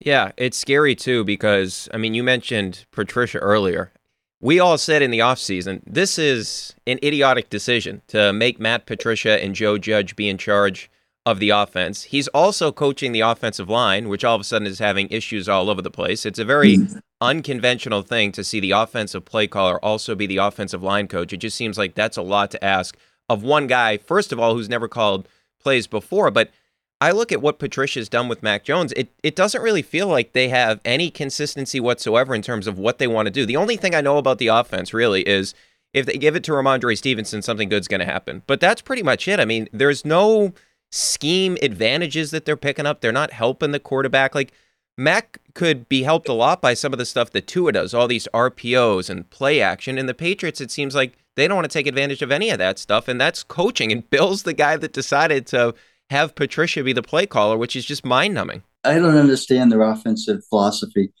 Yeah, 0.00 0.32
it's 0.36 0.56
scary 0.56 0.94
too 0.94 1.24
because 1.24 1.88
I 1.92 1.96
mean, 1.96 2.14
you 2.14 2.22
mentioned 2.22 2.84
Patricia 2.92 3.38
earlier, 3.38 3.92
we 4.40 4.60
all 4.60 4.78
said 4.78 5.02
in 5.02 5.10
the 5.10 5.18
offseason, 5.18 5.82
this 5.86 6.18
is 6.18 6.74
an 6.86 6.98
idiotic 7.02 7.50
decision 7.50 8.02
to 8.08 8.32
make 8.32 8.60
Matt 8.60 8.86
Patricia 8.86 9.42
and 9.42 9.54
Joe 9.54 9.78
Judge 9.78 10.14
be 10.14 10.28
in 10.28 10.38
charge 10.38 10.90
of 11.26 11.40
the 11.40 11.50
offense. 11.50 12.04
He's 12.04 12.28
also 12.28 12.72
coaching 12.72 13.12
the 13.12 13.20
offensive 13.20 13.68
line, 13.68 14.08
which 14.08 14.24
all 14.24 14.34
of 14.34 14.40
a 14.40 14.44
sudden 14.44 14.66
is 14.66 14.78
having 14.78 15.08
issues 15.10 15.48
all 15.48 15.68
over 15.68 15.82
the 15.82 15.90
place. 15.90 16.24
It's 16.24 16.38
a 16.38 16.44
very 16.44 16.78
mm. 16.78 17.00
unconventional 17.20 18.02
thing 18.02 18.32
to 18.32 18.44
see 18.44 18.60
the 18.60 18.70
offensive 18.70 19.24
play 19.24 19.46
caller 19.46 19.84
also 19.84 20.14
be 20.14 20.26
the 20.26 20.38
offensive 20.38 20.82
line 20.82 21.08
coach. 21.08 21.32
It 21.32 21.38
just 21.38 21.56
seems 21.56 21.76
like 21.76 21.94
that's 21.94 22.16
a 22.16 22.22
lot 22.22 22.50
to 22.52 22.64
ask 22.64 22.96
of 23.28 23.42
one 23.42 23.66
guy, 23.66 23.98
first 23.98 24.32
of 24.32 24.38
all, 24.38 24.54
who's 24.54 24.70
never 24.70 24.88
called 24.88 25.28
plays 25.60 25.86
before, 25.86 26.30
but 26.30 26.50
I 27.00 27.12
look 27.12 27.30
at 27.30 27.40
what 27.40 27.58
Patricia's 27.58 28.08
done 28.08 28.28
with 28.28 28.42
Mac 28.42 28.64
Jones. 28.64 28.92
It 28.96 29.12
it 29.22 29.36
doesn't 29.36 29.62
really 29.62 29.82
feel 29.82 30.08
like 30.08 30.32
they 30.32 30.48
have 30.48 30.80
any 30.84 31.10
consistency 31.10 31.78
whatsoever 31.78 32.34
in 32.34 32.42
terms 32.42 32.66
of 32.66 32.78
what 32.78 32.98
they 32.98 33.06
want 33.06 33.26
to 33.26 33.32
do. 33.32 33.46
The 33.46 33.56
only 33.56 33.76
thing 33.76 33.94
I 33.94 34.00
know 34.00 34.18
about 34.18 34.38
the 34.38 34.48
offense 34.48 34.92
really 34.92 35.22
is 35.22 35.54
if 35.94 36.06
they 36.06 36.14
give 36.14 36.36
it 36.36 36.44
to 36.44 36.52
Rhamondre 36.52 36.98
Stevenson, 36.98 37.42
something 37.42 37.68
good's 37.68 37.88
going 37.88 38.00
to 38.00 38.06
happen. 38.06 38.42
But 38.46 38.60
that's 38.60 38.82
pretty 38.82 39.02
much 39.02 39.28
it. 39.28 39.40
I 39.40 39.44
mean, 39.44 39.68
there's 39.72 40.04
no 40.04 40.52
scheme 40.90 41.56
advantages 41.62 42.30
that 42.30 42.44
they're 42.44 42.56
picking 42.56 42.86
up. 42.86 43.00
They're 43.00 43.12
not 43.12 43.32
helping 43.32 43.70
the 43.70 43.80
quarterback. 43.80 44.34
Like 44.34 44.52
Mac 44.96 45.38
could 45.54 45.88
be 45.88 46.02
helped 46.02 46.28
a 46.28 46.32
lot 46.32 46.60
by 46.60 46.74
some 46.74 46.92
of 46.92 46.98
the 46.98 47.06
stuff 47.06 47.30
that 47.30 47.46
Tua 47.46 47.72
does, 47.72 47.94
all 47.94 48.08
these 48.08 48.28
RPOs 48.34 49.08
and 49.08 49.28
play 49.30 49.60
action. 49.60 49.98
And 49.98 50.08
the 50.08 50.14
Patriots, 50.14 50.60
it 50.60 50.70
seems 50.70 50.94
like 50.94 51.16
they 51.36 51.46
don't 51.46 51.56
want 51.56 51.70
to 51.70 51.78
take 51.78 51.86
advantage 51.86 52.22
of 52.22 52.32
any 52.32 52.50
of 52.50 52.58
that 52.58 52.78
stuff. 52.78 53.06
And 53.06 53.20
that's 53.20 53.44
coaching. 53.44 53.92
And 53.92 54.08
Bill's 54.10 54.42
the 54.42 54.52
guy 54.52 54.76
that 54.76 54.92
decided 54.92 55.46
to 55.48 55.74
have 56.10 56.34
Patricia 56.34 56.82
be 56.82 56.92
the 56.92 57.02
play 57.02 57.26
caller, 57.26 57.56
which 57.56 57.76
is 57.76 57.84
just 57.84 58.04
mind 58.04 58.34
numbing. 58.34 58.62
I 58.84 58.94
don't 58.94 59.16
understand 59.16 59.70
their 59.70 59.82
offensive 59.82 60.44
philosophy. 60.48 61.12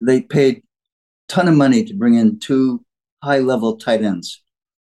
They 0.00 0.22
paid 0.22 0.58
a 0.58 0.62
ton 1.28 1.48
of 1.48 1.54
money 1.54 1.84
to 1.84 1.94
bring 1.94 2.14
in 2.14 2.38
two 2.38 2.84
high 3.22 3.38
level 3.38 3.76
tight 3.76 4.02
ends. 4.02 4.42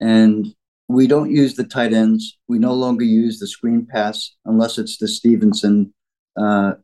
And 0.00 0.54
we 0.88 1.06
don't 1.06 1.30
use 1.30 1.54
the 1.54 1.64
tight 1.64 1.92
ends. 1.92 2.36
We 2.48 2.58
no 2.58 2.74
longer 2.74 3.04
use 3.04 3.38
the 3.38 3.46
screen 3.46 3.86
pass 3.90 4.32
unless 4.44 4.78
it's 4.78 4.98
the 4.98 5.08
Stevenson, 5.08 5.92
uh, 6.36 6.74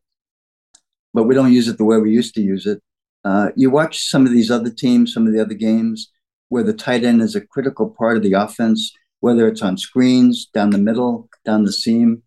but 1.15 1.25
we 1.25 1.35
don't 1.35 1.53
use 1.53 1.69
it 1.69 1.79
the 1.79 1.85
way 1.85 1.99
we 1.99 2.11
used 2.11 2.35
to 2.35 2.41
use 2.41 2.67
it. 2.67 2.81
Uh, 3.25 3.51
you 3.55 3.71
watch 3.71 4.09
some 4.09 4.27
of 4.27 4.33
these 4.33 4.51
other 4.51 4.71
teams, 4.71 5.13
some 5.13 5.27
of 5.27 5.33
the 5.33 5.41
other 5.41 5.55
games 5.55 6.11
where 6.49 6.65
the 6.65 6.73
tight 6.73 7.05
end 7.05 7.23
is 7.23 7.35
a 7.35 7.41
critical 7.41 7.89
part 7.89 8.17
of 8.17 8.23
the 8.23 8.33
offense, 8.33 8.93
whether 9.21 9.47
it's 9.47 9.63
on 9.63 9.79
screens, 9.79 10.47
down 10.53 10.71
the 10.71 10.79
middle, 10.79 11.29
down 11.45 11.65
the 11.65 11.73
seam. 11.73 12.23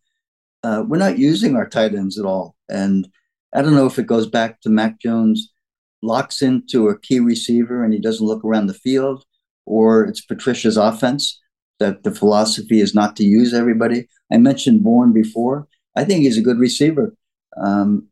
Uh, 0.65 0.81
we're 0.81 0.97
not 0.97 1.19
using 1.19 1.55
our 1.55 1.69
tight 1.69 1.93
ends 1.93 2.17
at 2.17 2.25
all. 2.25 2.55
And 2.69 3.07
I 3.53 3.61
don't 3.61 3.75
know 3.75 3.85
if 3.85 3.99
it 3.99 4.07
goes 4.07 4.25
back 4.25 4.61
to 4.61 4.69
Mac 4.69 4.99
Jones 4.99 5.53
locks 6.01 6.41
into 6.41 6.89
a 6.89 6.99
key 6.99 7.19
receiver 7.19 7.83
and 7.83 7.93
he 7.93 7.99
doesn't 7.99 8.25
look 8.25 8.43
around 8.43 8.65
the 8.65 8.73
field, 8.73 9.25
or 9.67 10.05
it's 10.05 10.25
Patricia's 10.25 10.75
offense 10.77 11.39
that 11.79 12.01
the 12.01 12.09
philosophy 12.09 12.79
is 12.79 12.95
not 12.95 13.15
to 13.17 13.23
use 13.23 13.53
everybody. 13.53 14.07
I 14.33 14.37
mentioned 14.37 14.83
Bourne 14.83 15.13
before. 15.13 15.67
I 15.95 16.03
think 16.03 16.23
he's 16.23 16.37
a 16.37 16.41
good 16.41 16.57
receiver. 16.57 17.13
Um, 17.57 18.07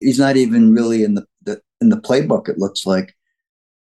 he's 0.00 0.18
not 0.18 0.36
even 0.36 0.74
really 0.74 1.04
in 1.04 1.14
the, 1.14 1.26
the, 1.42 1.60
in 1.80 1.90
the 1.90 1.96
playbook. 1.96 2.48
It 2.48 2.58
looks 2.58 2.86
like 2.86 3.14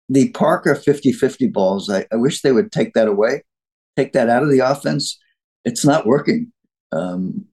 the 0.08 0.30
Parker 0.30 0.74
50-50 0.74 1.52
balls. 1.52 1.88
I, 1.88 2.06
I, 2.10 2.16
wish 2.16 2.42
they 2.42 2.52
would 2.52 2.72
take 2.72 2.94
that 2.94 3.06
away, 3.06 3.44
take 3.96 4.14
that 4.14 4.28
out 4.28 4.42
of 4.42 4.50
the 4.50 4.58
offense. 4.58 5.16
It's 5.64 5.84
not 5.84 6.06
working. 6.06 6.52
Um, 6.90 7.46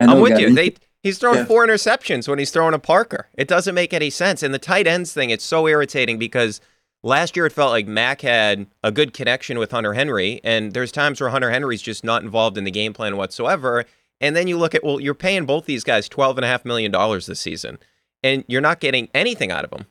I'm 0.00 0.20
with 0.20 0.38
you. 0.38 0.54
They 0.54 0.74
he's 1.02 1.18
thrown 1.18 1.36
yeah. 1.36 1.44
four 1.44 1.66
interceptions 1.66 2.28
when 2.28 2.38
he's 2.38 2.50
throwing 2.50 2.74
a 2.74 2.78
Parker. 2.78 3.28
It 3.34 3.48
doesn't 3.48 3.74
make 3.74 3.94
any 3.94 4.10
sense. 4.10 4.42
And 4.42 4.52
the 4.52 4.58
tight 4.58 4.86
ends 4.86 5.12
thing, 5.12 5.30
it's 5.30 5.44
so 5.44 5.66
irritating 5.66 6.18
because– 6.18 6.60
Last 7.06 7.36
year, 7.36 7.46
it 7.46 7.52
felt 7.52 7.70
like 7.70 7.86
Mac 7.86 8.22
had 8.22 8.66
a 8.82 8.90
good 8.90 9.12
connection 9.12 9.60
with 9.60 9.70
Hunter 9.70 9.94
Henry, 9.94 10.40
and 10.42 10.72
there's 10.72 10.90
times 10.90 11.20
where 11.20 11.30
Hunter 11.30 11.52
Henry's 11.52 11.80
just 11.80 12.02
not 12.02 12.24
involved 12.24 12.58
in 12.58 12.64
the 12.64 12.70
game 12.72 12.92
plan 12.92 13.16
whatsoever. 13.16 13.84
And 14.20 14.34
then 14.34 14.48
you 14.48 14.58
look 14.58 14.74
at, 14.74 14.82
well, 14.82 14.98
you're 14.98 15.14
paying 15.14 15.46
both 15.46 15.66
these 15.66 15.84
guys 15.84 16.08
$12.5 16.08 16.64
million 16.64 16.90
this 16.90 17.38
season, 17.38 17.78
and 18.24 18.44
you're 18.48 18.60
not 18.60 18.80
getting 18.80 19.08
anything 19.14 19.52
out 19.52 19.64
of 19.64 19.70
them. 19.70 19.86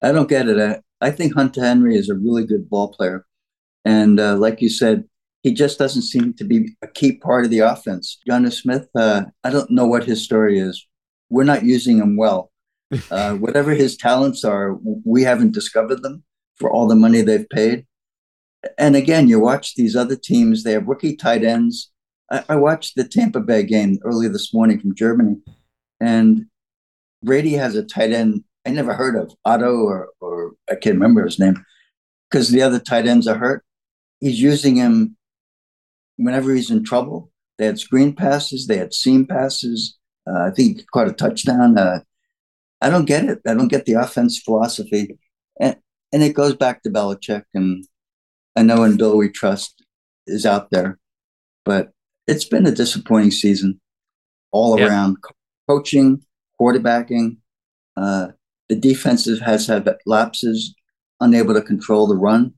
I 0.00 0.10
don't 0.12 0.26
get 0.26 0.48
it. 0.48 0.58
I, 0.58 1.06
I 1.06 1.10
think 1.10 1.34
Hunter 1.34 1.60
Henry 1.60 1.96
is 1.96 2.08
a 2.08 2.14
really 2.14 2.46
good 2.46 2.70
ball 2.70 2.88
player. 2.88 3.26
And 3.84 4.18
uh, 4.18 4.36
like 4.36 4.62
you 4.62 4.70
said, 4.70 5.04
he 5.44 5.52
just 5.52 5.78
doesn't 5.78 6.02
seem 6.02 6.32
to 6.32 6.42
be 6.42 6.74
a 6.82 6.88
key 6.88 7.12
part 7.12 7.44
of 7.44 7.50
the 7.50 7.58
offense. 7.58 8.18
Jonnu 8.28 8.50
Smith, 8.50 8.88
uh, 8.96 9.24
I 9.44 9.50
don't 9.50 9.70
know 9.70 9.86
what 9.86 10.04
his 10.04 10.24
story 10.24 10.58
is. 10.58 10.84
We're 11.28 11.44
not 11.44 11.62
using 11.62 11.98
him 11.98 12.16
well. 12.16 12.50
Uh, 13.10 13.34
whatever 13.34 13.72
his 13.72 13.96
talents 13.96 14.44
are, 14.44 14.76
we 15.04 15.22
haven't 15.22 15.52
discovered 15.52 16.00
them 16.02 16.22
for 16.54 16.70
all 16.70 16.86
the 16.86 16.94
money 16.94 17.22
they've 17.22 17.48
paid. 17.48 17.84
And 18.78 18.94
again, 18.94 19.26
you 19.26 19.40
watch 19.40 19.74
these 19.74 19.96
other 19.96 20.14
teams, 20.14 20.62
they 20.62 20.72
have 20.72 20.86
rookie 20.86 21.16
tight 21.16 21.42
ends. 21.42 21.90
I, 22.30 22.44
I 22.50 22.56
watched 22.56 22.94
the 22.94 23.02
Tampa 23.02 23.40
Bay 23.40 23.64
game 23.64 23.98
earlier 24.04 24.28
this 24.28 24.54
morning 24.54 24.78
from 24.78 24.94
Germany, 24.94 25.38
and 25.98 26.46
Brady 27.24 27.54
has 27.54 27.74
a 27.74 27.82
tight 27.82 28.12
end 28.12 28.44
I 28.64 28.70
never 28.70 28.94
heard 28.94 29.16
of, 29.16 29.34
Otto, 29.44 29.74
or, 29.74 30.10
or 30.20 30.52
I 30.70 30.76
can't 30.76 30.94
remember 30.94 31.24
his 31.24 31.40
name, 31.40 31.64
because 32.30 32.50
the 32.50 32.62
other 32.62 32.78
tight 32.78 33.06
ends 33.08 33.26
are 33.26 33.38
hurt. 33.38 33.64
He's 34.20 34.40
using 34.40 34.76
him 34.76 35.16
whenever 36.16 36.54
he's 36.54 36.70
in 36.70 36.84
trouble. 36.84 37.30
They 37.58 37.66
had 37.66 37.78
screen 37.78 38.14
passes, 38.14 38.66
they 38.66 38.78
had 38.78 38.92
seam 38.92 39.26
passes. 39.26 39.96
Uh, 40.26 40.40
I 40.40 40.50
think 40.50 40.78
he 40.78 40.84
caught 40.92 41.08
a 41.08 41.12
touchdown. 41.12 41.78
Uh, 41.78 42.00
I 42.80 42.90
don't 42.90 43.04
get 43.04 43.24
it. 43.24 43.40
I 43.46 43.54
don't 43.54 43.68
get 43.68 43.86
the 43.86 43.94
offense 43.94 44.38
philosophy. 44.38 45.18
And 45.60 45.76
and 46.12 46.22
it 46.22 46.34
goes 46.34 46.54
back 46.54 46.82
to 46.82 46.90
Belichick. 46.90 47.44
And 47.54 47.84
I 48.56 48.62
know 48.62 48.84
in 48.84 48.96
Bill 48.96 49.16
we 49.16 49.28
trust 49.28 49.84
is 50.26 50.46
out 50.46 50.70
there, 50.70 50.98
but 51.64 51.90
it's 52.26 52.44
been 52.44 52.66
a 52.66 52.72
disappointing 52.72 53.30
season 53.30 53.80
all 54.52 54.78
yeah. 54.78 54.86
around. 54.86 55.18
Coaching, 55.68 56.22
quarterbacking, 56.60 57.38
uh, 57.96 58.28
the 58.68 58.76
defensive 58.76 59.40
has 59.40 59.66
had 59.66 59.88
lapses, 60.06 60.74
unable 61.20 61.54
to 61.54 61.62
control 61.62 62.06
the 62.06 62.16
run. 62.16 62.54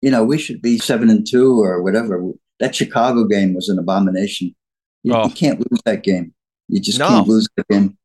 You 0.00 0.10
know, 0.10 0.24
we 0.24 0.38
should 0.38 0.62
be 0.62 0.78
seven 0.78 1.10
and 1.10 1.26
two 1.28 1.62
or 1.62 1.82
whatever. 1.82 2.22
That 2.62 2.76
Chicago 2.76 3.24
game 3.24 3.54
was 3.54 3.68
an 3.68 3.76
abomination. 3.76 4.54
You, 5.02 5.14
oh. 5.14 5.26
you 5.26 5.34
can't 5.34 5.58
lose 5.58 5.80
that 5.84 6.04
game. 6.04 6.32
You 6.68 6.80
just 6.80 7.00
no. 7.00 7.08
can't 7.08 7.26
lose 7.26 7.48
that 7.56 7.66
game. 7.68 7.98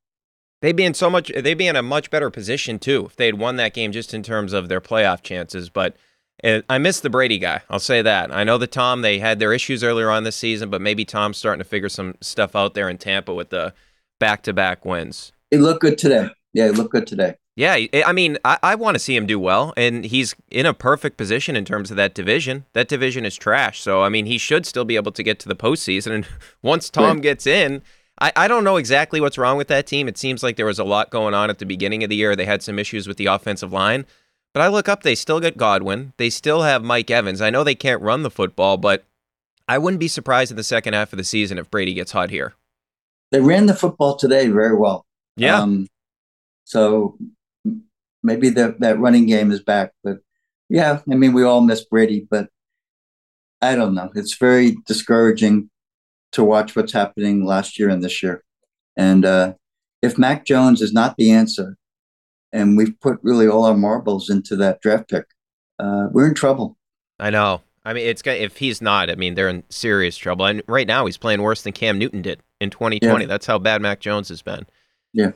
They'd 0.63 0.75
be 0.75 0.83
in 0.83 0.95
so 0.95 1.11
much. 1.11 1.31
They'd 1.31 1.53
be 1.53 1.67
in 1.67 1.75
a 1.75 1.83
much 1.83 2.09
better 2.09 2.31
position 2.31 2.79
too 2.79 3.05
if 3.05 3.15
they 3.15 3.27
had 3.27 3.37
won 3.37 3.57
that 3.57 3.75
game, 3.75 3.91
just 3.91 4.15
in 4.15 4.23
terms 4.23 4.53
of 4.53 4.67
their 4.67 4.81
playoff 4.81 5.21
chances. 5.21 5.69
But 5.69 5.95
it, 6.43 6.65
I 6.67 6.79
miss 6.79 6.99
the 6.99 7.11
Brady 7.11 7.37
guy. 7.37 7.61
I'll 7.69 7.77
say 7.77 8.01
that. 8.01 8.33
I 8.33 8.43
know 8.43 8.57
that 8.57 8.71
Tom. 8.71 9.03
They 9.03 9.19
had 9.19 9.37
their 9.37 9.53
issues 9.53 9.83
earlier 9.83 10.09
on 10.09 10.23
this 10.23 10.35
season, 10.35 10.71
but 10.71 10.81
maybe 10.81 11.05
Tom's 11.05 11.37
starting 11.37 11.59
to 11.59 11.69
figure 11.69 11.87
some 11.87 12.15
stuff 12.19 12.55
out 12.55 12.73
there 12.73 12.89
in 12.89 12.97
Tampa 12.97 13.35
with 13.35 13.51
the 13.51 13.75
back-to-back 14.19 14.83
wins. 14.83 15.33
It 15.51 15.59
looked 15.59 15.81
good 15.81 15.99
today. 15.99 16.29
Yeah, 16.53 16.65
it 16.65 16.75
looked 16.75 16.91
good 16.91 17.05
today. 17.05 17.35
Yeah, 17.57 17.75
I 18.05 18.13
mean, 18.13 18.37
I, 18.45 18.59
I 18.61 18.75
want 18.75 18.93
to 18.95 18.99
see 18.99 19.15
him 19.15 19.25
do 19.25 19.39
well, 19.39 19.73
and 19.75 20.05
he's 20.05 20.35
in 20.51 20.67
a 20.67 20.75
perfect 20.75 21.17
position 21.17 21.55
in 21.55 21.65
terms 21.65 21.89
of 21.89 21.97
that 21.97 22.13
division. 22.13 22.65
That 22.73 22.87
division 22.87 23.25
is 23.25 23.35
trash, 23.35 23.81
so 23.81 24.03
I 24.03 24.09
mean, 24.09 24.27
he 24.27 24.37
should 24.37 24.67
still 24.67 24.85
be 24.85 24.95
able 24.95 25.11
to 25.13 25.23
get 25.23 25.39
to 25.39 25.49
the 25.49 25.55
postseason. 25.55 26.11
And 26.11 26.27
once 26.61 26.87
Tom 26.91 27.17
right. 27.17 27.23
gets 27.23 27.47
in, 27.47 27.81
I, 28.21 28.31
I 28.35 28.47
don't 28.47 28.63
know 28.63 28.77
exactly 28.77 29.19
what's 29.19 29.39
wrong 29.39 29.57
with 29.57 29.69
that 29.69 29.87
team. 29.87 30.07
It 30.07 30.19
seems 30.19 30.43
like 30.43 30.55
there 30.55 30.67
was 30.67 30.77
a 30.77 30.83
lot 30.83 31.09
going 31.09 31.33
on 31.33 31.49
at 31.49 31.57
the 31.57 31.65
beginning 31.65 32.03
of 32.03 32.11
the 32.11 32.15
year. 32.15 32.35
They 32.35 32.45
had 32.45 32.61
some 32.61 32.77
issues 32.77 33.07
with 33.07 33.17
the 33.17 33.25
offensive 33.25 33.73
line. 33.73 34.05
But 34.53 34.61
I 34.61 34.67
look 34.67 34.87
up, 34.87 35.01
they 35.01 35.15
still 35.15 35.39
get 35.39 35.57
Godwin. 35.57 36.13
They 36.17 36.29
still 36.29 36.61
have 36.61 36.83
Mike 36.83 37.09
Evans. 37.09 37.41
I 37.41 37.49
know 37.49 37.63
they 37.63 37.73
can't 37.73 38.03
run 38.03 38.21
the 38.21 38.29
football, 38.29 38.77
but 38.77 39.03
I 39.67 39.79
wouldn't 39.79 39.99
be 39.99 40.07
surprised 40.07 40.51
in 40.51 40.57
the 40.57 40.63
second 40.63 40.93
half 40.93 41.11
of 41.11 41.17
the 41.17 41.23
season 41.23 41.57
if 41.57 41.71
Brady 41.71 41.95
gets 41.95 42.11
hot 42.11 42.29
here. 42.29 42.53
They 43.31 43.41
ran 43.41 43.65
the 43.65 43.73
football 43.73 44.15
today 44.15 44.47
very 44.47 44.75
well. 44.75 45.07
Yeah. 45.35 45.59
Um, 45.59 45.87
so 46.65 47.17
maybe 48.23 48.49
the, 48.49 48.75
that 48.79 48.99
running 48.99 49.25
game 49.25 49.51
is 49.51 49.61
back. 49.61 49.91
But 50.03 50.17
yeah, 50.69 50.99
I 51.09 51.15
mean, 51.15 51.33
we 51.33 51.43
all 51.43 51.61
miss 51.61 51.85
Brady, 51.85 52.27
but 52.29 52.49
I 53.61 53.75
don't 53.75 53.95
know. 53.95 54.11
It's 54.15 54.35
very 54.35 54.77
discouraging 54.85 55.69
to 56.33 56.43
watch 56.43 56.75
what's 56.75 56.93
happening 56.93 57.45
last 57.45 57.79
year 57.79 57.89
and 57.89 58.03
this 58.03 58.21
year. 58.21 58.43
And 58.95 59.25
uh, 59.25 59.53
if 60.01 60.17
Mac 60.17 60.45
Jones 60.45 60.81
is 60.81 60.93
not 60.93 61.15
the 61.17 61.31
answer, 61.31 61.77
and 62.51 62.77
we've 62.77 62.99
put 62.99 63.19
really 63.21 63.47
all 63.47 63.65
our 63.65 63.75
marbles 63.77 64.29
into 64.29 64.55
that 64.57 64.81
draft 64.81 65.09
pick, 65.09 65.25
uh, 65.79 66.07
we're 66.11 66.27
in 66.27 66.33
trouble. 66.33 66.77
I 67.19 67.29
know. 67.29 67.61
I 67.85 67.93
mean, 67.93 68.05
it's 68.05 68.21
if 68.25 68.57
he's 68.57 68.81
not, 68.81 69.09
I 69.09 69.15
mean, 69.15 69.35
they're 69.35 69.47
in 69.47 69.63
serious 69.69 70.17
trouble. 70.17 70.45
And 70.45 70.61
right 70.67 70.87
now, 70.87 71.05
he's 71.05 71.17
playing 71.17 71.41
worse 71.41 71.61
than 71.61 71.71
Cam 71.71 71.97
Newton 71.97 72.21
did 72.21 72.41
in 72.59 72.69
2020. 72.69 73.23
Yeah. 73.23 73.27
That's 73.27 73.45
how 73.45 73.59
bad 73.59 73.81
Mac 73.81 74.01
Jones 74.01 74.27
has 74.29 74.41
been. 74.41 74.65
Yeah. 75.13 75.31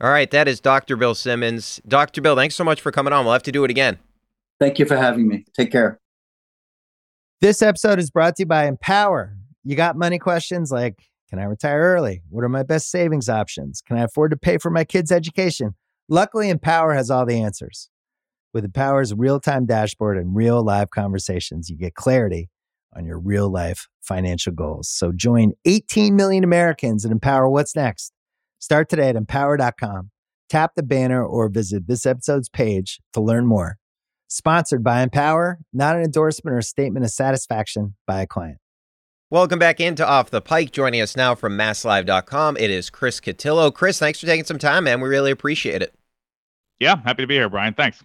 All 0.00 0.10
right, 0.10 0.30
that 0.30 0.46
is 0.46 0.60
Dr. 0.60 0.96
Bill 0.96 1.14
Simmons. 1.14 1.80
Dr. 1.86 2.20
Bill, 2.20 2.36
thanks 2.36 2.54
so 2.54 2.62
much 2.62 2.80
for 2.80 2.92
coming 2.92 3.12
on. 3.12 3.24
We'll 3.24 3.32
have 3.32 3.42
to 3.44 3.52
do 3.52 3.64
it 3.64 3.70
again. 3.70 3.98
Thank 4.60 4.78
you 4.78 4.86
for 4.86 4.96
having 4.96 5.26
me. 5.26 5.44
Take 5.54 5.72
care. 5.72 5.98
This 7.40 7.62
episode 7.62 7.98
is 7.98 8.10
brought 8.10 8.36
to 8.36 8.42
you 8.42 8.46
by 8.46 8.66
Empower. 8.66 9.36
You 9.64 9.76
got 9.76 9.96
money 9.96 10.18
questions 10.18 10.70
like 10.70 11.02
Can 11.28 11.38
I 11.38 11.44
retire 11.44 11.80
early? 11.80 12.22
What 12.30 12.44
are 12.44 12.48
my 12.48 12.62
best 12.62 12.90
savings 12.90 13.28
options? 13.28 13.80
Can 13.80 13.98
I 13.98 14.04
afford 14.04 14.30
to 14.30 14.36
pay 14.36 14.58
for 14.58 14.70
my 14.70 14.84
kids' 14.84 15.12
education? 15.12 15.74
Luckily, 16.08 16.48
Empower 16.48 16.94
has 16.94 17.10
all 17.10 17.26
the 17.26 17.40
answers. 17.40 17.90
With 18.54 18.64
Empower's 18.64 19.12
real 19.12 19.40
time 19.40 19.66
dashboard 19.66 20.16
and 20.16 20.34
real 20.34 20.64
live 20.64 20.90
conversations, 20.90 21.68
you 21.68 21.76
get 21.76 21.94
clarity 21.94 22.48
on 22.96 23.04
your 23.04 23.18
real 23.18 23.50
life 23.50 23.88
financial 24.00 24.52
goals. 24.52 24.88
So 24.88 25.12
join 25.12 25.52
18 25.64 26.16
million 26.16 26.44
Americans 26.44 27.04
and 27.04 27.12
empower 27.12 27.48
what's 27.48 27.76
next. 27.76 28.12
Start 28.58 28.88
today 28.88 29.10
at 29.10 29.16
empower.com. 29.16 30.10
Tap 30.48 30.72
the 30.74 30.82
banner 30.82 31.24
or 31.24 31.48
visit 31.48 31.86
this 31.86 32.04
episode's 32.04 32.48
page 32.48 33.00
to 33.12 33.20
learn 33.20 33.46
more. 33.46 33.78
Sponsored 34.28 34.82
by 34.82 35.02
Empower, 35.02 35.58
not 35.72 35.96
an 35.96 36.02
endorsement 36.02 36.54
or 36.54 36.58
a 36.58 36.62
statement 36.62 37.04
of 37.04 37.10
satisfaction 37.10 37.94
by 38.06 38.20
a 38.22 38.26
client. 38.26 38.58
Welcome 39.30 39.58
back 39.58 39.78
into 39.78 40.06
Off 40.06 40.30
the 40.30 40.40
Pike. 40.40 40.72
Joining 40.72 41.00
us 41.00 41.16
now 41.16 41.34
from 41.34 41.56
MassLive.com, 41.56 42.56
it 42.56 42.70
is 42.70 42.90
Chris 42.90 43.20
Cotillo. 43.20 43.72
Chris, 43.72 43.98
thanks 43.98 44.20
for 44.20 44.26
taking 44.26 44.44
some 44.44 44.58
time, 44.58 44.84
man. 44.84 45.00
We 45.00 45.08
really 45.08 45.30
appreciate 45.30 45.82
it. 45.82 45.94
Yeah, 46.80 46.96
happy 47.04 47.22
to 47.22 47.26
be 47.26 47.34
here, 47.34 47.48
Brian. 47.48 47.74
Thanks. 47.74 48.02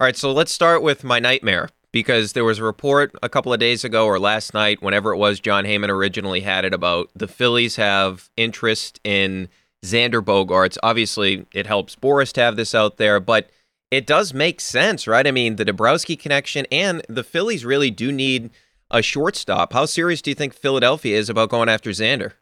All 0.00 0.06
right, 0.06 0.16
so 0.16 0.32
let's 0.32 0.52
start 0.52 0.82
with 0.82 1.04
my 1.04 1.20
nightmare 1.20 1.68
because 1.92 2.32
there 2.32 2.44
was 2.44 2.58
a 2.58 2.64
report 2.64 3.14
a 3.22 3.28
couple 3.28 3.52
of 3.52 3.60
days 3.60 3.84
ago 3.84 4.06
or 4.06 4.18
last 4.18 4.54
night, 4.54 4.82
whenever 4.82 5.12
it 5.12 5.16
was, 5.16 5.38
Jon 5.38 5.64
Heyman 5.64 5.88
originally 5.88 6.40
had 6.40 6.64
it 6.64 6.74
about 6.74 7.10
the 7.14 7.28
Phillies 7.28 7.76
have 7.76 8.30
interest 8.36 9.00
in 9.04 9.48
Xander 9.84 10.22
Bogaerts. 10.22 10.78
Obviously, 10.82 11.46
it 11.54 11.66
helps 11.66 11.94
Boras 11.94 12.32
to 12.32 12.40
have 12.40 12.56
this 12.56 12.74
out 12.74 12.96
there, 12.96 13.20
but 13.20 13.50
it 13.90 14.06
does 14.06 14.34
make 14.34 14.60
sense, 14.60 15.06
right? 15.06 15.26
I 15.26 15.30
mean, 15.30 15.56
the 15.56 15.64
Dombrowski 15.64 16.16
connection 16.16 16.66
and 16.72 17.02
the 17.08 17.22
Phillies 17.22 17.64
really 17.64 17.90
do 17.90 18.10
need– 18.10 18.50
a 18.94 19.02
shortstop. 19.02 19.72
How 19.72 19.86
serious 19.86 20.22
do 20.22 20.30
you 20.30 20.34
think 20.34 20.54
Philadelphia 20.54 21.18
is 21.18 21.28
about 21.28 21.50
going 21.50 21.68
after 21.68 21.90
Xander? 21.90 22.32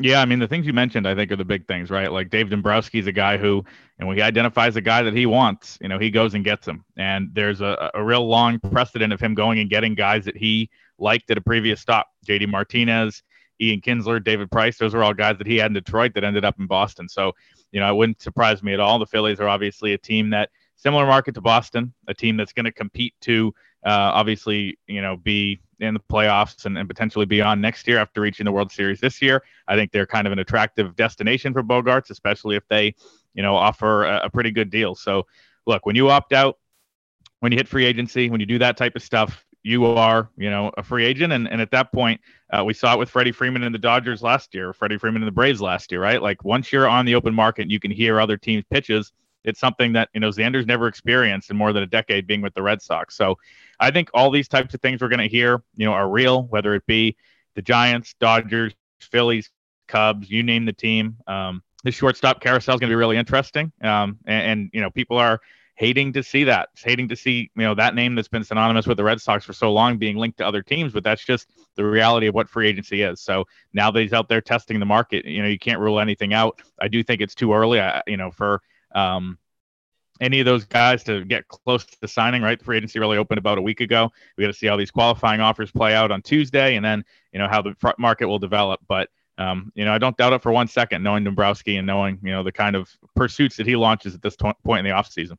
Yeah, 0.00 0.20
I 0.20 0.24
mean 0.24 0.40
the 0.40 0.48
things 0.48 0.66
you 0.66 0.72
mentioned, 0.72 1.06
I 1.06 1.14
think, 1.14 1.30
are 1.30 1.36
the 1.36 1.44
big 1.44 1.68
things, 1.68 1.90
right? 1.90 2.10
Like 2.10 2.30
Dave 2.30 2.50
Dombrowski 2.50 2.98
is 2.98 3.06
a 3.06 3.12
guy 3.12 3.36
who, 3.36 3.64
and 3.98 4.08
when 4.08 4.16
he 4.16 4.22
identifies 4.22 4.74
a 4.74 4.80
guy 4.80 5.02
that 5.02 5.14
he 5.14 5.24
wants, 5.24 5.78
you 5.80 5.88
know, 5.88 5.98
he 5.98 6.10
goes 6.10 6.34
and 6.34 6.44
gets 6.44 6.66
him. 6.66 6.84
And 6.96 7.30
there's 7.32 7.60
a, 7.60 7.90
a 7.94 8.02
real 8.02 8.26
long 8.26 8.58
precedent 8.58 9.12
of 9.12 9.20
him 9.20 9.34
going 9.34 9.60
and 9.60 9.70
getting 9.70 9.94
guys 9.94 10.24
that 10.24 10.36
he 10.36 10.68
liked 10.98 11.30
at 11.30 11.38
a 11.38 11.40
previous 11.40 11.80
stop. 11.80 12.08
JD 12.26 12.48
Martinez, 12.48 13.22
Ian 13.60 13.80
Kinsler, 13.80 14.22
David 14.22 14.50
Price, 14.50 14.78
those 14.78 14.94
were 14.94 15.04
all 15.04 15.14
guys 15.14 15.38
that 15.38 15.46
he 15.46 15.56
had 15.56 15.70
in 15.70 15.74
Detroit 15.74 16.14
that 16.14 16.24
ended 16.24 16.44
up 16.44 16.58
in 16.58 16.66
Boston. 16.66 17.08
So, 17.08 17.32
you 17.72 17.80
know, 17.80 17.90
it 17.90 17.96
wouldn't 17.96 18.22
surprise 18.22 18.62
me 18.62 18.74
at 18.74 18.80
all. 18.80 18.98
The 18.98 19.06
Phillies 19.06 19.40
are 19.40 19.48
obviously 19.48 19.92
a 19.92 19.98
team 19.98 20.30
that 20.30 20.50
similar 20.76 21.06
market 21.06 21.34
to 21.34 21.40
Boston, 21.40 21.94
a 22.08 22.14
team 22.14 22.36
that's 22.36 22.52
going 22.52 22.64
to 22.64 22.72
compete 22.72 23.14
to 23.22 23.54
uh, 23.84 24.10
obviously, 24.14 24.78
you 24.86 25.02
know, 25.02 25.16
be 25.16 25.60
in 25.80 25.94
the 25.94 26.00
playoffs 26.00 26.64
and, 26.64 26.78
and 26.78 26.88
potentially 26.88 27.26
beyond 27.26 27.60
next 27.60 27.86
year 27.86 27.98
after 27.98 28.20
reaching 28.20 28.44
the 28.44 28.52
World 28.52 28.72
Series 28.72 29.00
this 29.00 29.20
year. 29.20 29.42
I 29.68 29.76
think 29.76 29.92
they're 29.92 30.06
kind 30.06 30.26
of 30.26 30.32
an 30.32 30.38
attractive 30.38 30.96
destination 30.96 31.52
for 31.52 31.62
Bogaerts, 31.62 32.10
especially 32.10 32.56
if 32.56 32.66
they, 32.68 32.94
you 33.34 33.42
know, 33.42 33.54
offer 33.54 34.04
a, 34.04 34.24
a 34.24 34.30
pretty 34.30 34.50
good 34.50 34.70
deal. 34.70 34.94
So, 34.94 35.26
look, 35.66 35.84
when 35.84 35.96
you 35.96 36.10
opt 36.10 36.32
out, 36.32 36.58
when 37.40 37.52
you 37.52 37.58
hit 37.58 37.68
free 37.68 37.84
agency, 37.84 38.30
when 38.30 38.40
you 38.40 38.46
do 38.46 38.58
that 38.58 38.76
type 38.76 38.96
of 38.96 39.02
stuff, 39.02 39.43
you 39.64 39.86
are, 39.86 40.30
you 40.36 40.50
know, 40.50 40.70
a 40.76 40.82
free 40.82 41.04
agent. 41.04 41.32
And, 41.32 41.50
and 41.50 41.60
at 41.60 41.72
that 41.72 41.92
point, 41.92 42.20
uh, 42.52 42.62
we 42.64 42.74
saw 42.74 42.94
it 42.94 42.98
with 42.98 43.10
Freddie 43.10 43.32
Freeman 43.32 43.64
and 43.64 43.74
the 43.74 43.78
Dodgers 43.78 44.22
last 44.22 44.54
year, 44.54 44.72
Freddie 44.72 44.98
Freeman 44.98 45.22
and 45.22 45.26
the 45.26 45.32
Braves 45.32 45.60
last 45.60 45.90
year, 45.90 46.00
right? 46.00 46.22
Like 46.22 46.44
once 46.44 46.70
you're 46.70 46.86
on 46.86 47.06
the 47.06 47.16
open 47.16 47.34
market, 47.34 47.70
you 47.70 47.80
can 47.80 47.90
hear 47.90 48.20
other 48.20 48.36
teams' 48.36 48.64
pitches 48.70 49.12
it's 49.44 49.60
something 49.60 49.92
that 49.92 50.08
you 50.14 50.20
know 50.20 50.30
Xander's 50.30 50.66
never 50.66 50.88
experienced 50.88 51.50
in 51.50 51.56
more 51.56 51.72
than 51.72 51.82
a 51.82 51.86
decade 51.86 52.26
being 52.26 52.40
with 52.40 52.54
the 52.54 52.62
Red 52.62 52.82
Sox. 52.82 53.16
So 53.16 53.38
I 53.78 53.90
think 53.90 54.10
all 54.14 54.30
these 54.30 54.48
types 54.48 54.74
of 54.74 54.80
things 54.80 55.00
we're 55.00 55.08
going 55.08 55.20
to 55.20 55.28
hear, 55.28 55.62
you 55.76 55.86
know, 55.86 55.92
are 55.92 56.08
real. 56.08 56.44
Whether 56.44 56.74
it 56.74 56.86
be 56.86 57.16
the 57.54 57.62
Giants, 57.62 58.14
Dodgers, 58.18 58.72
Phillies, 59.00 59.50
Cubs, 59.86 60.30
you 60.30 60.42
name 60.42 60.64
the 60.64 60.72
team. 60.72 61.18
Um, 61.26 61.62
the 61.84 61.92
shortstop 61.92 62.40
carousel 62.40 62.74
is 62.74 62.80
going 62.80 62.88
to 62.88 62.92
be 62.92 62.98
really 62.98 63.18
interesting, 63.18 63.70
um, 63.82 64.18
and, 64.24 64.50
and 64.50 64.70
you 64.72 64.80
know 64.80 64.90
people 64.90 65.18
are 65.18 65.40
hating 65.74 66.12
to 66.12 66.22
see 66.22 66.44
that, 66.44 66.68
hating 66.76 67.08
to 67.08 67.16
see 67.16 67.50
you 67.56 67.62
know 67.62 67.74
that 67.74 67.94
name 67.94 68.14
that's 68.14 68.28
been 68.28 68.44
synonymous 68.44 68.86
with 68.86 68.96
the 68.96 69.04
Red 69.04 69.20
Sox 69.20 69.44
for 69.44 69.52
so 69.52 69.72
long 69.72 69.98
being 69.98 70.16
linked 70.16 70.38
to 70.38 70.46
other 70.46 70.62
teams. 70.62 70.92
But 70.92 71.04
that's 71.04 71.24
just 71.24 71.50
the 71.76 71.84
reality 71.84 72.26
of 72.26 72.34
what 72.34 72.48
free 72.48 72.68
agency 72.68 73.02
is. 73.02 73.20
So 73.20 73.46
now 73.72 73.90
that 73.90 74.00
he's 74.00 74.12
out 74.12 74.28
there 74.28 74.40
testing 74.40 74.78
the 74.80 74.86
market, 74.86 75.24
you 75.24 75.42
know 75.42 75.48
you 75.48 75.58
can't 75.58 75.80
rule 75.80 76.00
anything 76.00 76.32
out. 76.32 76.60
I 76.80 76.88
do 76.88 77.02
think 77.02 77.20
it's 77.20 77.34
too 77.34 77.52
early, 77.52 77.80
I, 77.80 78.02
you 78.06 78.16
know, 78.16 78.30
for 78.30 78.62
um, 78.94 79.38
any 80.20 80.40
of 80.40 80.46
those 80.46 80.64
guys 80.64 81.02
to 81.04 81.24
get 81.24 81.48
close 81.48 81.84
to 81.84 82.08
signing, 82.08 82.42
right? 82.42 82.58
The 82.58 82.64
free 82.64 82.76
agency 82.76 82.98
really 82.98 83.18
opened 83.18 83.38
about 83.38 83.58
a 83.58 83.62
week 83.62 83.80
ago. 83.80 84.12
We 84.36 84.42
got 84.42 84.48
to 84.48 84.58
see 84.58 84.66
how 84.66 84.76
these 84.76 84.90
qualifying 84.90 85.40
offers 85.40 85.70
play 85.70 85.94
out 85.94 86.10
on 86.10 86.22
Tuesday, 86.22 86.76
and 86.76 86.84
then 86.84 87.04
you 87.32 87.38
know 87.38 87.48
how 87.48 87.62
the 87.62 87.74
market 87.98 88.26
will 88.26 88.38
develop. 88.38 88.80
But 88.88 89.08
um, 89.38 89.72
you 89.74 89.84
know, 89.84 89.92
I 89.92 89.98
don't 89.98 90.16
doubt 90.16 90.32
it 90.32 90.42
for 90.42 90.52
one 90.52 90.68
second, 90.68 91.02
knowing 91.02 91.24
Dombrowski 91.24 91.76
and 91.76 91.86
knowing 91.86 92.20
you 92.22 92.30
know 92.30 92.42
the 92.42 92.52
kind 92.52 92.76
of 92.76 92.88
pursuits 93.16 93.56
that 93.56 93.66
he 93.66 93.76
launches 93.76 94.14
at 94.14 94.22
this 94.22 94.36
point 94.36 94.78
in 94.78 94.84
the 94.84 94.96
offseason. 94.96 95.36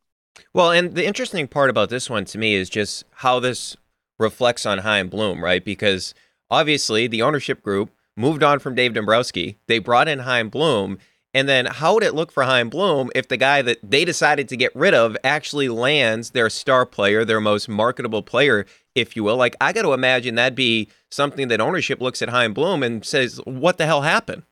Well, 0.54 0.72
and 0.72 0.96
the 0.96 1.06
interesting 1.06 1.48
part 1.48 1.70
about 1.70 1.90
this 1.90 2.10
one 2.10 2.26
to 2.26 2.38
me 2.38 2.56
is 2.56 2.70
just 2.70 3.04
how 3.12 3.40
this 3.40 3.76
reflects 4.20 4.66
on 4.66 4.80
Chaim 4.80 5.10
Bloom, 5.10 5.44
right? 5.44 5.64
Because 5.64 6.14
obviously 6.50 7.08
the 7.08 7.22
ownership 7.22 7.62
group 7.62 7.92
moved 8.16 8.44
on 8.44 8.60
from 8.60 8.76
Dave 8.76 8.94
Dombrowski. 8.94 9.58
They 9.68 9.80
brought 9.80 10.08
in 10.08 10.20
Chaim 10.20 10.50
Bloom 10.50 10.98
and 11.36 11.50
then 11.50 11.66
how 11.66 11.94
would 11.94 12.04
it 12.04 12.16
look 12.16 12.32
for 12.32 12.44
Chaim 12.44 12.70
Bloom 12.70 13.10
if 13.14 13.28
the 13.28 13.36
guy 13.36 13.62
that 13.62 13.78
they 13.84 14.06
decided 14.06 14.48
to 14.48 14.56
get 14.56 14.74
rid 14.74 14.94
of 14.94 15.18
actually 15.22 15.68
lands 15.68 16.30
their 16.30 16.50
star 16.50 16.86
player, 16.86 17.26
their 17.26 17.42
most 17.42 17.68
marketable 17.68 18.24
player, 18.24 18.66
if 18.96 19.18
you 19.18 19.24
will? 19.26 19.36
Like, 19.36 19.58
I 19.60 19.74
got 19.74 19.82
to 19.82 19.92
imagine 19.92 20.36
that'd 20.36 20.56
be 20.56 20.88
something 21.12 21.50
that 21.50 21.60
ownership 21.60 22.00
looks 22.00 22.22
at 22.22 22.30
Chaim 22.30 22.54
Bloom 22.54 22.84
and 22.84 23.04
says, 23.04 23.42
what 23.44 23.78
the 23.78 23.86
hell 23.86 24.04
happened? 24.04 24.44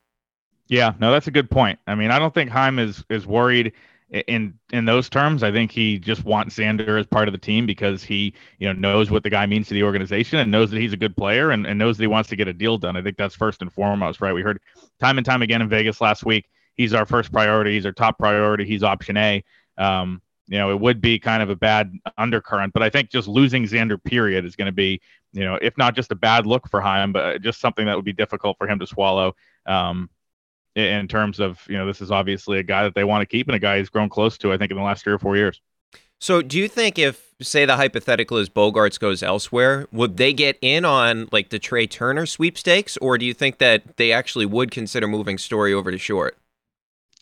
Yeah, 0.68 0.92
no, 0.98 1.10
that's 1.10 1.26
a 1.26 1.30
good 1.30 1.50
point. 1.50 1.78
I 1.86 1.94
mean, 1.94 2.10
I 2.10 2.18
don't 2.18 2.34
think 2.34 2.50
Chaim 2.50 2.78
is 2.78 3.02
is 3.08 3.26
worried 3.26 3.72
in 4.26 4.54
in 4.72 4.84
those 4.84 5.08
terms. 5.08 5.42
I 5.42 5.52
think 5.52 5.70
he 5.70 5.98
just 5.98 6.24
wants 6.24 6.56
Xander 6.56 6.98
as 6.98 7.06
part 7.06 7.28
of 7.28 7.32
the 7.32 7.38
team 7.38 7.66
because 7.66 8.02
he, 8.02 8.34
you 8.58 8.66
know, 8.66 8.72
knows 8.72 9.10
what 9.10 9.22
the 9.22 9.30
guy 9.30 9.46
means 9.46 9.68
to 9.68 9.74
the 9.74 9.82
organization 9.82 10.38
and 10.38 10.50
knows 10.50 10.70
that 10.70 10.80
he's 10.80 10.92
a 10.92 10.96
good 10.96 11.16
player 11.16 11.50
and, 11.50 11.66
and 11.66 11.78
knows 11.78 11.96
that 11.96 12.02
he 12.02 12.08
wants 12.08 12.28
to 12.30 12.36
get 12.36 12.48
a 12.48 12.52
deal 12.52 12.78
done. 12.78 12.96
I 12.96 13.02
think 13.02 13.16
that's 13.16 13.34
first 13.34 13.62
and 13.62 13.72
foremost, 13.72 14.20
right? 14.20 14.32
We 14.32 14.42
heard 14.42 14.60
time 15.00 15.18
and 15.18 15.24
time 15.24 15.42
again 15.42 15.62
in 15.62 15.68
Vegas 15.68 16.00
last 16.00 16.24
week 16.24 16.46
he's 16.74 16.94
our 16.94 17.06
first 17.06 17.32
priority. 17.32 17.74
He's 17.74 17.86
our 17.86 17.92
top 17.92 18.18
priority. 18.18 18.64
He's 18.64 18.82
option 18.82 19.16
A. 19.16 19.44
Um, 19.78 20.20
you 20.46 20.58
know, 20.58 20.70
it 20.70 20.78
would 20.78 21.00
be 21.00 21.18
kind 21.18 21.42
of 21.42 21.48
a 21.48 21.56
bad 21.56 21.92
undercurrent, 22.18 22.74
but 22.74 22.82
I 22.82 22.90
think 22.90 23.10
just 23.10 23.26
losing 23.26 23.64
Xander, 23.64 24.02
period, 24.02 24.44
is 24.44 24.56
going 24.56 24.66
to 24.66 24.72
be, 24.72 25.00
you 25.32 25.42
know, 25.42 25.58
if 25.62 25.78
not 25.78 25.96
just 25.96 26.12
a 26.12 26.16
bad 26.16 26.46
look 26.46 26.68
for 26.68 26.82
him, 26.82 27.12
but 27.12 27.40
just 27.40 27.60
something 27.60 27.86
that 27.86 27.96
would 27.96 28.04
be 28.04 28.12
difficult 28.12 28.58
for 28.58 28.68
him 28.68 28.78
to 28.78 28.86
swallow. 28.86 29.34
Um, 29.64 30.10
in 30.74 31.08
terms 31.08 31.40
of, 31.40 31.64
you 31.68 31.76
know, 31.76 31.86
this 31.86 32.00
is 32.00 32.10
obviously 32.10 32.58
a 32.58 32.62
guy 32.62 32.82
that 32.82 32.94
they 32.94 33.04
want 33.04 33.22
to 33.22 33.26
keep 33.26 33.48
and 33.48 33.56
a 33.56 33.58
guy 33.58 33.78
he's 33.78 33.88
grown 33.88 34.08
close 34.08 34.36
to, 34.38 34.52
I 34.52 34.58
think, 34.58 34.70
in 34.70 34.76
the 34.76 34.82
last 34.82 35.04
three 35.04 35.12
or 35.12 35.18
four 35.18 35.36
years. 35.36 35.60
So, 36.20 36.40
do 36.42 36.58
you 36.58 36.68
think 36.68 36.98
if, 36.98 37.34
say, 37.42 37.66
the 37.66 37.76
hypothetical 37.76 38.38
is 38.38 38.48
Bogaerts 38.48 38.98
goes 38.98 39.22
elsewhere, 39.22 39.86
would 39.92 40.16
they 40.16 40.32
get 40.32 40.58
in 40.62 40.84
on 40.84 41.28
like 41.32 41.50
the 41.50 41.58
Trea 41.58 41.86
Turner 41.86 42.24
sweepstakes, 42.24 42.96
or 42.98 43.18
do 43.18 43.26
you 43.26 43.34
think 43.34 43.58
that 43.58 43.96
they 43.96 44.12
actually 44.12 44.46
would 44.46 44.70
consider 44.70 45.06
moving 45.06 45.38
Story 45.38 45.74
over 45.74 45.90
to 45.90 45.98
short? 45.98 46.38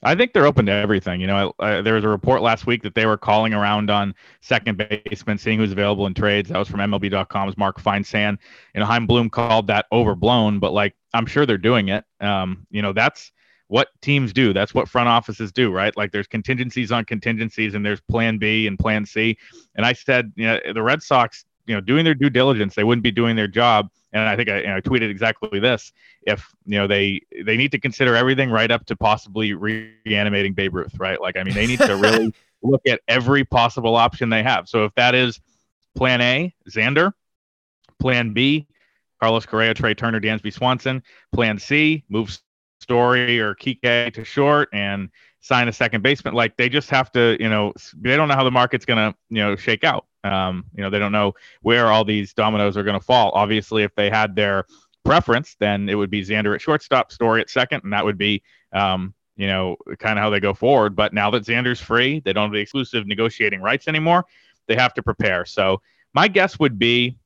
I 0.05 0.15
think 0.17 0.33
they're 0.33 0.47
open 0.47 0.67
to 0.67 0.73
everything. 0.73 1.21
You 1.21 1.29
know, 1.29 1.55
I, 1.61 1.79
I, 1.79 1.81
there 1.81 1.95
was 1.95 2.05
a 2.05 2.09
report 2.09 2.43
last 2.43 2.67
week 2.67 2.83
that 2.83 2.95
they 2.95 3.07
were 3.07 3.17
calling 3.17 3.55
around 3.55 3.89
on 3.89 4.15
second 4.41 4.77
baseman, 4.77 5.39
seeing 5.39 5.59
who's 5.59 5.71
available 5.71 6.07
in 6.07 6.15
trades. 6.15 6.49
That 6.49 6.59
was 6.59 6.69
from 6.69 6.81
MLB.com's 6.81 7.57
Mark 7.57 7.81
Feinsand. 7.81 8.39
You 8.75 8.81
know, 8.81 8.87
Chaim 8.87 9.07
Bloom 9.07 9.31
called 9.31 9.69
that 9.69 9.87
overblown, 9.93 10.59
but 10.59 10.73
like 10.73 10.95
I'm 11.15 11.27
sure 11.27 11.47
they're 11.47 11.59
doing 11.59 11.89
it. 11.89 12.05
Um, 12.21 12.67
you 12.71 12.83
know, 12.83 12.93
that's 12.93 13.31
what 13.73 13.89
teams 14.03 14.35
do. 14.35 14.53
That's 14.53 14.75
what 14.75 14.87
front 14.87 15.09
offices 15.09 15.51
do, 15.51 15.73
right? 15.73 15.97
Like 15.97 16.13
there's 16.13 16.27
contingencies 16.27 16.93
on 16.93 17.07
contingencies, 17.07 17.75
and 17.75 17.87
there's 17.87 18.03
Plan 18.03 18.37
B 18.37 18.67
and 18.67 18.79
Plan 18.79 19.07
C. 19.07 19.39
And 19.75 19.87
I 19.87 19.95
said, 19.95 20.31
you 20.37 20.45
know, 20.45 20.61
the 20.75 20.83
Red 20.83 21.03
Sox, 21.03 21.47
you 21.67 21.75
know, 21.75 21.81
doing 21.81 22.05
their 22.05 22.15
due 22.15 22.29
diligence, 22.29 22.75
they 22.75 22.85
wouldn't 22.85 23.03
be 23.03 23.11
doing 23.11 23.35
their 23.35 23.49
job 23.49 23.89
and 24.13 24.29
I 24.29 24.37
think 24.37 24.51
I, 24.51 24.59
you 24.61 24.67
know, 24.67 24.77
I, 24.77 24.81
tweeted 24.83 25.09
exactly 25.09 25.59
this. 25.59 25.91
If 26.27 26.55
you 26.67 26.79
know 26.79 26.87
they 26.87 27.23
they 27.45 27.57
need 27.57 27.73
to 27.73 27.81
consider 27.81 28.15
everything 28.15 28.51
right 28.51 28.71
up 28.71 28.85
to 28.87 28.97
possibly 28.97 29.55
reanimating 29.55 30.53
Babe 30.53 30.75
Ruth, 30.75 30.99
right? 30.99 31.19
Like 31.21 31.39
I 31.39 31.45
mean, 31.45 31.55
they 31.55 31.67
need 31.67 31.79
to 31.79 31.97
really 31.97 32.35
look 32.63 32.83
at 32.87 33.01
every 33.09 33.45
possible 33.45 33.97
option 33.97 34.29
they 34.29 34.43
have. 34.43 34.69
So 34.69 34.85
if 34.85 34.95
that 34.97 35.15
is 35.15 35.41
Plan 35.97 36.21
A, 36.21 36.55
Xander, 36.69 37.13
Plan 37.99 38.35
B, 38.35 38.67
Carlos 39.19 39.47
Correa, 39.47 39.73
Trea 39.73 39.95
Turner, 39.95 40.21
Dansby 40.21 40.53
Swanson, 40.53 41.03
Plan 41.33 41.59
C, 41.59 42.05
move 42.11 42.39
Story 42.83 43.41
or 43.41 43.55
Kike 43.55 44.13
to 44.15 44.25
short 44.25 44.69
and 44.73 45.09
sign 45.41 45.69
a 45.69 45.73
second 45.73 46.03
baseman. 46.03 46.35
Like 46.35 46.57
they 46.57 46.69
just 46.69 46.91
have 46.91 47.11
to, 47.13 47.37
you 47.41 47.49
know, 47.49 47.73
they 47.97 48.17
don't 48.17 48.29
know 48.29 48.35
how 48.35 48.45
the 48.45 48.51
market's 48.51 48.85
gonna, 48.85 49.15
you 49.31 49.39
know, 49.43 49.57
shake 49.57 49.85
out. 49.85 50.07
Um, 50.25 50.65
you 50.75 50.83
know, 50.83 50.91
they 50.91 50.99
don't 50.99 51.13
know 51.13 51.35
where 51.63 51.89
all 51.89 52.05
these 52.05 52.33
dominoes 52.33 52.77
are 52.77 52.83
to 52.85 53.01
fall. 53.01 53.33
Obviously, 53.35 53.83
if 53.83 53.95
they 53.95 54.09
had 54.11 54.37
their 54.37 54.67
preference, 55.05 55.57
then 55.59 55.89
it 55.89 55.95
would 55.95 56.11
be 56.11 56.25
Xander 56.25 56.55
at 56.55 56.61
shortstop, 56.61 57.11
Story 57.11 57.41
at 57.41 57.51
second, 57.51 57.83
and 57.85 57.93
that 57.93 58.05
would 58.05 58.19
be, 58.19 58.43
um, 58.73 59.15
you 59.37 59.47
know, 59.47 59.77
kind 59.99 60.19
of 60.19 60.23
how 60.23 60.31
they 60.31 60.39
go 60.39 60.55
forward. 60.55 60.95
But 60.95 61.13
now 61.13 61.31
that 61.31 61.45
Xander's 61.45 61.81
free, 61.81 62.21
they 62.21 62.33
don't 62.33 62.45
have 62.45 62.53
the 62.53 62.61
exclusive 62.61 63.07
negotiating 63.07 63.61
rights 63.61 63.89
anymore. 63.89 64.25
They 64.69 64.77
have 64.77 64.95
to 64.95 65.03
prepare. 65.03 65.45
So 65.45 65.83
my 66.15 66.29
guess 66.29 66.59
would 66.59 66.79
be 66.79 67.19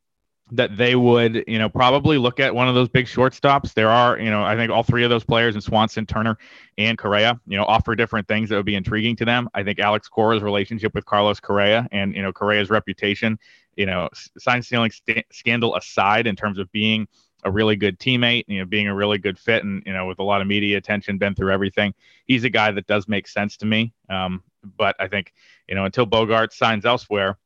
that 0.53 0.77
they 0.77 0.95
would, 0.95 1.43
you 1.49 1.59
know, 1.59 1.69
probably 1.69 2.19
look 2.19 2.39
at 2.39 2.55
one 2.55 2.69
of 2.69 2.75
those 2.75 2.89
big 2.89 3.07
shortstops. 3.07 3.75
There 3.75 3.91
are, 3.91 4.19
you 4.19 4.31
know, 4.31 4.45
I 4.45 4.55
think 4.55 4.71
all 4.71 4.85
three 4.85 5.03
of 5.03 5.11
those 5.11 5.25
players 5.25 5.57
in 5.57 5.61
Swanson, 5.61 6.07
Turner, 6.07 6.39
and 6.79 6.97
Correa, 6.97 7.41
you 7.47 7.57
know, 7.57 7.65
offer 7.65 7.97
different 7.97 8.29
things 8.29 8.49
that 8.49 8.57
would 8.57 8.67
be 8.67 8.77
intriguing 8.77 9.17
to 9.17 9.25
them. 9.25 9.49
I 9.55 9.65
think 9.65 9.81
Alex 9.81 10.09
Cora's 10.09 10.43
relationship 10.43 10.95
with 10.95 11.05
Carlos 11.05 11.41
Correa 11.41 11.89
and, 11.91 12.15
you 12.15 12.23
know, 12.23 12.33
Correa's 12.33 12.71
reputation, 12.71 13.39
you 13.77 13.87
know, 13.87 14.09
sign 14.39 14.63
stealing 14.63 14.93
st- 14.93 15.27
scandal 15.33 15.75
aside 15.75 16.29
in 16.29 16.37
terms 16.37 16.59
of 16.61 16.71
being 16.71 17.09
a 17.43 17.51
really 17.51 17.75
good 17.75 17.99
teammate, 17.99 18.45
you 18.47 18.61
know, 18.61 18.65
being 18.65 18.87
a 18.87 18.95
really 18.95 19.19
good 19.19 19.39
fit 19.39 19.65
and, 19.65 19.83
you 19.85 19.93
know, 19.93 20.07
with 20.07 20.21
a 20.21 20.23
lot 20.23 20.41
of 20.41 20.47
media 20.47 20.79
attention, 20.79 21.19
been 21.19 21.35
through 21.35 21.53
everything. 21.53 21.93
He's 22.25 22.45
a 22.45 22.51
guy 22.51 22.71
that 22.71 22.87
does 22.87 23.09
make 23.09 23.27
sense 23.27 23.57
to 23.59 23.67
me. 23.67 23.93
Um, 24.09 24.43
but 24.77 24.97
I 24.99 25.09
think, 25.09 25.33
you 25.69 25.75
know, 25.75 25.85
until 25.85 26.07
Bogart 26.07 26.53
signs 26.53 26.85
elsewhere, 26.85 27.39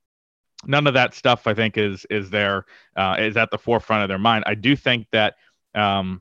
none 0.66 0.86
of 0.86 0.94
that 0.94 1.14
stuff 1.14 1.46
I 1.46 1.54
think 1.54 1.76
is 1.76 2.06
is 2.10 2.30
there 2.30 2.66
uh, 2.96 3.16
is 3.18 3.36
at 3.36 3.50
the 3.50 3.58
forefront 3.58 4.02
of 4.02 4.08
their 4.08 4.18
mind. 4.18 4.44
I 4.46 4.54
do 4.54 4.76
think 4.76 5.06
that 5.12 5.34
um, 5.74 6.20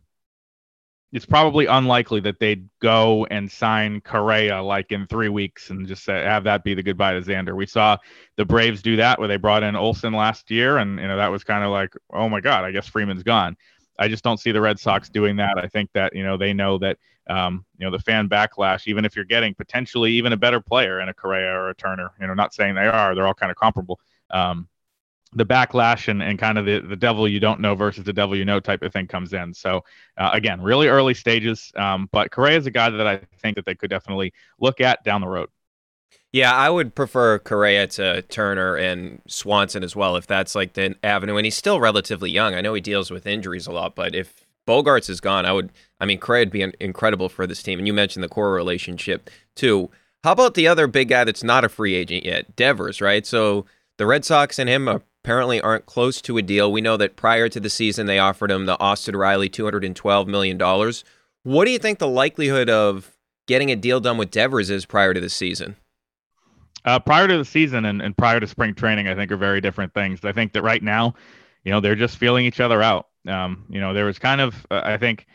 it's 1.11 1.25
probably 1.25 1.65
unlikely 1.65 2.19
that 2.21 2.39
they'd 2.39 2.69
go 2.81 3.25
and 3.31 3.51
sign 3.51 3.99
Correa 4.01 4.61
like 4.61 4.91
in 4.91 5.07
three 5.07 5.29
weeks 5.29 5.71
and 5.71 5.87
just 5.87 6.03
say, 6.03 6.21
have 6.21 6.43
that 6.43 6.63
be 6.63 6.75
the 6.75 6.83
goodbye 6.83 7.13
to 7.13 7.21
Xander. 7.21 7.55
We 7.55 7.65
saw 7.65 7.97
the 8.37 8.45
Braves 8.45 8.81
do 8.81 8.95
that 8.97 9.17
where 9.17 9.27
they 9.27 9.37
brought 9.37 9.63
in 9.63 9.75
Olson 9.75 10.13
last 10.13 10.51
year, 10.51 10.77
and 10.77 10.99
you 10.99 11.07
know 11.07 11.17
that 11.17 11.31
was 11.31 11.43
kind 11.43 11.63
of 11.63 11.71
like, 11.71 11.93
oh 12.13 12.29
my 12.29 12.41
God, 12.41 12.63
I 12.63 12.71
guess 12.71 12.87
Freeman's 12.87 13.23
gone. 13.23 13.57
I 13.97 14.07
just 14.07 14.23
don't 14.23 14.39
see 14.39 14.51
the 14.51 14.61
Red 14.61 14.79
Sox 14.79 15.09
doing 15.09 15.35
that. 15.37 15.57
I 15.57 15.67
think 15.67 15.89
that 15.93 16.15
you 16.15 16.23
know 16.23 16.37
they 16.37 16.53
know 16.53 16.77
that 16.77 16.97
um, 17.27 17.65
you 17.77 17.85
know 17.85 17.91
the 17.91 18.03
fan 18.03 18.29
backlash. 18.29 18.87
Even 18.87 19.03
if 19.03 19.15
you're 19.15 19.25
getting 19.25 19.55
potentially 19.55 20.11
even 20.13 20.31
a 20.31 20.37
better 20.37 20.61
player 20.61 21.01
in 21.01 21.09
a 21.09 21.13
Correa 21.13 21.51
or 21.51 21.69
a 21.69 21.75
Turner, 21.75 22.11
you 22.21 22.27
know, 22.27 22.35
not 22.35 22.53
saying 22.53 22.75
they 22.75 22.87
are, 22.87 23.15
they're 23.15 23.27
all 23.27 23.33
kind 23.33 23.51
of 23.51 23.57
comparable. 23.57 23.99
Um, 24.32 24.67
the 25.34 25.45
backlash 25.45 26.07
and, 26.07 26.23
and 26.23 26.39
kind 26.39 26.57
of 26.57 26.65
the, 26.65 26.80
the 26.80 26.95
devil 26.95 27.27
you 27.27 27.39
don't 27.39 27.59
know 27.59 27.75
versus 27.75 28.03
the 28.03 28.13
devil 28.13 28.36
you 28.36 28.45
know 28.45 28.59
type 28.59 28.82
of 28.82 28.91
thing 28.91 29.07
comes 29.07 29.32
in. 29.34 29.53
So 29.53 29.84
uh, 30.17 30.32
again, 30.34 30.61
really 30.61 30.88
early 30.88 31.13
stages. 31.13 31.71
Um, 31.75 32.09
but 32.11 32.32
Correa 32.32 32.57
is 32.57 32.65
a 32.65 32.71
guy 32.71 32.89
that 32.89 33.07
I 33.07 33.21
think 33.41 33.55
that 33.55 33.65
they 33.65 33.75
could 33.75 33.89
definitely 33.89 34.34
look 34.59 34.82
at 34.82 35.03
down 35.03 35.21
the 35.21 35.27
road. 35.27 35.49
Yeah, 36.32 36.53
I 36.53 36.69
would 36.69 36.93
prefer 36.93 37.39
Correa 37.39 37.88
to 37.88 38.21
Turner 38.23 38.75
and 38.75 39.21
Swanson 39.27 39.84
as 39.84 39.95
well, 39.95 40.15
if 40.15 40.27
that's 40.27 40.53
like 40.53 40.73
the 40.73 40.95
avenue. 41.03 41.38
And 41.38 41.45
he's 41.45 41.57
still 41.57 41.80
relatively 41.80 42.30
young. 42.30 42.53
I 42.53 42.61
know 42.61 42.73
he 42.75 42.82
deals 42.82 43.09
with 43.09 43.25
injuries 43.25 43.65
a 43.65 43.71
lot, 43.71 43.95
but 43.95 44.13
if 44.13 44.45
Bogaerts 44.67 45.09
is 45.09 45.21
gone, 45.21 45.45
I 45.45 45.51
would. 45.51 45.71
I 45.99 46.05
mean, 46.05 46.19
Correa 46.19 46.41
would 46.41 46.51
be 46.51 46.71
incredible 46.80 47.30
for 47.30 47.47
this 47.47 47.63
team. 47.63 47.80
And 47.80 47.88
you 47.88 47.93
mentioned 47.93 48.23
the 48.23 48.30
Cora 48.30 48.51
relationship 48.51 49.30
too. 49.55 49.89
How 50.23 50.34
about 50.34 50.53
the 50.53 50.67
other 50.67 50.86
big 50.86 51.09
guy 51.09 51.23
that's 51.23 51.43
not 51.43 51.63
a 51.63 51.69
free 51.69 51.95
agent 51.95 52.25
yet, 52.25 52.55
Devers? 52.55 53.01
Right. 53.01 53.25
So 53.25 53.65
the 53.99 54.07
Red 54.07 54.25
Sox 54.25 54.57
and 54.57 54.67
him 54.67 54.87
apparently 54.87 55.61
aren't 55.61 55.85
close 55.85 56.21
to 56.23 56.37
a 56.37 56.41
deal. 56.41 56.71
We 56.71 56.81
know 56.81 56.97
that 56.97 57.15
prior 57.15 57.49
to 57.49 57.59
the 57.59 57.69
season, 57.69 58.07
they 58.07 58.17
offered 58.17 58.49
him 58.49 58.65
the 58.65 58.79
Austin 58.79 59.15
Riley 59.15 59.49
two 59.49 59.65
hundred 59.65 59.85
and 59.85 59.95
twelve 59.95 60.27
million 60.27 60.57
dollars. 60.57 61.03
What 61.43 61.65
do 61.65 61.71
you 61.71 61.79
think 61.79 61.99
the 61.99 62.07
likelihood 62.07 62.69
of 62.69 63.15
getting 63.47 63.69
a 63.69 63.75
deal 63.75 63.99
done 63.99 64.17
with 64.17 64.31
Devers 64.31 64.69
is 64.71 64.85
prior 64.85 65.13
to 65.13 65.19
the 65.19 65.29
season? 65.29 65.75
uh, 66.85 66.99
prior 66.99 67.27
to 67.27 67.37
the 67.37 67.45
season 67.45 67.85
and, 67.85 68.01
and 68.01 68.15
prior 68.17 68.39
to 68.39 68.47
spring 68.47 68.73
training, 68.73 69.07
I 69.07 69.15
think 69.15 69.31
are 69.31 69.37
very 69.37 69.61
different 69.61 69.93
things. 69.93 70.23
I 70.23 70.31
think 70.31 70.53
that 70.53 70.61
right 70.61 70.81
now, 70.81 71.13
you 71.63 71.71
know, 71.71 71.79
they're 71.79 71.95
just 71.95 72.17
feeling 72.17 72.45
each 72.45 72.59
other 72.59 72.81
out. 72.81 73.07
Um, 73.27 73.65
you 73.69 73.79
know, 73.81 73.93
there 73.93 74.05
was 74.05 74.17
kind 74.17 74.41
of, 74.41 74.55
uh, 74.71 74.81
I 74.83 74.97
think, 74.97 75.27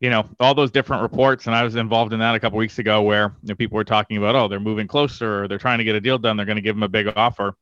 you 0.00 0.08
know, 0.10 0.28
all 0.38 0.54
those 0.54 0.70
different 0.70 1.02
reports, 1.02 1.46
and 1.46 1.54
I 1.54 1.62
was 1.62 1.76
involved 1.76 2.12
in 2.12 2.20
that 2.20 2.34
a 2.34 2.40
couple 2.40 2.58
weeks 2.58 2.78
ago, 2.78 3.02
where 3.02 3.34
you 3.42 3.48
know, 3.48 3.54
people 3.54 3.76
were 3.76 3.84
talking 3.84 4.16
about, 4.16 4.34
oh, 4.34 4.48
they're 4.48 4.60
moving 4.60 4.86
closer, 4.86 5.44
or 5.44 5.48
they're 5.48 5.58
trying 5.58 5.78
to 5.78 5.84
get 5.84 5.94
a 5.94 6.00
deal 6.00 6.18
done, 6.18 6.36
they're 6.36 6.46
going 6.46 6.56
to 6.56 6.62
give 6.62 6.76
them 6.76 6.82
a 6.82 6.88
big 6.88 7.12
offer. 7.16 7.54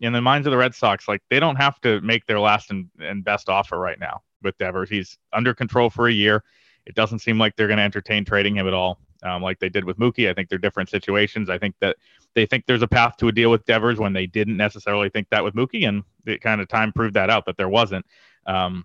In 0.00 0.12
the 0.12 0.20
minds 0.20 0.46
of 0.46 0.52
the 0.52 0.56
Red 0.56 0.74
Sox, 0.74 1.08
like 1.08 1.22
they 1.28 1.40
don't 1.40 1.56
have 1.56 1.80
to 1.80 2.00
make 2.02 2.26
their 2.26 2.38
last 2.38 2.70
and, 2.70 2.88
and 3.00 3.24
best 3.24 3.48
offer 3.48 3.78
right 3.78 3.98
now 3.98 4.22
with 4.42 4.56
Devers. 4.58 4.88
He's 4.88 5.18
under 5.32 5.54
control 5.54 5.90
for 5.90 6.06
a 6.06 6.12
year. 6.12 6.44
It 6.86 6.94
doesn't 6.94 7.18
seem 7.18 7.38
like 7.38 7.56
they're 7.56 7.66
going 7.66 7.78
to 7.78 7.82
entertain 7.82 8.24
trading 8.24 8.56
him 8.56 8.66
at 8.66 8.74
all 8.74 9.00
um, 9.22 9.42
like 9.42 9.58
they 9.58 9.68
did 9.68 9.84
with 9.84 9.98
Mookie. 9.98 10.30
I 10.30 10.34
think 10.34 10.48
they're 10.48 10.58
different 10.58 10.88
situations. 10.88 11.50
I 11.50 11.58
think 11.58 11.74
that 11.80 11.96
they 12.34 12.46
think 12.46 12.64
there's 12.66 12.82
a 12.82 12.88
path 12.88 13.16
to 13.18 13.28
a 13.28 13.32
deal 13.32 13.50
with 13.50 13.64
Devers 13.64 13.98
when 13.98 14.12
they 14.12 14.26
didn't 14.26 14.56
necessarily 14.56 15.08
think 15.08 15.28
that 15.30 15.44
with 15.44 15.54
Mookie, 15.54 15.88
and 15.88 16.04
it 16.26 16.40
kind 16.40 16.60
of 16.60 16.68
time 16.68 16.92
proved 16.92 17.14
that 17.14 17.30
out 17.30 17.46
that 17.46 17.56
there 17.56 17.68
wasn't. 17.68 18.06
Um, 18.46 18.84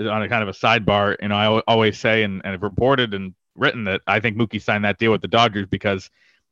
on 0.00 0.22
a 0.22 0.28
kind 0.28 0.42
of 0.42 0.48
a 0.48 0.52
sidebar, 0.52 1.16
you 1.20 1.28
know, 1.28 1.34
I 1.34 1.60
always 1.66 1.98
say 1.98 2.22
and, 2.22 2.40
and 2.44 2.52
have 2.52 2.62
reported 2.62 3.14
and 3.14 3.34
written 3.56 3.84
that 3.84 4.00
I 4.06 4.20
think 4.20 4.36
Mookie 4.36 4.62
signed 4.62 4.84
that 4.84 4.98
deal 4.98 5.10
with 5.10 5.22
the 5.22 5.28
Dodgers 5.28 5.66
because 5.66 6.08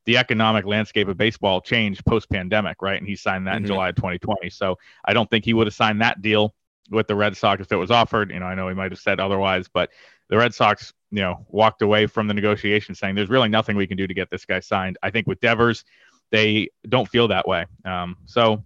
the 0.07 0.17
economic 0.17 0.65
landscape 0.65 1.09
of 1.09 1.17
baseball 1.17 1.59
changed 1.59 2.03
post 2.05 2.29
pandemic, 2.29 2.81
right? 2.81 2.97
And 2.97 3.05
he 3.05 3.17
signed 3.17 3.45
that 3.45 3.55
mm-hmm. 3.55 3.65
in 3.65 3.67
July 3.67 3.89
of 3.89 3.95
2020. 3.95 4.49
So 4.49 4.77
I 5.03 5.13
don't 5.13 5.29
think 5.29 5.43
he 5.43 5.53
would 5.53 5.67
have 5.67 5.73
signed 5.73 6.01
that 6.01 6.21
deal 6.21 6.55
with 6.89 7.07
the 7.07 7.15
Red 7.15 7.35
Sox 7.35 7.61
if 7.61 7.73
it 7.73 7.75
was 7.75 7.91
offered. 7.91 8.31
You 8.31 8.39
know, 8.39 8.45
I 8.45 8.55
know 8.55 8.69
he 8.69 8.73
might 8.73 8.93
have 8.93 9.01
said 9.01 9.19
otherwise, 9.19 9.67
but 9.67 9.89
the 10.29 10.37
Red 10.37 10.53
Sox, 10.53 10.93
you 11.11 11.19
know, 11.19 11.45
walked 11.49 11.81
away 11.81 12.07
from 12.07 12.27
the 12.27 12.33
negotiation 12.33 12.95
saying 12.95 13.15
there's 13.15 13.29
really 13.29 13.49
nothing 13.49 13.75
we 13.75 13.85
can 13.85 13.97
do 13.97 14.07
to 14.07 14.13
get 14.13 14.29
this 14.29 14.45
guy 14.45 14.61
signed. 14.61 14.97
I 15.03 15.11
think 15.11 15.27
with 15.27 15.41
Devers, 15.41 15.83
they 16.31 16.69
don't 16.87 17.07
feel 17.09 17.27
that 17.27 17.45
way. 17.45 17.65
Um, 17.83 18.15
so 18.27 18.63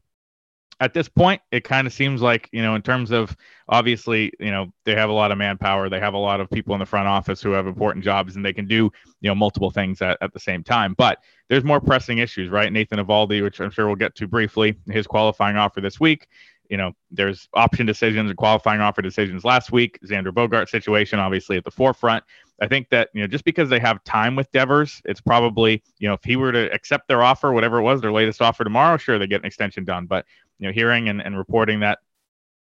at 0.82 0.96
this 0.96 1.08
point, 1.08 1.40
it 1.52 1.64
kind 1.64 1.86
of 1.86 1.94
seems 1.94 2.24
like, 2.24 2.50
you 2.52 2.64
know, 2.64 2.74
in 2.74 2.82
terms 2.82 3.12
of 3.12 3.38
obviously, 3.70 4.34
you 4.40 4.50
know, 4.50 4.74
they 4.84 4.96
have 4.96 5.12
a 5.12 5.14
lot 5.14 5.32
of 5.32 5.38
manpower. 5.38 5.90
They 5.90 6.00
have 6.00 6.16
a 6.16 6.18
lot 6.18 6.42
of 6.42 6.50
people 6.50 6.74
in 6.74 6.80
the 6.80 6.88
front 6.88 7.08
office 7.08 7.40
who 7.40 7.52
have 7.52 7.68
important 7.68 8.04
jobs 8.04 8.36
and 8.36 8.44
they 8.44 8.52
can 8.52 8.66
do, 8.66 8.92
you 9.22 9.30
know, 9.30 9.36
multiple 9.36 9.70
things 9.70 10.02
at, 10.02 10.18
at 10.22 10.34
the 10.34 10.40
same 10.40 10.64
time. 10.64 10.96
But 10.98 11.20
there's 11.50 11.64
more 11.64 11.80
pressing 11.80 12.18
issues, 12.18 12.50
right? 12.50 12.74
Nathan 12.74 12.98
Eovaldi, 12.98 13.44
which 13.44 13.62
I'm 13.62 13.70
sure 13.70 13.86
we'll 13.86 13.96
get 13.96 14.16
to 14.16 14.28
briefly, 14.28 14.76
his 14.90 15.06
qualifying 15.06 15.56
offer 15.56 15.82
this 15.82 16.00
week 16.00 16.28
you 16.72 16.78
know, 16.78 16.94
there's 17.12 17.50
option 17.54 17.86
decisions 17.86 18.30
and 18.30 18.38
qualifying 18.38 18.80
offer 18.80 19.02
decisions 19.02 19.44
last 19.44 19.74
week. 19.74 20.00
Xander 20.06 20.34
Bogart 20.34 20.70
situation, 20.70 21.20
obviously 21.20 21.58
at 21.58 21.66
the 21.66 21.70
forefront. 21.70 22.24
I 22.62 22.68
think 22.68 22.88
that 22.92 23.10
you 23.14 23.20
know 23.22 23.28
just 23.28 23.44
because 23.44 23.70
they 23.70 23.80
have 23.80 24.02
time 24.06 24.38
with 24.38 24.50
Devers, 24.54 25.02
it's 25.04 25.20
probably 25.20 25.84
you 26.00 26.08
know 26.08 26.14
if 26.14 26.24
he 26.24 26.38
were 26.38 26.54
to 26.54 26.72
accept 26.72 27.10
their 27.10 27.24
offer, 27.24 27.52
whatever 27.52 27.80
it 27.80 27.84
was, 27.84 28.00
their 28.00 28.14
latest 28.14 28.42
offer 28.42 28.64
tomorrow, 28.64 28.96
sure 28.96 29.20
they 29.20 29.28
get 29.28 29.42
an 29.42 29.46
extension 29.46 29.84
done. 29.84 30.06
But 30.06 30.26
you 30.62 30.68
know, 30.68 30.74
hearing 30.74 31.10
and, 31.10 31.22
and 31.22 31.38
reporting 31.38 31.82
that 31.82 32.00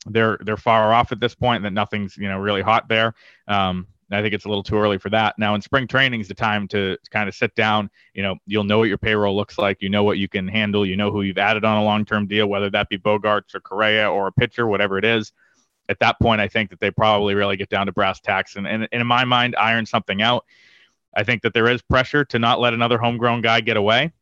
they're 0.06 0.38
they're 0.42 0.56
far 0.56 0.92
off 0.92 1.12
at 1.12 1.20
this 1.20 1.34
point, 1.34 1.62
that 1.62 1.72
nothing's 1.72 2.16
you 2.16 2.28
know 2.28 2.38
really 2.38 2.62
hot 2.62 2.88
there. 2.88 3.14
Um, 3.48 3.86
I 4.10 4.22
think 4.22 4.34
it's 4.34 4.44
a 4.44 4.48
little 4.48 4.62
too 4.62 4.76
early 4.76 4.98
for 4.98 5.10
that. 5.10 5.36
Now, 5.36 5.54
in 5.54 5.62
spring 5.62 5.88
training 5.88 6.20
is 6.20 6.28
the 6.28 6.34
time 6.34 6.68
to, 6.68 6.96
to, 6.96 7.10
kind 7.10 7.28
of 7.28 7.34
sit 7.34 7.52
down. 7.56 7.90
You 8.14 8.22
know, 8.22 8.36
you'll 8.46 8.62
know 8.62 8.78
what 8.78 8.88
your 8.88 8.98
payroll 8.98 9.34
looks 9.34 9.58
like. 9.58 9.78
You 9.80 9.88
know 9.88 10.04
what 10.04 10.18
you 10.18 10.28
can 10.28 10.46
handle. 10.46 10.86
You 10.86 10.96
know 10.96 11.10
who 11.10 11.22
you've 11.22 11.38
added 11.38 11.64
on 11.64 11.78
a 11.78 11.84
long 11.84 12.04
term 12.04 12.28
deal, 12.28 12.46
whether 12.46 12.70
that 12.70 12.88
be 12.88 12.98
Bogaerts 12.98 13.54
or 13.54 13.60
Correa 13.60 14.10
or 14.10 14.28
a 14.28 14.32
pitcher, 14.32 14.66
whatever 14.66 14.98
it 14.98 15.04
is. 15.04 15.32
At 15.88 15.98
that 16.00 16.20
point, 16.20 16.40
I 16.40 16.48
think 16.48 16.70
that 16.70 16.80
they 16.80 16.90
probably 16.90 17.34
really 17.34 17.56
get 17.56 17.68
down 17.68 17.86
to 17.86 17.92
brass 17.92 18.20
tacks 18.20 18.56
and, 18.56 18.66
and, 18.66 18.88
and 18.90 19.00
in 19.00 19.06
my 19.06 19.24
mind, 19.24 19.54
iron 19.56 19.86
something 19.86 20.20
out. 20.20 20.44
I 21.16 21.22
think 21.22 21.42
that 21.42 21.54
there 21.54 21.68
is 21.68 21.80
pressure 21.82 22.24
to 22.26 22.38
not 22.38 22.60
let 22.60 22.74
another 22.74 22.98
homegrown 22.98 23.40
guy 23.40 23.60
get 23.60 23.76
away. 23.76 24.12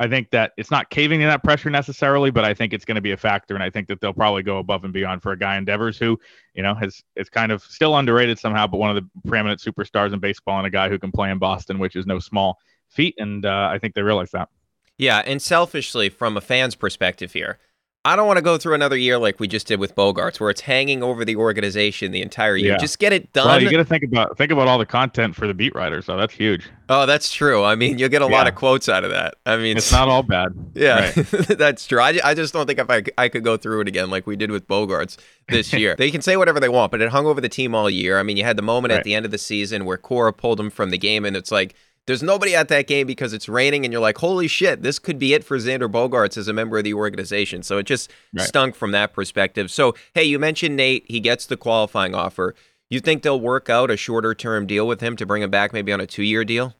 I 0.00 0.08
think 0.08 0.30
that 0.30 0.52
it's 0.56 0.70
not 0.70 0.88
caving 0.88 1.20
in 1.20 1.28
that 1.28 1.44
pressure 1.44 1.68
necessarily, 1.68 2.30
but 2.30 2.42
I 2.42 2.54
think 2.54 2.72
it's 2.72 2.86
going 2.86 2.94
to 2.94 3.02
be 3.02 3.12
a 3.12 3.18
factor, 3.18 3.54
and 3.54 3.62
I 3.62 3.68
think 3.68 3.86
that 3.88 4.00
they'll 4.00 4.14
probably 4.14 4.42
go 4.42 4.56
above 4.56 4.82
and 4.84 4.94
beyond 4.94 5.22
for 5.22 5.32
a 5.32 5.38
guy 5.38 5.58
in 5.58 5.66
Devers 5.66 5.98
who, 5.98 6.18
you 6.54 6.62
know, 6.62 6.74
has 6.74 7.04
is 7.16 7.28
kind 7.28 7.52
of 7.52 7.62
still 7.62 7.94
underrated 7.94 8.38
somehow, 8.38 8.66
but 8.66 8.78
one 8.78 8.96
of 8.96 8.96
the 8.96 9.28
preeminent 9.28 9.60
superstars 9.60 10.14
in 10.14 10.18
baseball 10.18 10.56
and 10.56 10.66
a 10.66 10.70
guy 10.70 10.88
who 10.88 10.98
can 10.98 11.12
play 11.12 11.30
in 11.30 11.38
Boston, 11.38 11.78
which 11.78 11.96
is 11.96 12.06
no 12.06 12.18
small 12.18 12.58
feat, 12.88 13.14
and 13.18 13.44
uh, 13.44 13.68
I 13.70 13.78
think 13.78 13.94
they 13.94 14.00
realize 14.00 14.30
that. 14.30 14.48
Yeah, 14.96 15.22
and 15.26 15.40
selfishly, 15.40 16.08
from 16.08 16.34
a 16.34 16.40
fan's 16.40 16.74
perspective 16.74 17.34
here, 17.34 17.58
I 18.02 18.16
don't 18.16 18.26
want 18.26 18.38
to 18.38 18.42
go 18.42 18.56
through 18.56 18.72
another 18.72 18.96
year 18.96 19.18
like 19.18 19.38
we 19.40 19.46
just 19.46 19.66
did 19.66 19.78
with 19.78 19.94
Bogaerts, 19.94 20.40
where 20.40 20.48
it's 20.48 20.62
hanging 20.62 21.02
over 21.02 21.22
the 21.22 21.36
organization 21.36 22.12
the 22.12 22.22
entire 22.22 22.56
year. 22.56 22.72
Yeah. 22.72 22.78
Just 22.78 22.98
get 22.98 23.12
it 23.12 23.30
done. 23.34 23.46
Well, 23.46 23.62
you 23.62 23.70
got 23.70 23.76
to 23.76 23.84
think 23.84 24.04
about 24.04 24.38
think 24.38 24.50
about 24.50 24.68
all 24.68 24.78
the 24.78 24.86
content 24.86 25.34
for 25.34 25.46
the 25.46 25.52
beat 25.52 25.74
writers. 25.74 26.06
So 26.06 26.16
that's 26.16 26.32
huge. 26.32 26.66
Oh, 26.88 27.04
that's 27.04 27.30
true. 27.30 27.62
I 27.62 27.74
mean, 27.74 27.98
you'll 27.98 28.08
get 28.08 28.22
a 28.22 28.24
yeah. 28.24 28.30
lot 28.30 28.48
of 28.48 28.54
quotes 28.54 28.88
out 28.88 29.04
of 29.04 29.10
that. 29.10 29.34
I 29.44 29.58
mean, 29.58 29.76
it's 29.76 29.92
not 29.92 30.08
all 30.08 30.22
bad. 30.22 30.54
Yeah, 30.74 31.12
right. 31.14 31.14
that's 31.58 31.86
true. 31.86 32.00
I, 32.00 32.18
I 32.24 32.32
just 32.32 32.54
don't 32.54 32.66
think 32.66 32.78
if 32.78 32.88
I, 32.88 33.02
I 33.18 33.28
could 33.28 33.44
go 33.44 33.58
through 33.58 33.82
it 33.82 33.88
again 33.88 34.08
like 34.08 34.26
we 34.26 34.34
did 34.34 34.50
with 34.50 34.66
Bogaerts 34.66 35.18
this 35.48 35.70
year. 35.74 35.94
they 35.94 36.10
can 36.10 36.22
say 36.22 36.38
whatever 36.38 36.58
they 36.58 36.70
want, 36.70 36.92
but 36.92 37.02
it 37.02 37.10
hung 37.10 37.26
over 37.26 37.42
the 37.42 37.50
team 37.50 37.74
all 37.74 37.90
year. 37.90 38.18
I 38.18 38.22
mean, 38.22 38.38
you 38.38 38.44
had 38.44 38.56
the 38.56 38.62
moment 38.62 38.92
right. 38.92 38.98
at 38.98 39.04
the 39.04 39.14
end 39.14 39.26
of 39.26 39.30
the 39.30 39.38
season 39.38 39.84
where 39.84 39.98
Cora 39.98 40.32
pulled 40.32 40.58
him 40.58 40.70
from 40.70 40.88
the 40.88 40.98
game, 40.98 41.26
and 41.26 41.36
it's 41.36 41.52
like 41.52 41.74
there's 42.06 42.22
nobody 42.22 42.54
at 42.54 42.68
that 42.68 42.86
game 42.86 43.06
because 43.06 43.32
it's 43.32 43.48
raining, 43.48 43.84
and 43.84 43.92
you're 43.92 44.02
like, 44.02 44.18
holy 44.18 44.48
shit, 44.48 44.82
this 44.82 44.98
could 44.98 45.18
be 45.18 45.34
it 45.34 45.44
for 45.44 45.58
Xander 45.58 45.90
Bogaerts 45.90 46.36
as 46.36 46.48
a 46.48 46.52
member 46.52 46.78
of 46.78 46.84
the 46.84 46.94
organization. 46.94 47.62
So 47.62 47.78
it 47.78 47.84
just 47.84 48.10
right. 48.32 48.46
stunk 48.46 48.74
from 48.74 48.92
that 48.92 49.12
perspective. 49.12 49.70
So, 49.70 49.94
hey, 50.14 50.24
you 50.24 50.38
mentioned 50.38 50.76
Nate. 50.76 51.04
He 51.08 51.20
gets 51.20 51.46
the 51.46 51.56
qualifying 51.56 52.14
offer. 52.14 52.54
You 52.88 53.00
think 53.00 53.22
they'll 53.22 53.40
work 53.40 53.70
out 53.70 53.90
a 53.90 53.96
shorter 53.96 54.34
term 54.34 54.66
deal 54.66 54.86
with 54.86 55.00
him 55.00 55.16
to 55.16 55.26
bring 55.26 55.42
him 55.42 55.50
back 55.50 55.72
maybe 55.72 55.92
on 55.92 56.00
a 56.00 56.06
two 56.06 56.24
year 56.24 56.44
deal? 56.44 56.74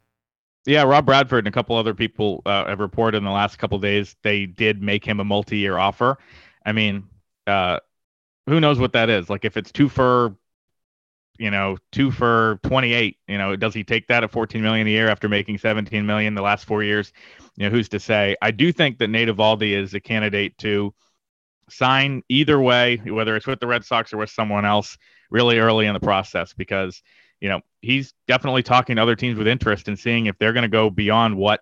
Yeah, 0.67 0.83
Rob 0.83 1.07
Bradford 1.07 1.47
and 1.47 1.49
a 1.49 1.53
couple 1.53 1.77
other 1.77 1.95
people 1.95 2.43
uh, 2.45 2.67
have 2.67 2.81
reported 2.81 3.19
in 3.19 3.25
the 3.25 3.31
last 3.31 3.59
couple 3.59 3.79
days 3.79 4.17
they 4.23 4.47
did 4.47 4.83
make 4.83 5.05
him 5.05 5.21
a 5.21 5.25
multi 5.25 5.57
year 5.57 5.79
offer. 5.79 6.19
I 6.67 6.73
mean, 6.73 7.05
uh, 7.47 7.79
who 8.47 8.61
knows 8.61 8.79
what 8.79 8.93
that 8.93 9.09
is? 9.09 9.31
Like 9.31 9.45
if 9.45 9.57
it's 9.57 9.73
two 9.73 9.89
for 9.89 10.35
you 11.41 11.51
know, 11.51 11.79
two 11.91 12.11
for 12.11 12.61
28. 12.65 13.17
You 13.27 13.39
know, 13.39 13.57
does 13.57 13.73
he 13.73 13.83
take 13.83 14.07
that 14.09 14.23
at 14.23 14.31
14 14.31 14.61
million 14.63 14.87
a 14.87 14.91
year 14.91 15.09
after 15.09 15.27
making 15.27 15.57
17 15.57 16.05
million 16.05 16.35
the 16.35 16.43
last 16.43 16.67
four 16.67 16.85
years? 16.85 17.13
You 17.57 17.65
know, 17.65 17.71
who's 17.71 17.89
to 17.89 17.99
say? 17.99 18.37
I 18.43 18.51
do 18.51 18.73
think 18.73 18.99
that 18.99 19.09
Nate 19.09 19.29
Eovaldi 19.29 19.73
is 19.73 19.95
a 19.95 20.01
candidate 20.01 20.59
to 20.59 20.95
sign 21.71 22.23
either 22.29 22.61
way, 22.61 22.99
whether 22.99 23.37
it's 23.37 23.47
with 23.47 23.59
the 23.59 23.67
Red 23.67 23.87
Sox 23.87 24.13
or 24.13 24.19
with 24.19 24.29
someone 24.29 24.67
else, 24.67 24.99
really 25.31 25.59
early 25.59 25.87
in 25.87 25.95
the 25.95 26.01
process 26.01 26.53
because 26.53 27.03
you 27.41 27.49
know 27.49 27.61
he's 27.81 28.13
definitely 28.29 28.63
talking 28.63 28.97
to 28.97 29.03
other 29.03 29.17
teams 29.17 29.39
with 29.39 29.49
interest 29.49 29.89
and 29.89 29.99
seeing 29.99 30.27
if 30.27 30.37
they're 30.39 30.53
going 30.53 30.63
to 30.63 30.69
go 30.69 30.91
beyond 30.91 31.37
what 31.37 31.61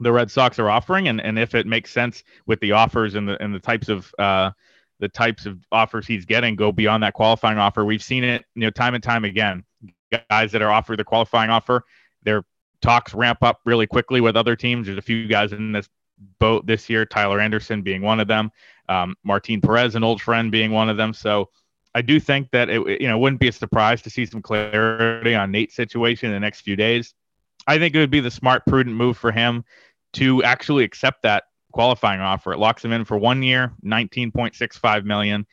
the 0.00 0.10
Red 0.10 0.30
Sox 0.30 0.58
are 0.58 0.70
offering 0.70 1.06
and, 1.08 1.20
and 1.20 1.38
if 1.38 1.54
it 1.54 1.66
makes 1.66 1.92
sense 1.92 2.24
with 2.46 2.58
the 2.60 2.72
offers 2.72 3.14
and 3.14 3.28
the 3.28 3.40
and 3.42 3.54
the 3.54 3.60
types 3.60 3.88
of 3.88 4.12
uh, 4.18 4.50
the 5.00 5.08
types 5.08 5.46
of 5.46 5.58
offers 5.70 6.06
he's 6.06 6.24
getting 6.24 6.56
go 6.56 6.72
beyond 6.72 7.02
that 7.02 7.14
qualifying 7.14 7.58
offer. 7.58 7.84
We've 7.84 8.02
seen 8.02 8.24
it, 8.24 8.44
you 8.54 8.62
know, 8.62 8.70
time 8.70 8.94
and 8.94 9.02
time 9.02 9.24
again. 9.24 9.64
Guys 10.30 10.52
that 10.52 10.62
are 10.62 10.70
offered 10.70 10.98
the 10.98 11.04
qualifying 11.04 11.50
offer, 11.50 11.84
their 12.22 12.44
talks 12.80 13.14
ramp 13.14 13.42
up 13.42 13.60
really 13.64 13.86
quickly 13.86 14.20
with 14.20 14.36
other 14.36 14.56
teams. 14.56 14.86
There's 14.86 14.98
a 14.98 15.02
few 15.02 15.26
guys 15.26 15.52
in 15.52 15.72
this 15.72 15.88
boat 16.38 16.66
this 16.66 16.88
year, 16.88 17.04
Tyler 17.04 17.40
Anderson 17.40 17.82
being 17.82 18.02
one 18.02 18.20
of 18.20 18.28
them, 18.28 18.50
um, 18.88 19.14
Martin 19.22 19.60
Perez, 19.60 19.94
an 19.94 20.04
old 20.04 20.20
friend, 20.20 20.50
being 20.50 20.72
one 20.72 20.88
of 20.88 20.96
them. 20.96 21.12
So 21.12 21.50
I 21.94 22.02
do 22.02 22.20
think 22.20 22.50
that 22.52 22.68
it, 22.68 23.00
you 23.00 23.08
know, 23.08 23.18
wouldn't 23.18 23.40
be 23.40 23.48
a 23.48 23.52
surprise 23.52 24.02
to 24.02 24.10
see 24.10 24.26
some 24.26 24.42
clarity 24.42 25.34
on 25.34 25.50
Nate's 25.50 25.74
situation 25.74 26.28
in 26.28 26.34
the 26.34 26.40
next 26.40 26.62
few 26.62 26.76
days. 26.76 27.14
I 27.66 27.78
think 27.78 27.94
it 27.94 27.98
would 27.98 28.10
be 28.10 28.20
the 28.20 28.30
smart, 28.30 28.64
prudent 28.66 28.96
move 28.96 29.16
for 29.16 29.30
him 29.30 29.64
to 30.14 30.42
actually 30.42 30.84
accept 30.84 31.22
that 31.22 31.44
qualifying 31.72 32.20
offer. 32.20 32.52
It 32.52 32.58
locks 32.58 32.84
him 32.84 32.92
in 32.92 33.04
for 33.04 33.16
one 33.16 33.42
year, 33.42 33.72
19.65 33.84 35.04
million. 35.04 35.46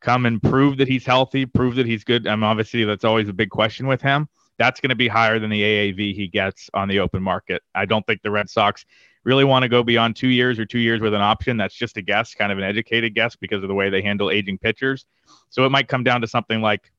Come 0.00 0.26
and 0.26 0.42
prove 0.42 0.78
that 0.78 0.88
he's 0.88 1.04
healthy, 1.04 1.46
prove 1.46 1.76
that 1.76 1.86
he's 1.86 2.04
good. 2.04 2.26
I 2.26 2.34
mean, 2.34 2.44
obviously 2.44 2.84
that's 2.84 3.04
always 3.04 3.28
a 3.28 3.32
big 3.32 3.50
question 3.50 3.86
with 3.86 4.00
him. 4.00 4.28
That's 4.58 4.80
going 4.80 4.90
to 4.90 4.96
be 4.96 5.08
higher 5.08 5.38
than 5.38 5.50
the 5.50 5.60
AAV 5.60 6.14
he 6.14 6.28
gets 6.28 6.70
on 6.74 6.88
the 6.88 7.00
open 7.00 7.22
market. 7.22 7.62
I 7.74 7.84
don't 7.86 8.06
think 8.06 8.22
the 8.22 8.30
Red 8.30 8.48
Sox 8.48 8.84
really 9.24 9.44
want 9.44 9.62
to 9.62 9.68
go 9.68 9.82
beyond 9.82 10.16
two 10.16 10.28
years 10.28 10.58
or 10.58 10.64
two 10.64 10.78
years 10.78 11.00
with 11.00 11.14
an 11.14 11.20
option, 11.20 11.56
that's 11.56 11.74
just 11.74 11.96
a 11.96 12.02
guess, 12.02 12.34
kind 12.34 12.50
of 12.50 12.58
an 12.58 12.64
educated 12.64 13.14
guess 13.14 13.36
because 13.36 13.62
of 13.62 13.68
the 13.68 13.74
way 13.74 13.90
they 13.90 14.02
handle 14.02 14.30
aging 14.30 14.58
pitchers. 14.58 15.06
So 15.50 15.64
it 15.66 15.70
might 15.70 15.88
come 15.88 16.04
down 16.04 16.22
to 16.22 16.26
something 16.26 16.60
like 16.62 16.90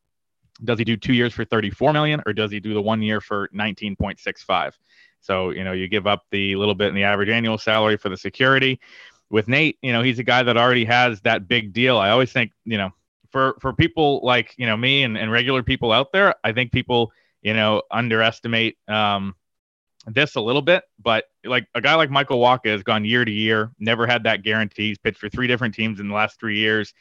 does 0.63 0.77
he 0.77 0.85
do 0.85 0.97
two 0.97 1.13
years 1.13 1.33
for 1.33 1.43
34 1.43 1.93
million 1.93 2.21
or 2.25 2.33
does 2.33 2.51
he 2.51 2.59
do 2.59 2.73
the 2.73 2.81
one 2.81 3.01
year 3.01 3.19
for 3.19 3.49
19.65? 3.49 4.73
So, 5.21 5.51
you 5.51 5.63
know, 5.63 5.71
you 5.71 5.87
give 5.87 6.07
up 6.07 6.25
the 6.31 6.55
little 6.55 6.75
bit 6.75 6.89
in 6.89 6.95
the 6.95 7.03
average 7.03 7.29
annual 7.29 7.57
salary 7.57 7.97
for 7.97 8.09
the 8.09 8.17
security. 8.17 8.79
With 9.29 9.47
Nate, 9.47 9.77
you 9.81 9.93
know, 9.93 10.01
he's 10.01 10.19
a 10.19 10.23
guy 10.23 10.43
that 10.43 10.57
already 10.57 10.83
has 10.85 11.21
that 11.21 11.47
big 11.47 11.71
deal. 11.71 11.97
I 11.97 12.09
always 12.09 12.31
think, 12.31 12.51
you 12.65 12.77
know, 12.77 12.91
for 13.31 13.55
for 13.61 13.71
people 13.71 14.19
like, 14.23 14.53
you 14.57 14.65
know, 14.65 14.75
me 14.75 15.03
and, 15.03 15.17
and 15.17 15.31
regular 15.31 15.63
people 15.63 15.91
out 15.91 16.11
there, 16.11 16.35
I 16.43 16.51
think 16.51 16.71
people, 16.71 17.13
you 17.41 17.53
know, 17.53 17.83
underestimate 17.89 18.77
um 18.89 19.35
this 20.07 20.35
a 20.35 20.41
little 20.41 20.61
bit, 20.61 20.83
but 20.99 21.25
like 21.45 21.67
a 21.75 21.81
guy 21.81 21.95
like 21.95 22.09
Michael 22.09 22.39
Wacha 22.39 22.65
has 22.65 22.83
gone 22.83 23.05
year 23.05 23.23
to 23.23 23.31
year, 23.31 23.71
never 23.79 24.07
had 24.07 24.23
that 24.23 24.43
guarantee. 24.43 24.89
He's 24.89 24.97
pitched 24.97 25.19
for 25.19 25.29
three 25.29 25.47
different 25.47 25.75
teams 25.75 25.99
in 25.99 26.07
the 26.07 26.15
last 26.15 26.39
three 26.39 26.57
years, 26.57 26.93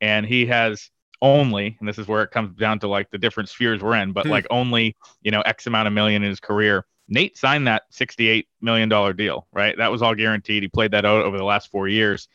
and 0.00 0.26
he 0.26 0.46
has 0.46 0.90
only, 1.22 1.76
and 1.78 1.88
this 1.88 1.98
is 1.98 2.08
where 2.08 2.22
it 2.22 2.30
comes 2.30 2.56
down 2.56 2.78
to 2.80 2.88
like 2.88 3.10
the 3.10 3.18
different 3.18 3.48
spheres 3.48 3.82
we're 3.82 3.94
in, 3.96 4.12
but 4.12 4.26
hmm. 4.26 4.32
like 4.32 4.46
only, 4.50 4.96
you 5.22 5.30
know, 5.30 5.40
X 5.42 5.66
amount 5.66 5.86
of 5.86 5.94
million 5.94 6.22
in 6.22 6.28
his 6.28 6.40
career. 6.40 6.84
Nate 7.08 7.36
signed 7.36 7.66
that 7.66 7.90
$68 7.92 8.46
million 8.60 8.88
deal, 9.16 9.46
right? 9.52 9.76
That 9.76 9.90
was 9.90 10.02
all 10.02 10.14
guaranteed. 10.14 10.62
He 10.62 10.68
played 10.68 10.90
that 10.92 11.04
out 11.04 11.24
over 11.24 11.38
the 11.38 11.44
last 11.44 11.70
four 11.70 11.88
years. 11.88 12.28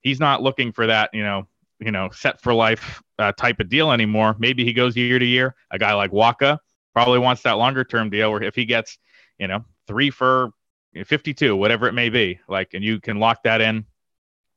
He's 0.00 0.20
not 0.20 0.42
looking 0.42 0.72
for 0.72 0.86
that, 0.86 1.10
you 1.12 1.22
know, 1.22 1.46
you 1.80 1.90
know, 1.90 2.10
set 2.10 2.40
for 2.40 2.54
life 2.54 3.02
uh, 3.18 3.32
type 3.32 3.58
of 3.60 3.68
deal 3.68 3.90
anymore. 3.90 4.36
Maybe 4.38 4.64
he 4.64 4.72
goes 4.72 4.96
year 4.96 5.18
to 5.18 5.24
year. 5.24 5.54
A 5.70 5.78
guy 5.78 5.94
like 5.94 6.12
Wacha 6.12 6.58
probably 6.92 7.18
wants 7.18 7.42
that 7.42 7.52
longer 7.52 7.84
term 7.84 8.10
deal 8.10 8.30
where 8.30 8.42
if 8.42 8.54
he 8.54 8.64
gets 8.64 8.98
you 9.42 9.48
know, 9.48 9.64
three 9.88 10.10
for 10.10 10.50
52, 10.94 11.56
whatever 11.56 11.88
it 11.88 11.94
may 11.94 12.10
be. 12.10 12.38
Like, 12.48 12.74
and 12.74 12.84
you 12.84 13.00
can 13.00 13.18
lock 13.18 13.42
that 13.42 13.60
in. 13.60 13.84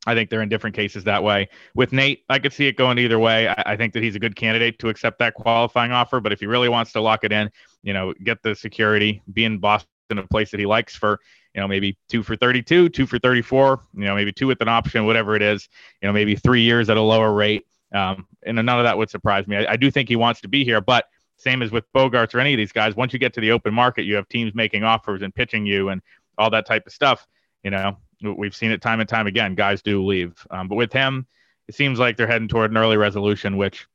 I 0.06 0.14
think 0.14 0.30
they're 0.30 0.42
in 0.42 0.50
different 0.50 0.76
cases 0.76 1.04
that 1.06 1.24
way. 1.24 1.50
With 1.74 1.92
Nate, 1.92 2.24
I 2.30 2.40
could 2.40 2.54
see 2.54 2.68
it 2.68 2.78
going 2.78 3.00
either 3.00 3.20
way. 3.20 3.48
I, 3.48 3.64
I, 3.66 3.78
think 3.78 3.94
that 3.94 4.04
he's 4.04 4.16
a 4.16 4.20
good 4.20 4.36
candidate 4.36 4.78
to 4.80 4.90
accept 4.90 5.20
that 5.20 5.34
qualifying 5.34 5.92
offer. 5.92 6.20
But 6.20 6.32
if 6.32 6.40
he 6.40 6.46
really 6.46 6.70
wants 6.70 6.92
to 6.94 7.02
lock 7.02 7.24
it 7.24 7.32
in, 7.32 7.50
you 7.84 7.94
know, 7.94 8.14
get 8.24 8.42
the 8.44 8.56
security, 8.56 9.22
be 9.34 9.46
in 9.46 9.58
Boston, 9.58 9.88
a 10.12 10.28
place 10.28 10.52
that 10.52 10.60
he 10.60 10.66
likes 10.66 10.96
for, 10.96 11.20
you 11.54 11.62
know, 11.62 11.68
maybe 11.68 11.98
two 12.10 12.22
for 12.22 12.36
32, 12.36 12.90
two 12.90 13.08
for 13.08 13.18
34, 13.18 13.82
you 13.96 14.06
know, 14.06 14.16
maybe 14.16 14.32
two 14.32 14.48
with 14.48 14.62
an 14.62 14.68
option, 14.68 15.06
whatever 15.06 15.36
it 15.36 15.42
is, 15.42 15.68
you 16.02 16.08
know, 16.08 16.14
maybe 16.14 16.36
three 16.36 16.62
years 16.62 16.90
at 16.90 16.98
a 16.98 17.02
lower 17.02 17.34
rate. 17.34 17.66
Um, 17.94 18.28
and 18.46 18.56
none 18.56 18.70
of 18.70 18.84
that 18.84 18.98
would 18.98 19.10
surprise 19.10 19.48
me. 19.48 19.58
I, 19.58 19.74
I 19.74 19.76
do 19.78 19.90
think 19.90 20.10
he 20.10 20.16
wants 20.16 20.42
to 20.42 20.48
be 20.48 20.64
here, 20.64 20.82
but 20.82 21.06
same 21.38 21.62
as 21.62 21.72
with 21.72 21.86
Bogaerts 21.94 22.34
or 22.36 22.40
any 22.40 22.54
of 22.54 22.58
these 22.58 22.72
guys. 22.72 22.96
Once 22.96 23.14
you 23.14 23.20
get 23.20 23.34
to 23.34 23.42
the 23.42 23.52
open 23.52 23.74
market, 23.74 24.04
you 24.04 24.16
have 24.16 24.28
teams 24.28 24.54
making 24.54 24.84
offers 24.84 25.22
and 25.22 25.34
pitching 25.34 25.66
you 25.66 25.90
and 25.90 26.02
all 26.38 26.50
that 26.50 26.66
type 26.66 26.86
of 26.86 26.94
stuff. 26.94 27.26
You 27.64 27.72
know, 27.72 27.98
we've 28.22 28.56
seen 28.56 28.72
it 28.72 28.82
time 28.82 29.00
and 29.00 29.10
time 29.10 29.28
again. 29.28 29.56
Guys 29.56 29.82
do 29.82 30.06
leave, 30.06 30.46
um, 30.52 30.68
but 30.68 30.76
with 30.76 30.94
him, 30.94 31.28
it 31.68 31.76
seems 31.76 32.00
like 32.00 32.18
they're 32.18 32.28
heading 32.28 32.48
toward 32.48 32.72
an 32.72 32.78
early 32.78 32.98
resolution, 32.98 33.58
which 33.58 33.88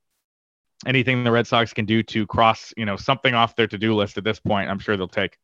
anything 0.86 1.24
the 1.24 1.30
Red 1.30 1.46
Sox 1.46 1.72
can 1.72 1.84
do 1.84 2.02
to 2.04 2.26
cross, 2.26 2.72
you 2.76 2.84
know, 2.84 2.96
something 2.96 3.34
off 3.34 3.56
their 3.56 3.66
to-do 3.66 3.94
list 3.94 4.18
at 4.18 4.24
this 4.24 4.40
point, 4.40 4.70
I'm 4.70 4.78
sure 4.78 4.96
they'll 4.96 5.08
take. 5.08 5.38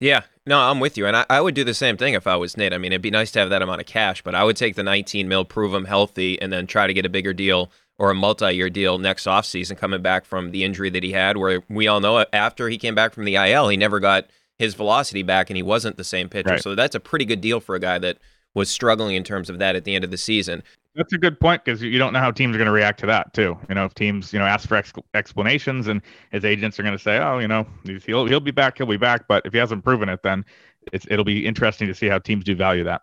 Yeah, 0.00 0.22
no, 0.46 0.58
I'm 0.58 0.80
with 0.80 0.96
you, 0.96 1.06
and 1.06 1.14
I, 1.14 1.26
I, 1.28 1.42
would 1.42 1.54
do 1.54 1.62
the 1.62 1.74
same 1.74 1.98
thing 1.98 2.14
if 2.14 2.26
I 2.26 2.34
was 2.36 2.56
Nate. 2.56 2.72
I 2.72 2.78
mean, 2.78 2.90
it'd 2.90 3.02
be 3.02 3.10
nice 3.10 3.30
to 3.32 3.38
have 3.38 3.50
that 3.50 3.60
amount 3.60 3.82
of 3.82 3.86
cash, 3.86 4.22
but 4.22 4.34
I 4.34 4.44
would 4.44 4.56
take 4.56 4.74
the 4.74 4.82
19 4.82 5.28
mil, 5.28 5.44
prove 5.44 5.74
him 5.74 5.84
healthy, 5.84 6.40
and 6.40 6.50
then 6.50 6.66
try 6.66 6.86
to 6.86 6.94
get 6.94 7.04
a 7.04 7.10
bigger 7.10 7.34
deal 7.34 7.70
or 8.00 8.10
a 8.10 8.14
multi-year 8.14 8.70
deal 8.70 8.96
next 8.96 9.26
offseason 9.26 9.76
coming 9.76 10.00
back 10.00 10.24
from 10.24 10.52
the 10.52 10.64
injury 10.64 10.88
that 10.88 11.02
he 11.02 11.12
had 11.12 11.36
where 11.36 11.62
we 11.68 11.86
all 11.86 12.00
know 12.00 12.24
after 12.32 12.70
he 12.70 12.78
came 12.78 12.94
back 12.94 13.12
from 13.12 13.26
the 13.26 13.36
IL 13.36 13.68
he 13.68 13.76
never 13.76 14.00
got 14.00 14.30
his 14.60 14.74
velocity 14.74 15.22
back 15.22 15.50
and 15.50 15.56
he 15.56 15.62
wasn't 15.62 15.96
the 15.96 16.04
same 16.04 16.28
pitcher. 16.28 16.50
Right. 16.50 16.62
So 16.62 16.74
that's 16.74 16.94
a 16.94 17.00
pretty 17.00 17.24
good 17.24 17.40
deal 17.40 17.60
for 17.60 17.74
a 17.74 17.80
guy 17.80 17.98
that 17.98 18.18
was 18.54 18.68
struggling 18.68 19.16
in 19.16 19.24
terms 19.24 19.48
of 19.48 19.58
that 19.58 19.74
at 19.74 19.84
the 19.84 19.94
end 19.94 20.04
of 20.04 20.10
the 20.10 20.18
season. 20.18 20.62
That's 20.94 21.12
a 21.12 21.18
good 21.18 21.40
point 21.40 21.64
because 21.64 21.80
you 21.80 21.98
don't 21.98 22.12
know 22.12 22.18
how 22.18 22.30
teams 22.30 22.54
are 22.54 22.58
going 22.58 22.66
to 22.66 22.72
react 22.72 23.00
to 23.00 23.06
that 23.06 23.32
too. 23.32 23.56
You 23.68 23.74
know, 23.74 23.84
if 23.84 23.94
teams 23.94 24.32
you 24.32 24.38
know 24.38 24.44
ask 24.44 24.68
for 24.68 24.76
ex- 24.76 24.92
explanations 25.14 25.86
and 25.86 26.02
his 26.30 26.44
agents 26.44 26.78
are 26.78 26.82
going 26.82 26.96
to 26.96 27.02
say, 27.02 27.18
"Oh, 27.18 27.38
you 27.38 27.48
know, 27.48 27.66
he'll 28.04 28.26
he'll 28.26 28.40
be 28.40 28.50
back, 28.50 28.76
he'll 28.76 28.86
be 28.86 28.96
back," 28.96 29.26
but 29.28 29.46
if 29.46 29.52
he 29.52 29.58
hasn't 29.58 29.84
proven 29.84 30.08
it, 30.08 30.22
then 30.24 30.44
it's, 30.92 31.06
it'll 31.08 31.24
be 31.24 31.46
interesting 31.46 31.86
to 31.86 31.94
see 31.94 32.08
how 32.08 32.18
teams 32.18 32.44
do 32.44 32.56
value 32.56 32.82
that. 32.84 33.02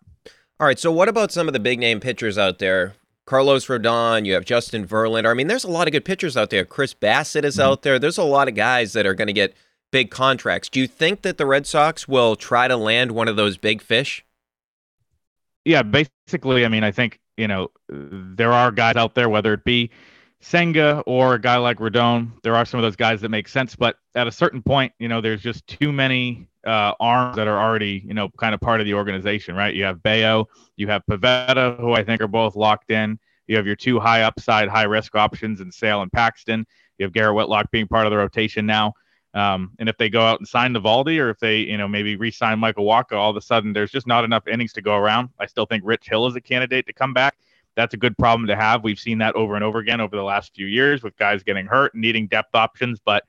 All 0.59 0.67
right. 0.67 0.77
So, 0.77 0.91
what 0.91 1.07
about 1.07 1.31
some 1.31 1.47
of 1.47 1.53
the 1.53 1.61
big 1.61 1.79
name 1.79 2.01
pitchers 2.01 2.37
out 2.37 2.59
there 2.59 2.93
Carlos 3.27 3.67
Rodon, 3.67 4.25
you 4.25 4.33
have 4.33 4.45
Justin 4.45 4.87
Verlander. 4.87 5.29
I 5.29 5.33
mean, 5.33 5.47
there's 5.47 5.65
a 5.65 5.69
lot 5.69 5.87
of 5.87 5.91
good 5.91 6.05
pitchers 6.05 6.37
out 6.37 6.49
there. 6.49 6.63
Chris 6.63 6.93
Bassitt 6.93 7.43
is 7.43 7.57
mm-hmm. 7.57 7.69
out 7.69 7.81
there. 7.83 7.99
There's 7.99 8.17
a 8.17 8.23
lot 8.23 8.47
of 8.47 8.55
guys 8.55 8.93
that 8.93 9.05
are 9.05 9.13
going 9.13 9.27
to 9.27 9.33
get 9.33 9.53
big 9.91 10.11
contracts. 10.11 10.69
Do 10.69 10.79
you 10.79 10.87
think 10.87 11.21
that 11.21 11.37
the 11.37 11.45
Red 11.45 11.65
Sox 11.65 12.07
will 12.07 12.35
try 12.35 12.67
to 12.67 12.77
land 12.77 13.11
one 13.11 13.27
of 13.27 13.35
those 13.35 13.57
big 13.57 13.81
fish? 13.81 14.25
Yeah, 15.65 15.83
basically, 15.83 16.65
I 16.65 16.69
mean, 16.69 16.83
I 16.83 16.91
think, 16.91 17.19
you 17.35 17.47
know, 17.47 17.71
there 17.89 18.53
are 18.53 18.71
guys 18.71 18.95
out 18.95 19.15
there, 19.15 19.29
whether 19.29 19.53
it 19.53 19.63
be 19.63 19.91
Senga 20.39 21.03
or 21.05 21.33
a 21.33 21.41
guy 21.41 21.57
like 21.57 21.79
Rodon, 21.79 22.31
there 22.43 22.55
are 22.55 22.65
some 22.65 22.79
of 22.79 22.83
those 22.83 22.95
guys 22.95 23.21
that 23.21 23.29
make 23.29 23.47
sense. 23.47 23.75
But 23.75 23.97
at 24.15 24.27
a 24.27 24.31
certain 24.31 24.61
point, 24.61 24.93
you 24.99 25.07
know, 25.07 25.19
there's 25.19 25.41
just 25.41 25.65
too 25.67 25.91
many 25.91 26.47
uh, 26.65 26.93
arms 26.99 27.35
that 27.37 27.47
are 27.47 27.59
already, 27.59 28.03
you 28.05 28.13
know, 28.13 28.29
kind 28.37 28.53
of 28.53 28.61
part 28.61 28.79
of 28.79 28.85
the 28.85 28.93
organization, 28.93 29.55
right? 29.55 29.73
You 29.73 29.83
have 29.85 30.03
Bello, 30.03 30.47
you 30.75 30.87
have 30.87 31.03
Pivetta, 31.09 31.79
who 31.79 31.93
I 31.93 32.03
think 32.03 32.21
are 32.21 32.27
both 32.27 32.55
locked 32.55 32.91
in. 32.91 33.19
You 33.47 33.55
have 33.55 33.65
your 33.65 33.75
two 33.75 33.99
high 33.99 34.23
upside, 34.23 34.67
high 34.67 34.83
risk 34.83 35.15
options 35.15 35.61
in 35.61 35.71
Sale 35.71 36.01
and 36.01 36.11
Paxton. 36.11 36.65
You 36.97 37.05
have 37.05 37.13
Garrett 37.13 37.35
Whitlock 37.35 37.71
being 37.71 37.87
part 37.87 38.05
of 38.05 38.11
the 38.11 38.17
rotation 38.17 38.65
now. 38.65 38.93
Um, 39.33 39.71
and 39.79 39.89
if 39.89 39.97
they 39.97 40.09
go 40.09 40.21
out 40.21 40.39
and 40.39 40.47
sign 40.47 40.73
Eovaldi, 40.73 41.19
or 41.19 41.29
if 41.29 41.39
they, 41.39 41.57
you 41.59 41.77
know, 41.77 41.87
maybe 41.87 42.15
re-sign 42.15 42.59
Michael 42.59 42.85
Wacha, 42.85 43.13
all 43.13 43.29
of 43.29 43.37
a 43.37 43.41
sudden 43.41 43.73
there's 43.73 43.91
just 43.91 44.07
not 44.07 44.23
enough 44.23 44.47
innings 44.47 44.73
to 44.73 44.81
go 44.81 44.95
around. 44.95 45.29
I 45.39 45.45
still 45.45 45.65
think 45.65 45.83
Rich 45.85 46.09
Hill 46.09 46.27
is 46.27 46.35
a 46.35 46.41
candidate 46.41 46.87
to 46.87 46.93
come 46.93 47.13
back 47.13 47.35
that's 47.77 47.93
a 47.93 47.97
good 47.97 48.17
problem 48.17 48.47
to 48.47 48.55
have. 48.55 48.83
We've 48.83 48.99
seen 48.99 49.19
that 49.19 49.35
over 49.35 49.55
and 49.55 49.63
over 49.63 49.77
again 49.77 50.01
over 50.01 50.15
the 50.15 50.23
last 50.23 50.53
few 50.55 50.65
years 50.65 51.03
with 51.03 51.15
guys 51.15 51.43
getting 51.43 51.67
hurt, 51.67 51.93
needing 51.93 52.27
depth 52.27 52.55
options. 52.55 52.99
But, 52.99 53.23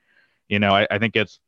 you 0.49 0.57
know, 0.57 0.71
I, 0.71 0.87
I 0.89 0.97
think 0.97 1.15
it's 1.15 1.39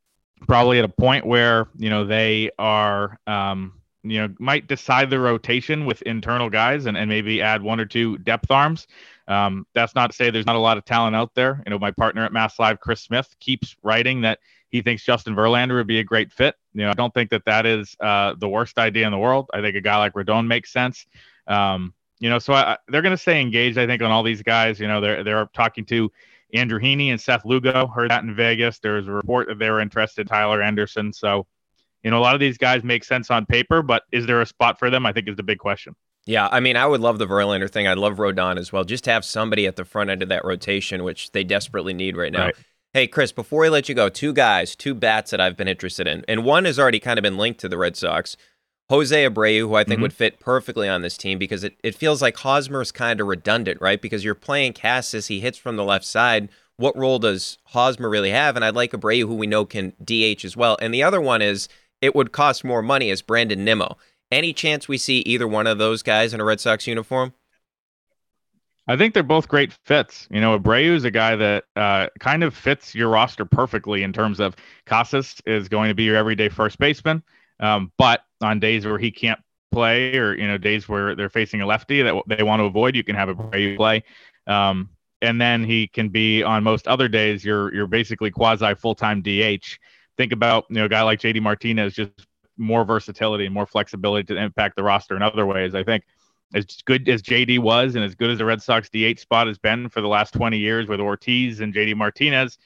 probably 0.47 0.77
at 0.77 0.85
a 0.85 0.89
point 0.89 1.25
where, 1.25 1.67
you 1.75 1.89
know, 1.89 2.05
they 2.05 2.51
are, 2.59 3.19
um, 3.25 3.73
you 4.03 4.21
know, 4.21 4.33
might 4.39 4.67
decide 4.67 5.09
the 5.09 5.19
rotation 5.19 5.85
with 5.85 6.03
internal 6.03 6.49
guys 6.49 6.85
and, 6.85 6.95
and 6.95 7.09
maybe 7.09 7.41
add 7.41 7.63
one 7.63 7.79
or 7.79 7.85
two 7.85 8.19
depth 8.19 8.51
arms. 8.51 8.85
Um, 9.27 9.65
that's 9.73 9.95
not 9.95 10.09
to 10.09 10.15
say 10.15 10.29
there's 10.29 10.45
not 10.45 10.55
a 10.55 10.59
lot 10.59 10.77
of 10.77 10.85
talent 10.85 11.15
out 11.15 11.33
there. 11.35 11.61
You 11.65 11.71
know, 11.71 11.79
my 11.79 11.91
partner 11.91 12.25
at 12.25 12.33
Mass 12.33 12.59
Live, 12.59 12.79
Chris 12.79 13.01
Smith, 13.01 13.33
keeps 13.39 13.75
writing 13.83 14.21
that 14.21 14.39
he 14.69 14.81
thinks 14.81 15.03
Justin 15.03 15.35
Verlander 15.35 15.75
would 15.75 15.87
be 15.87 15.99
a 15.99 16.03
great 16.03 16.31
fit. 16.31 16.55
You 16.73 16.83
know, 16.83 16.89
I 16.89 16.93
don't 16.93 17.13
think 17.13 17.29
that 17.31 17.45
that 17.45 17.65
is 17.65 17.95
uh, 17.99 18.35
the 18.37 18.49
worst 18.49 18.77
idea 18.77 19.05
in 19.05 19.11
the 19.11 19.17
world. 19.17 19.49
I 19.53 19.61
think 19.61 19.75
a 19.75 19.81
guy 19.81 19.97
like 19.97 20.13
Rodon 20.13 20.47
makes 20.47 20.71
sense. 20.71 21.05
Um, 21.47 21.93
you 22.19 22.29
know, 22.29 22.39
so 22.39 22.53
I, 22.53 22.77
they're 22.87 23.01
going 23.01 23.15
to 23.15 23.17
stay 23.17 23.41
engaged. 23.41 23.77
I 23.77 23.87
think 23.87 24.01
on 24.01 24.11
all 24.11 24.23
these 24.23 24.43
guys. 24.43 24.79
You 24.79 24.87
know, 24.87 25.01
they're 25.01 25.23
they're 25.23 25.49
talking 25.53 25.85
to 25.85 26.11
Andrew 26.53 26.79
Heaney 26.79 27.07
and 27.07 27.19
Seth 27.19 27.45
Lugo. 27.45 27.87
Heard 27.87 28.11
that 28.11 28.23
in 28.23 28.35
Vegas. 28.35 28.79
There 28.79 28.93
was 28.93 29.07
a 29.07 29.11
report 29.11 29.47
that 29.47 29.59
they 29.59 29.69
were 29.69 29.81
interested. 29.81 30.27
Tyler 30.27 30.61
Anderson. 30.61 31.11
So, 31.13 31.47
you 32.03 32.11
know, 32.11 32.19
a 32.19 32.21
lot 32.21 32.35
of 32.35 32.39
these 32.39 32.57
guys 32.57 32.83
make 32.83 33.03
sense 33.03 33.31
on 33.31 33.45
paper, 33.45 33.81
but 33.81 34.03
is 34.11 34.25
there 34.25 34.41
a 34.41 34.45
spot 34.45 34.79
for 34.79 34.89
them? 34.89 35.05
I 35.05 35.13
think 35.13 35.27
is 35.27 35.35
the 35.35 35.43
big 35.43 35.59
question. 35.59 35.95
Yeah, 36.25 36.47
I 36.51 36.59
mean, 36.59 36.77
I 36.77 36.85
would 36.85 37.01
love 37.01 37.17
the 37.17 37.27
Verlander 37.27 37.69
thing. 37.69 37.87
I'd 37.87 37.97
love 37.97 38.17
Rodon 38.17 38.57
as 38.57 38.71
well. 38.71 38.83
Just 38.83 39.05
have 39.07 39.25
somebody 39.25 39.65
at 39.65 39.75
the 39.75 39.85
front 39.85 40.09
end 40.09 40.21
of 40.21 40.29
that 40.29 40.45
rotation, 40.45 41.03
which 41.03 41.31
they 41.31 41.43
desperately 41.43 41.93
need 41.93 42.15
right 42.15 42.31
now. 42.31 42.45
Right. 42.45 42.55
Hey, 42.93 43.07
Chris, 43.07 43.31
before 43.31 43.61
we 43.61 43.69
let 43.69 43.89
you 43.89 43.95
go, 43.95 44.09
two 44.09 44.33
guys, 44.33 44.75
two 44.75 44.93
bats 44.93 45.31
that 45.31 45.41
I've 45.41 45.57
been 45.57 45.67
interested 45.67 46.07
in, 46.07 46.23
and 46.27 46.43
one 46.43 46.65
has 46.65 46.77
already 46.77 46.99
kind 46.99 47.17
of 47.17 47.23
been 47.23 47.37
linked 47.37 47.59
to 47.61 47.69
the 47.69 47.77
Red 47.77 47.95
Sox. 47.95 48.37
Jose 48.89 49.25
Abreu, 49.25 49.59
who 49.59 49.75
I 49.75 49.85
think 49.85 49.95
mm-hmm. 49.95 50.01
would 50.01 50.13
fit 50.13 50.41
perfectly 50.41 50.89
on 50.89 51.01
this 51.01 51.15
team 51.17 51.39
because 51.39 51.63
it, 51.63 51.77
it 51.81 51.95
feels 51.95 52.21
like 52.21 52.35
Hosmer 52.35 52.81
is 52.81 52.91
kind 52.91 53.21
of 53.21 53.27
redundant, 53.27 53.79
right? 53.79 54.01
Because 54.01 54.25
you're 54.25 54.35
playing 54.35 54.73
Casas, 54.73 55.27
he 55.27 55.39
hits 55.39 55.57
from 55.57 55.77
the 55.77 55.85
left 55.85 56.03
side. 56.03 56.49
What 56.75 56.97
role 56.97 57.17
does 57.17 57.57
Hosmer 57.67 58.09
really 58.09 58.31
have? 58.31 58.57
And 58.57 58.65
I'd 58.65 58.75
like 58.75 58.91
Abreu, 58.91 59.21
who 59.21 59.35
we 59.35 59.47
know 59.47 59.63
can 59.63 59.93
DH 60.03 60.43
as 60.43 60.57
well. 60.57 60.77
And 60.81 60.93
the 60.93 61.03
other 61.03 61.21
one 61.21 61.41
is 61.41 61.69
it 62.01 62.15
would 62.15 62.33
cost 62.33 62.65
more 62.65 62.81
money 62.81 63.11
as 63.11 63.21
Brandon 63.21 63.63
Nimmo. 63.63 63.97
Any 64.31 64.53
chance 64.53 64.87
we 64.87 64.97
see 64.97 65.19
either 65.19 65.47
one 65.47 65.67
of 65.67 65.77
those 65.77 66.03
guys 66.03 66.33
in 66.33 66.39
a 66.39 66.45
Red 66.45 66.59
Sox 66.59 66.87
uniform? 66.87 67.33
I 68.87 68.97
think 68.97 69.13
they're 69.13 69.23
both 69.23 69.47
great 69.47 69.73
fits. 69.85 70.27
You 70.31 70.41
know, 70.41 70.57
Abreu 70.57 70.95
is 70.95 71.03
a 71.03 71.11
guy 71.11 71.35
that 71.35 71.65
uh, 71.75 72.07
kind 72.19 72.43
of 72.43 72.55
fits 72.55 72.95
your 72.95 73.09
roster 73.09 73.45
perfectly 73.45 74.03
in 74.03 74.11
terms 74.11 74.39
of 74.39 74.55
Casas 74.85 75.41
is 75.45 75.69
going 75.69 75.89
to 75.89 75.95
be 75.95 76.03
your 76.03 76.15
everyday 76.15 76.49
first 76.49 76.79
baseman. 76.79 77.23
Um, 77.59 77.91
but 77.97 78.21
on 78.41 78.59
days 78.59 78.85
where 78.85 78.97
he 78.97 79.11
can't 79.11 79.39
play, 79.71 80.17
or 80.17 80.33
you 80.35 80.47
know, 80.47 80.57
days 80.57 80.89
where 80.89 81.15
they're 81.15 81.29
facing 81.29 81.61
a 81.61 81.65
lefty 81.65 82.01
that 82.01 82.15
they 82.27 82.43
want 82.43 82.59
to 82.59 82.65
avoid, 82.65 82.95
you 82.95 83.03
can 83.03 83.15
have 83.15 83.29
a 83.29 83.35
play. 83.35 84.03
Um, 84.47 84.89
and 85.21 85.39
then 85.39 85.63
he 85.63 85.87
can 85.87 86.09
be 86.09 86.41
on 86.41 86.63
most 86.63 86.87
other 86.87 87.07
days. 87.07 87.45
You're 87.45 87.73
you're 87.73 87.87
basically 87.87 88.31
quasi 88.31 88.73
full 88.75 88.95
time 88.95 89.21
DH. 89.21 89.77
Think 90.17 90.31
about 90.31 90.65
you 90.69 90.77
know 90.77 90.85
a 90.85 90.89
guy 90.89 91.03
like 91.03 91.19
JD 91.19 91.41
Martinez, 91.41 91.93
just 91.93 92.27
more 92.57 92.83
versatility 92.85 93.45
and 93.45 93.53
more 93.53 93.65
flexibility 93.65 94.23
to 94.33 94.41
impact 94.41 94.75
the 94.75 94.83
roster 94.83 95.15
in 95.15 95.21
other 95.21 95.45
ways. 95.45 95.75
I 95.75 95.83
think 95.83 96.03
as 96.53 96.65
good 96.85 97.07
as 97.07 97.21
JD 97.21 97.59
was 97.59 97.95
and 97.95 98.03
as 98.03 98.15
good 98.15 98.29
as 98.29 98.37
the 98.37 98.45
Red 98.45 98.61
Sox 98.61 98.89
DH 98.89 99.19
spot 99.19 99.47
has 99.47 99.57
been 99.57 99.89
for 99.89 100.01
the 100.01 100.07
last 100.07 100.33
20 100.33 100.57
years 100.57 100.87
with 100.87 100.99
Ortiz 100.99 101.61
and 101.61 101.73
JD 101.73 101.95
Martinez, 101.95 102.57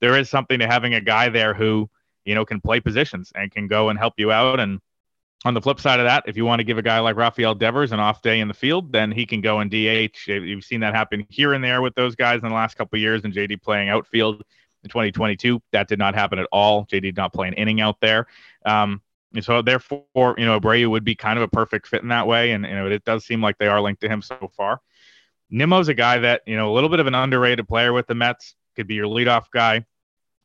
there 0.00 0.16
is 0.18 0.28
something 0.28 0.58
to 0.58 0.66
having 0.66 0.94
a 0.94 1.00
guy 1.00 1.28
there 1.28 1.54
who 1.54 1.88
you 2.28 2.34
know, 2.34 2.44
can 2.44 2.60
play 2.60 2.78
positions 2.78 3.32
and 3.34 3.50
can 3.50 3.66
go 3.66 3.88
and 3.88 3.98
help 3.98 4.12
you 4.18 4.30
out. 4.30 4.60
And 4.60 4.80
on 5.46 5.54
the 5.54 5.62
flip 5.62 5.80
side 5.80 5.98
of 5.98 6.04
that, 6.04 6.24
if 6.26 6.36
you 6.36 6.44
want 6.44 6.60
to 6.60 6.64
give 6.64 6.76
a 6.76 6.82
guy 6.82 7.00
like 7.00 7.16
Rafael 7.16 7.54
Devers 7.54 7.90
an 7.90 8.00
off 8.00 8.20
day 8.20 8.40
in 8.40 8.48
the 8.48 8.54
field, 8.54 8.92
then 8.92 9.10
he 9.10 9.24
can 9.24 9.40
go 9.40 9.60
in 9.60 9.68
DH. 9.70 10.28
You've 10.28 10.62
seen 10.62 10.80
that 10.80 10.94
happen 10.94 11.24
here 11.30 11.54
and 11.54 11.64
there 11.64 11.80
with 11.80 11.94
those 11.94 12.14
guys 12.14 12.42
in 12.42 12.48
the 12.50 12.54
last 12.54 12.76
couple 12.76 12.98
years, 12.98 13.24
and 13.24 13.32
JD 13.32 13.62
playing 13.62 13.88
outfield 13.88 14.42
in 14.84 14.90
2022. 14.90 15.62
That 15.72 15.88
did 15.88 15.98
not 15.98 16.14
happen 16.14 16.38
at 16.38 16.46
all. 16.52 16.84
JD 16.84 17.00
did 17.00 17.16
not 17.16 17.32
play 17.32 17.48
an 17.48 17.54
inning 17.54 17.80
out 17.80 17.98
there. 18.02 18.26
Um, 18.66 19.00
and 19.34 19.44
so 19.44 19.62
therefore, 19.62 20.34
you 20.38 20.46
know, 20.46 20.58
Abreu 20.58 20.88
would 20.88 21.04
be 21.04 21.14
kind 21.14 21.38
of 21.38 21.42
a 21.42 21.48
perfect 21.48 21.86
fit 21.86 22.02
in 22.02 22.08
that 22.08 22.26
way. 22.26 22.52
And, 22.52 22.64
you 22.64 22.74
know, 22.74 22.86
it 22.86 23.04
does 23.04 23.24
seem 23.24 23.42
like 23.42 23.58
they 23.58 23.66
are 23.66 23.80
linked 23.80 24.00
to 24.02 24.08
him 24.08 24.22
so 24.22 24.50
far. 24.56 24.80
Nimmo's 25.50 25.88
a 25.88 25.94
guy 25.94 26.18
that, 26.18 26.42
you 26.46 26.56
know, 26.56 26.70
a 26.70 26.74
little 26.74 26.88
bit 26.88 27.00
of 27.00 27.06
an 27.06 27.14
underrated 27.14 27.68
player 27.68 27.92
with 27.92 28.06
the 28.06 28.14
Mets, 28.14 28.54
could 28.74 28.86
be 28.86 28.94
your 28.94 29.06
leadoff 29.06 29.44
guy, 29.52 29.84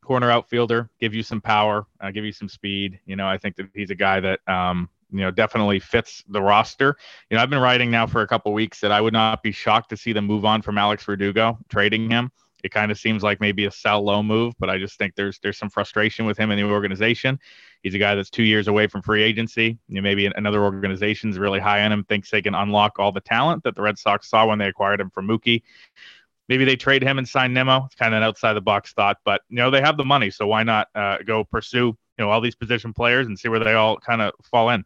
corner 0.04 0.30
outfielder, 0.30 0.90
give 1.00 1.14
you 1.14 1.24
some 1.24 1.40
power, 1.40 1.86
uh, 2.02 2.12
give 2.12 2.26
you 2.26 2.32
some 2.32 2.50
speed. 2.50 3.00
You 3.06 3.16
know, 3.16 3.28
I 3.28 3.38
think 3.38 3.56
that 3.58 3.68
he's 3.74 3.90
a 3.90 3.96
guy 3.96 4.20
that, 4.20 4.40
um, 4.48 4.90
you 5.12 5.20
know, 5.20 5.32
definitely 5.32 5.80
fits 5.80 6.24
the 6.28 6.42
roster. 6.42 6.98
You 7.30 7.38
know, 7.38 7.44
I've 7.44 7.50
been 7.50 7.60
writing 7.60 7.92
now 7.92 8.08
for 8.08 8.22
a 8.22 8.28
couple 8.28 8.52
weeks 8.54 8.80
that 8.80 8.92
I 8.92 9.00
would 9.00 9.14
not 9.14 9.44
be 9.44 9.52
shocked 9.52 9.90
to 9.92 9.98
see 9.98 10.12
them 10.12 10.26
move 10.26 10.46
on 10.46 10.62
from 10.62 10.78
Alex 10.78 11.04
Verdugo, 11.04 11.60
trading 11.70 12.10
him. 12.10 12.32
It 12.64 12.72
kind 12.72 12.92
of 12.92 12.98
seems 12.98 13.24
like 13.24 13.42
maybe 13.42 13.66
a 13.66 13.72
sell 13.72 14.04
low 14.04 14.24
move, 14.24 14.54
but 14.58 14.70
I 14.70 14.78
just 14.78 14.98
think 14.98 15.16
there's 15.16 15.40
there's 15.40 15.58
some 15.58 15.70
frustration 15.70 16.26
with 16.26 16.38
him 16.38 16.50
in 16.52 16.58
the 16.58 16.64
organization. 16.64 17.40
He's 17.82 17.94
a 17.94 18.00
guy 18.00 18.16
that's 18.16 18.30
two 18.30 18.44
years 18.44 18.68
away 18.68 18.88
from 18.88 19.02
free 19.02 19.22
agency. 19.22 19.78
You 19.90 19.96
know, 19.96 20.02
maybe 20.02 20.26
another 20.26 20.64
organization's 20.64 21.38
really 21.38 21.60
high 21.60 21.84
on 21.84 21.92
him, 21.92 22.04
thinks 22.06 22.32
they 22.32 22.42
can 22.42 22.56
unlock 22.56 22.98
all 22.98 23.12
the 23.12 23.22
talent 23.22 23.64
that 23.64 23.76
the 23.76 23.82
Red 23.82 24.00
Sox 24.00 24.30
saw 24.30 24.48
when 24.48 24.60
they 24.60 24.68
acquired 24.68 25.02
him 25.02 25.10
from 25.10 25.28
Mookie. 25.28 25.64
Maybe 26.50 26.66
they 26.66 26.76
trade 26.76 27.04
him 27.04 27.18
and 27.18 27.28
sign 27.28 27.54
Nimmo. 27.54 27.86
It's 27.86 27.96
kind 27.96 28.14
of 28.14 28.18
an 28.18 28.24
outside 28.24 28.54
the 28.54 28.62
box 28.62 28.94
thought, 28.94 29.18
but 29.26 29.42
you 29.50 29.58
know 29.58 29.70
they 29.70 29.82
have 29.82 29.98
the 29.98 30.06
money, 30.06 30.30
so 30.30 30.48
why 30.48 30.64
not 30.64 30.88
uh, 30.96 31.18
go 31.26 31.44
pursue 31.44 31.98
you 32.18 32.26
know 32.26 32.30
all 32.30 32.42
these 32.42 32.56
position 32.56 32.94
players 32.94 33.28
and 33.28 33.38
see 33.38 33.50
where 33.50 33.60
they 33.60 33.74
all 33.74 33.98
kind 33.98 34.22
of 34.22 34.34
fall 34.44 34.70
in. 34.70 34.86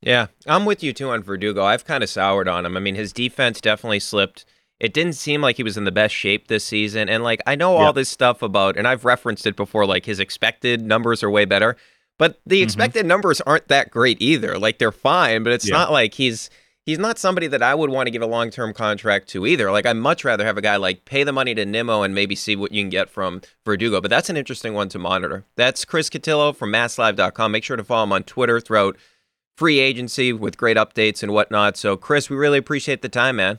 Yeah, 0.00 0.26
I'm 0.46 0.64
with 0.64 0.82
you 0.82 0.92
too 0.92 1.10
on 1.10 1.22
Verdugo. 1.22 1.64
I've 1.64 1.84
kind 1.84 2.04
of 2.04 2.10
soured 2.10 2.48
on 2.48 2.66
him. 2.66 2.76
I 2.76 2.80
mean, 2.80 2.94
his 2.94 3.12
defense 3.12 3.60
definitely 3.60 4.00
slipped 4.00 4.44
it 4.78 4.92
didn't 4.92 5.14
seem 5.14 5.40
like 5.40 5.56
he 5.56 5.62
was 5.62 5.76
in 5.76 5.84
the 5.84 5.92
best 5.92 6.14
shape 6.14 6.48
this 6.48 6.64
season. 6.64 7.08
And 7.08 7.24
like 7.24 7.40
I 7.46 7.54
know 7.54 7.76
all 7.76 7.92
this 7.92 8.08
stuff 8.08 8.42
about, 8.42 8.76
and 8.76 8.86
I've 8.86 9.04
referenced 9.04 9.46
it 9.46 9.56
before, 9.56 9.86
like 9.86 10.04
his 10.04 10.20
expected 10.20 10.82
numbers 10.82 11.22
are 11.22 11.30
way 11.30 11.44
better, 11.44 11.76
but 12.18 12.40
the 12.44 12.56
mm-hmm. 12.56 12.64
expected 12.64 13.00
mm-hmm. 13.00 13.08
numbers 13.08 13.40
aren't 13.42 13.68
that 13.68 13.90
great 13.90 14.20
either. 14.20 14.58
Like 14.58 14.78
they're 14.78 14.92
fine, 14.92 15.42
but 15.42 15.52
it's 15.52 15.68
yeah. 15.68 15.74
not 15.74 15.92
like 15.92 16.14
he's 16.14 16.50
he's 16.84 16.98
not 16.98 17.18
somebody 17.18 17.46
that 17.48 17.62
I 17.62 17.74
would 17.74 17.90
want 17.90 18.06
to 18.06 18.10
give 18.10 18.22
a 18.22 18.26
long 18.26 18.50
term 18.50 18.74
contract 18.74 19.28
to 19.28 19.46
either. 19.46 19.70
Like 19.70 19.86
I'd 19.86 19.96
much 19.96 20.24
rather 20.24 20.44
have 20.44 20.58
a 20.58 20.62
guy 20.62 20.76
like 20.76 21.04
pay 21.04 21.24
the 21.24 21.32
money 21.32 21.54
to 21.54 21.64
Nimmo 21.64 22.02
and 22.02 22.14
maybe 22.14 22.34
see 22.34 22.54
what 22.54 22.72
you 22.72 22.82
can 22.82 22.90
get 22.90 23.10
from 23.10 23.40
Verdugo. 23.64 24.00
But 24.00 24.10
that's 24.10 24.30
an 24.30 24.36
interesting 24.36 24.74
one 24.74 24.88
to 24.90 24.98
monitor. 24.98 25.44
That's 25.56 25.84
Chris 25.84 26.10
Cotillo 26.10 26.54
from 26.54 26.72
MassLive.com. 26.72 27.52
Make 27.52 27.64
sure 27.64 27.76
to 27.76 27.84
follow 27.84 28.04
him 28.04 28.12
on 28.12 28.22
Twitter 28.24 28.60
throughout 28.60 28.96
free 29.56 29.78
agency 29.78 30.34
with 30.34 30.58
great 30.58 30.76
updates 30.76 31.22
and 31.22 31.32
whatnot. 31.32 31.76
So 31.76 31.96
Chris, 31.96 32.28
we 32.30 32.36
really 32.36 32.58
appreciate 32.58 33.02
the 33.02 33.08
time, 33.08 33.36
man. 33.36 33.58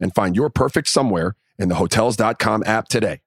and 0.00 0.14
find 0.14 0.36
your 0.36 0.50
perfect 0.50 0.88
somewhere 0.88 1.36
in 1.58 1.68
the 1.68 1.76
hotels.com 1.76 2.62
app 2.66 2.88
today. 2.88 3.20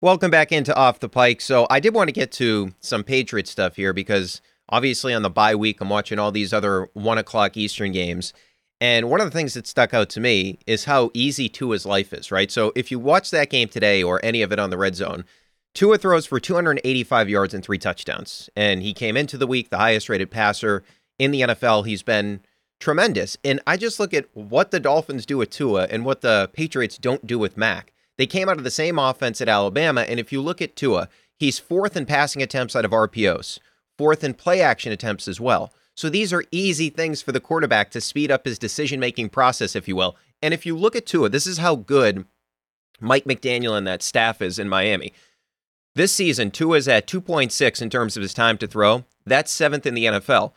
Welcome 0.00 0.32
back 0.32 0.50
into 0.50 0.74
Off 0.74 0.98
the 0.98 1.08
Pike. 1.08 1.40
So 1.40 1.66
I 1.70 1.78
did 1.78 1.94
want 1.94 2.08
to 2.08 2.12
get 2.12 2.32
to 2.32 2.74
some 2.80 3.04
Patriot 3.04 3.46
stuff 3.46 3.76
here 3.76 3.92
because 3.92 4.42
obviously 4.68 5.14
on 5.14 5.22
the 5.22 5.30
bye 5.30 5.54
week, 5.54 5.80
I'm 5.80 5.88
watching 5.88 6.18
all 6.18 6.32
these 6.32 6.52
other 6.52 6.88
one 6.94 7.18
o'clock 7.18 7.56
Eastern 7.56 7.92
games. 7.92 8.32
And 8.80 9.08
one 9.08 9.20
of 9.20 9.26
the 9.26 9.30
things 9.30 9.54
that 9.54 9.68
stuck 9.68 9.94
out 9.94 10.08
to 10.10 10.20
me 10.20 10.58
is 10.66 10.86
how 10.86 11.12
easy 11.14 11.48
Tua's 11.48 11.86
life 11.86 12.12
is, 12.12 12.32
right? 12.32 12.50
So 12.50 12.72
if 12.74 12.90
you 12.90 12.98
watch 12.98 13.30
that 13.30 13.48
game 13.48 13.68
today 13.68 14.02
or 14.02 14.18
any 14.24 14.42
of 14.42 14.50
it 14.50 14.58
on 14.58 14.70
the 14.70 14.76
red 14.76 14.96
zone, 14.96 15.24
Tua 15.72 15.98
throws 15.98 16.26
for 16.26 16.40
285 16.40 17.28
yards 17.28 17.54
and 17.54 17.64
three 17.64 17.78
touchdowns. 17.78 18.50
And 18.56 18.82
he 18.82 18.92
came 18.92 19.16
into 19.16 19.38
the 19.38 19.46
week 19.46 19.70
the 19.70 19.78
highest 19.78 20.08
rated 20.08 20.32
passer 20.32 20.82
in 21.16 21.30
the 21.30 21.42
NFL. 21.42 21.86
He's 21.86 22.02
been 22.02 22.40
tremendous. 22.82 23.38
And 23.44 23.60
I 23.66 23.76
just 23.76 24.00
look 24.00 24.12
at 24.12 24.26
what 24.34 24.72
the 24.72 24.80
Dolphins 24.80 25.24
do 25.24 25.38
with 25.38 25.50
Tua 25.50 25.86
and 25.88 26.04
what 26.04 26.20
the 26.20 26.50
Patriots 26.52 26.98
don't 26.98 27.26
do 27.26 27.38
with 27.38 27.56
Mac. 27.56 27.92
They 28.18 28.26
came 28.26 28.48
out 28.48 28.58
of 28.58 28.64
the 28.64 28.70
same 28.70 28.98
offense 28.98 29.40
at 29.40 29.48
Alabama, 29.48 30.02
and 30.02 30.20
if 30.20 30.32
you 30.32 30.42
look 30.42 30.60
at 30.60 30.76
Tua, 30.76 31.08
he's 31.38 31.58
fourth 31.58 31.96
in 31.96 32.04
passing 32.04 32.42
attempts 32.42 32.76
out 32.76 32.84
of 32.84 32.90
RPOs, 32.90 33.58
fourth 33.96 34.22
in 34.22 34.34
play 34.34 34.60
action 34.60 34.92
attempts 34.92 35.28
as 35.28 35.40
well. 35.40 35.72
So 35.94 36.10
these 36.10 36.32
are 36.32 36.44
easy 36.50 36.90
things 36.90 37.22
for 37.22 37.32
the 37.32 37.40
quarterback 37.40 37.90
to 37.92 38.00
speed 38.00 38.30
up 38.30 38.44
his 38.44 38.58
decision 38.58 38.98
making 38.98 39.30
process, 39.30 39.76
if 39.76 39.86
you 39.86 39.96
will. 39.96 40.16
And 40.42 40.52
if 40.52 40.66
you 40.66 40.76
look 40.76 40.96
at 40.96 41.06
Tua, 41.06 41.28
this 41.28 41.46
is 41.46 41.58
how 41.58 41.76
good 41.76 42.26
Mike 43.00 43.24
McDaniel 43.24 43.76
and 43.76 43.86
that 43.86 44.02
staff 44.02 44.42
is 44.42 44.58
in 44.58 44.68
Miami. 44.68 45.12
This 45.94 46.12
season, 46.12 46.50
Tua 46.50 46.78
is 46.78 46.88
at 46.88 47.06
2.6 47.06 47.82
in 47.82 47.90
terms 47.90 48.16
of 48.16 48.22
his 48.22 48.34
time 48.34 48.58
to 48.58 48.66
throw. 48.66 49.04
That's 49.24 49.52
seventh 49.52 49.86
in 49.86 49.94
the 49.94 50.06
NFL 50.06 50.52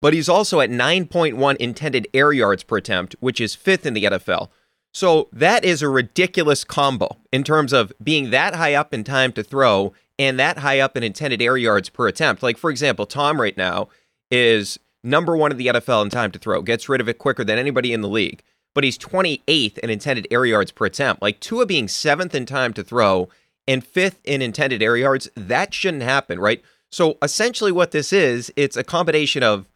but 0.00 0.14
he's 0.14 0.28
also 0.28 0.60
at 0.60 0.70
9.1 0.70 1.56
intended 1.56 2.08
air 2.14 2.32
yards 2.32 2.62
per 2.62 2.76
attempt, 2.78 3.16
which 3.20 3.40
is 3.40 3.54
fifth 3.54 3.86
in 3.86 3.94
the 3.94 4.04
NFL. 4.04 4.48
So 4.92 5.28
that 5.32 5.64
is 5.64 5.82
a 5.82 5.88
ridiculous 5.88 6.64
combo 6.64 7.18
in 7.32 7.44
terms 7.44 7.72
of 7.72 7.92
being 8.02 8.30
that 8.30 8.54
high 8.54 8.74
up 8.74 8.92
in 8.92 9.04
time 9.04 9.32
to 9.32 9.42
throw 9.42 9.92
and 10.18 10.38
that 10.38 10.58
high 10.58 10.80
up 10.80 10.96
in 10.96 11.02
intended 11.02 11.40
air 11.40 11.56
yards 11.56 11.88
per 11.88 12.08
attempt. 12.08 12.42
Like, 12.42 12.58
for 12.58 12.70
example, 12.70 13.06
Tom 13.06 13.40
right 13.40 13.56
now 13.56 13.88
is 14.30 14.78
number 15.02 15.36
one 15.36 15.50
in 15.52 15.56
the 15.56 15.68
NFL 15.68 16.04
in 16.04 16.10
time 16.10 16.30
to 16.32 16.38
throw, 16.38 16.60
gets 16.62 16.88
rid 16.88 17.00
of 17.00 17.08
it 17.08 17.18
quicker 17.18 17.44
than 17.44 17.58
anybody 17.58 17.92
in 17.92 18.00
the 18.00 18.08
league, 18.08 18.42
but 18.74 18.84
he's 18.84 18.98
28th 18.98 19.78
in 19.78 19.90
intended 19.90 20.26
air 20.30 20.44
yards 20.44 20.72
per 20.72 20.86
attempt. 20.86 21.22
Like, 21.22 21.40
Tua 21.40 21.66
being 21.66 21.88
seventh 21.88 22.34
in 22.34 22.44
time 22.44 22.72
to 22.74 22.82
throw 22.82 23.28
and 23.66 23.86
fifth 23.86 24.20
in 24.24 24.42
intended 24.42 24.82
air 24.82 24.96
yards, 24.96 25.30
that 25.36 25.72
shouldn't 25.72 26.02
happen, 26.02 26.40
right? 26.40 26.62
So 26.90 27.16
essentially, 27.22 27.70
what 27.70 27.92
this 27.92 28.12
is, 28.12 28.52
it's 28.56 28.76
a 28.76 28.82
combination 28.82 29.42
of 29.42 29.66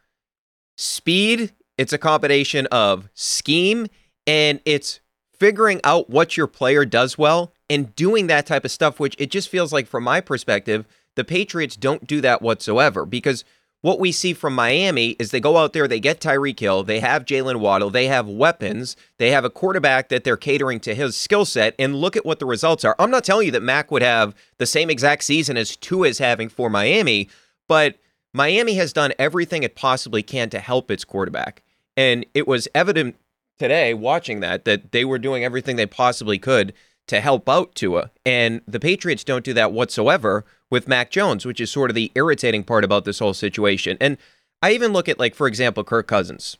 speed, 0.75 1.53
it's 1.77 1.93
a 1.93 1.97
combination 1.97 2.67
of 2.67 3.09
scheme, 3.13 3.87
and 4.27 4.59
it's 4.65 4.99
figuring 5.37 5.81
out 5.83 6.09
what 6.09 6.37
your 6.37 6.47
player 6.47 6.85
does 6.85 7.17
well 7.17 7.53
and 7.69 7.95
doing 7.95 8.27
that 8.27 8.45
type 8.45 8.65
of 8.65 8.71
stuff, 8.71 8.99
which 8.99 9.15
it 9.17 9.31
just 9.31 9.49
feels 9.49 9.73
like, 9.73 9.87
from 9.87 10.03
my 10.03 10.21
perspective, 10.21 10.85
the 11.15 11.23
Patriots 11.23 11.75
don't 11.75 12.07
do 12.07 12.21
that 12.21 12.41
whatsoever 12.41 13.05
because 13.05 13.43
what 13.81 13.99
we 13.99 14.11
see 14.11 14.33
from 14.33 14.55
Miami 14.55 15.09
is 15.19 15.29
they 15.29 15.39
go 15.39 15.57
out 15.57 15.73
there, 15.73 15.87
they 15.87 15.99
get 15.99 16.19
Tyreek 16.19 16.59
Hill, 16.59 16.83
they 16.83 16.99
have 17.01 17.23
Jaylen 17.23 17.57
Waddle, 17.57 17.91
they 17.91 18.07
have 18.07 18.27
weapons, 18.27 18.95
they 19.19 19.29
have 19.29 19.45
a 19.45 19.49
quarterback 19.49 20.09
that 20.09 20.23
they're 20.23 20.37
catering 20.37 20.79
to 20.79 20.95
his 20.95 21.15
skill 21.15 21.45
set, 21.45 21.75
and 21.77 21.95
look 21.95 22.17
at 22.17 22.25
what 22.25 22.39
the 22.39 22.47
results 22.47 22.83
are. 22.83 22.95
I'm 22.97 23.11
not 23.11 23.23
telling 23.23 23.45
you 23.45 23.51
that 23.51 23.61
Mac 23.61 23.91
would 23.91 24.01
have 24.01 24.33
the 24.57 24.65
same 24.65 24.89
exact 24.89 25.23
season 25.23 25.55
as 25.55 25.75
Tua 25.75 26.07
is 26.07 26.17
having 26.17 26.49
for 26.49 26.67
Miami, 26.67 27.29
but 27.67 27.97
Miami 28.35 28.73
has 28.73 28.91
done 28.91 29.13
everything 29.17 29.63
it 29.63 29.75
possibly 29.75 30.21
can 30.21 30.49
to 30.49 30.59
help 30.59 30.91
its 30.91 31.05
quarterback. 31.05 31.63
And 31.95 32.25
it 32.33 32.45
was 32.45 32.67
evident 32.75 33.15
today 33.57 33.93
watching 33.93 34.41
that 34.41 34.65
that 34.65 34.91
they 34.91 35.05
were 35.05 35.17
doing 35.17 35.45
everything 35.45 35.77
they 35.77 35.85
possibly 35.85 36.37
could 36.37 36.73
to 37.07 37.21
help 37.21 37.47
out 37.47 37.73
Tua. 37.75 38.11
And 38.25 38.59
the 38.67 38.79
Patriots 38.81 39.23
don't 39.23 39.45
do 39.45 39.53
that 39.53 39.71
whatsoever 39.71 40.43
with 40.69 40.89
Mac 40.89 41.11
Jones, 41.11 41.45
which 41.45 41.61
is 41.61 41.71
sort 41.71 41.89
of 41.89 41.95
the 41.95 42.11
irritating 42.13 42.65
part 42.65 42.83
about 42.83 43.05
this 43.05 43.19
whole 43.19 43.33
situation. 43.33 43.97
And 44.01 44.17
I 44.61 44.73
even 44.73 44.91
look 44.91 45.07
at 45.07 45.17
like 45.17 45.33
for 45.33 45.47
example 45.47 45.85
Kirk 45.85 46.07
Cousins. 46.07 46.57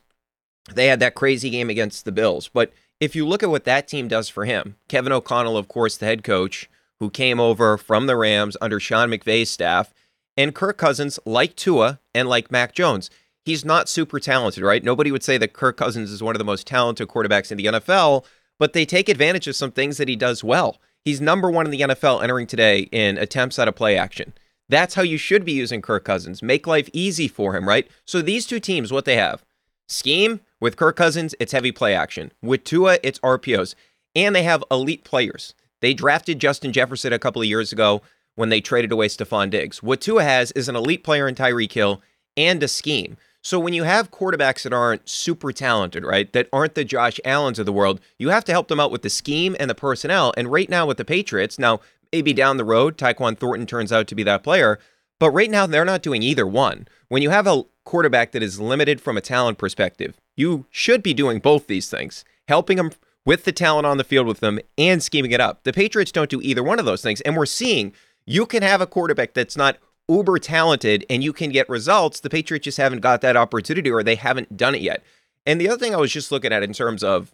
They 0.72 0.86
had 0.86 1.00
that 1.00 1.14
crazy 1.14 1.50
game 1.50 1.68
against 1.68 2.06
the 2.06 2.12
Bills, 2.12 2.48
but 2.48 2.72
if 3.00 3.14
you 3.14 3.26
look 3.28 3.42
at 3.42 3.50
what 3.50 3.64
that 3.64 3.86
team 3.86 4.08
does 4.08 4.30
for 4.30 4.46
him, 4.46 4.76
Kevin 4.88 5.12
O'Connell, 5.12 5.58
of 5.58 5.68
course, 5.68 5.98
the 5.98 6.06
head 6.06 6.24
coach, 6.24 6.70
who 7.00 7.10
came 7.10 7.38
over 7.38 7.76
from 7.76 8.06
the 8.06 8.16
Rams 8.16 8.56
under 8.62 8.80
Sean 8.80 9.10
McVay's 9.10 9.50
staff, 9.50 9.92
And 10.36 10.54
Kirk 10.54 10.76
Cousins, 10.76 11.18
like 11.24 11.56
Tua 11.56 12.00
and 12.14 12.28
like 12.28 12.50
Mac 12.50 12.74
Jones, 12.74 13.10
he's 13.44 13.64
not 13.64 13.88
super 13.88 14.20
talented, 14.20 14.62
right? 14.62 14.84
Nobody 14.84 15.10
would 15.10 15.22
say 15.22 15.38
that 15.38 15.52
Kirk 15.52 15.76
Cousins 15.76 16.10
is 16.10 16.22
one 16.22 16.34
of 16.34 16.38
the 16.38 16.44
most 16.44 16.66
talented 16.66 17.08
quarterbacks 17.08 17.50
in 17.50 17.58
the 17.58 17.66
NFL, 17.66 18.24
but 18.58 18.72
they 18.72 18.84
take 18.84 19.08
advantage 19.08 19.46
of 19.46 19.56
some 19.56 19.72
things 19.72 19.96
that 19.96 20.08
he 20.08 20.16
does 20.16 20.44
well. 20.44 20.78
He's 21.04 21.20
number 21.20 21.50
one 21.50 21.66
in 21.66 21.70
the 21.70 21.80
NFL 21.80 22.22
entering 22.22 22.46
today 22.46 22.80
in 22.90 23.16
attempts 23.16 23.58
out 23.58 23.68
of 23.68 23.76
play 23.76 23.96
action. 23.96 24.34
That's 24.68 24.94
how 24.94 25.02
you 25.02 25.16
should 25.16 25.44
be 25.44 25.52
using 25.52 25.80
Kirk 25.80 26.04
Cousins. 26.04 26.42
Make 26.42 26.66
life 26.66 26.90
easy 26.92 27.28
for 27.28 27.56
him, 27.56 27.68
right? 27.68 27.88
So 28.04 28.20
these 28.20 28.46
two 28.46 28.58
teams, 28.58 28.92
what 28.92 29.04
they 29.04 29.16
have 29.16 29.44
scheme 29.88 30.40
with 30.60 30.76
Kirk 30.76 30.96
Cousins, 30.96 31.34
it's 31.38 31.52
heavy 31.52 31.70
play 31.70 31.94
action. 31.94 32.32
With 32.42 32.64
Tua, 32.64 32.98
it's 33.04 33.20
RPOs. 33.20 33.76
And 34.16 34.34
they 34.34 34.42
have 34.42 34.64
elite 34.70 35.04
players. 35.04 35.54
They 35.80 35.94
drafted 35.94 36.40
Justin 36.40 36.72
Jefferson 36.72 37.12
a 37.12 37.18
couple 37.18 37.42
of 37.42 37.48
years 37.48 37.72
ago 37.72 38.02
when 38.36 38.48
they 38.48 38.60
traded 38.60 38.92
away 38.92 39.08
Stefon 39.08 39.50
Diggs. 39.50 39.82
What 39.82 40.00
Tua 40.00 40.22
has 40.22 40.52
is 40.52 40.68
an 40.68 40.76
elite 40.76 41.02
player 41.02 41.26
in 41.26 41.34
Tyreek 41.34 41.72
Hill 41.72 42.00
and 42.36 42.62
a 42.62 42.68
scheme. 42.68 43.16
So 43.42 43.58
when 43.58 43.72
you 43.72 43.84
have 43.84 44.10
quarterbacks 44.10 44.62
that 44.62 44.72
aren't 44.72 45.08
super 45.08 45.52
talented, 45.52 46.04
right, 46.04 46.32
that 46.32 46.48
aren't 46.52 46.74
the 46.74 46.84
Josh 46.84 47.20
Allens 47.24 47.58
of 47.58 47.66
the 47.66 47.72
world, 47.72 48.00
you 48.18 48.30
have 48.30 48.44
to 48.44 48.52
help 48.52 48.68
them 48.68 48.80
out 48.80 48.90
with 48.90 49.02
the 49.02 49.10
scheme 49.10 49.56
and 49.58 49.70
the 49.70 49.74
personnel. 49.74 50.34
And 50.36 50.50
right 50.50 50.68
now 50.68 50.86
with 50.86 50.96
the 50.96 51.04
Patriots, 51.04 51.58
now 51.58 51.80
maybe 52.12 52.32
down 52.32 52.56
the 52.56 52.64
road, 52.64 52.96
Tyquan 52.96 53.38
Thornton 53.38 53.66
turns 53.66 53.92
out 53.92 54.06
to 54.08 54.14
be 54.14 54.22
that 54.24 54.42
player. 54.42 54.78
But 55.18 55.30
right 55.30 55.50
now, 55.50 55.66
they're 55.66 55.84
not 55.84 56.02
doing 56.02 56.22
either 56.22 56.46
one. 56.46 56.88
When 57.08 57.22
you 57.22 57.30
have 57.30 57.46
a 57.46 57.64
quarterback 57.84 58.32
that 58.32 58.42
is 58.42 58.60
limited 58.60 59.00
from 59.00 59.16
a 59.16 59.22
talent 59.22 59.58
perspective, 59.58 60.20
you 60.36 60.66
should 60.70 61.02
be 61.02 61.14
doing 61.14 61.38
both 61.38 61.66
these 61.66 61.88
things, 61.88 62.24
helping 62.48 62.76
them 62.76 62.90
with 63.24 63.44
the 63.44 63.52
talent 63.52 63.86
on 63.86 63.96
the 63.96 64.04
field 64.04 64.26
with 64.26 64.40
them 64.40 64.58
and 64.76 65.02
scheming 65.02 65.32
it 65.32 65.40
up. 65.40 65.64
The 65.64 65.72
Patriots 65.72 66.12
don't 66.12 66.30
do 66.30 66.40
either 66.42 66.62
one 66.62 66.78
of 66.78 66.84
those 66.84 67.02
things. 67.02 67.20
And 67.22 67.36
we're 67.36 67.46
seeing 67.46 67.92
you 68.26 68.44
can 68.44 68.62
have 68.62 68.80
a 68.80 68.86
quarterback 68.86 69.34
that's 69.34 69.56
not 69.56 69.78
uber 70.08 70.38
talented 70.38 71.04
and 71.08 71.24
you 71.24 71.32
can 71.32 71.50
get 71.50 71.68
results. 71.68 72.20
The 72.20 72.30
Patriots 72.30 72.64
just 72.64 72.78
haven't 72.78 73.00
got 73.00 73.20
that 73.22 73.36
opportunity 73.36 73.90
or 73.90 74.02
they 74.02 74.16
haven't 74.16 74.56
done 74.56 74.74
it 74.74 74.82
yet. 74.82 75.02
And 75.44 75.60
the 75.60 75.68
other 75.68 75.78
thing 75.78 75.94
I 75.94 75.98
was 75.98 76.12
just 76.12 76.32
looking 76.32 76.52
at 76.52 76.62
in 76.62 76.72
terms 76.72 77.02
of 77.02 77.32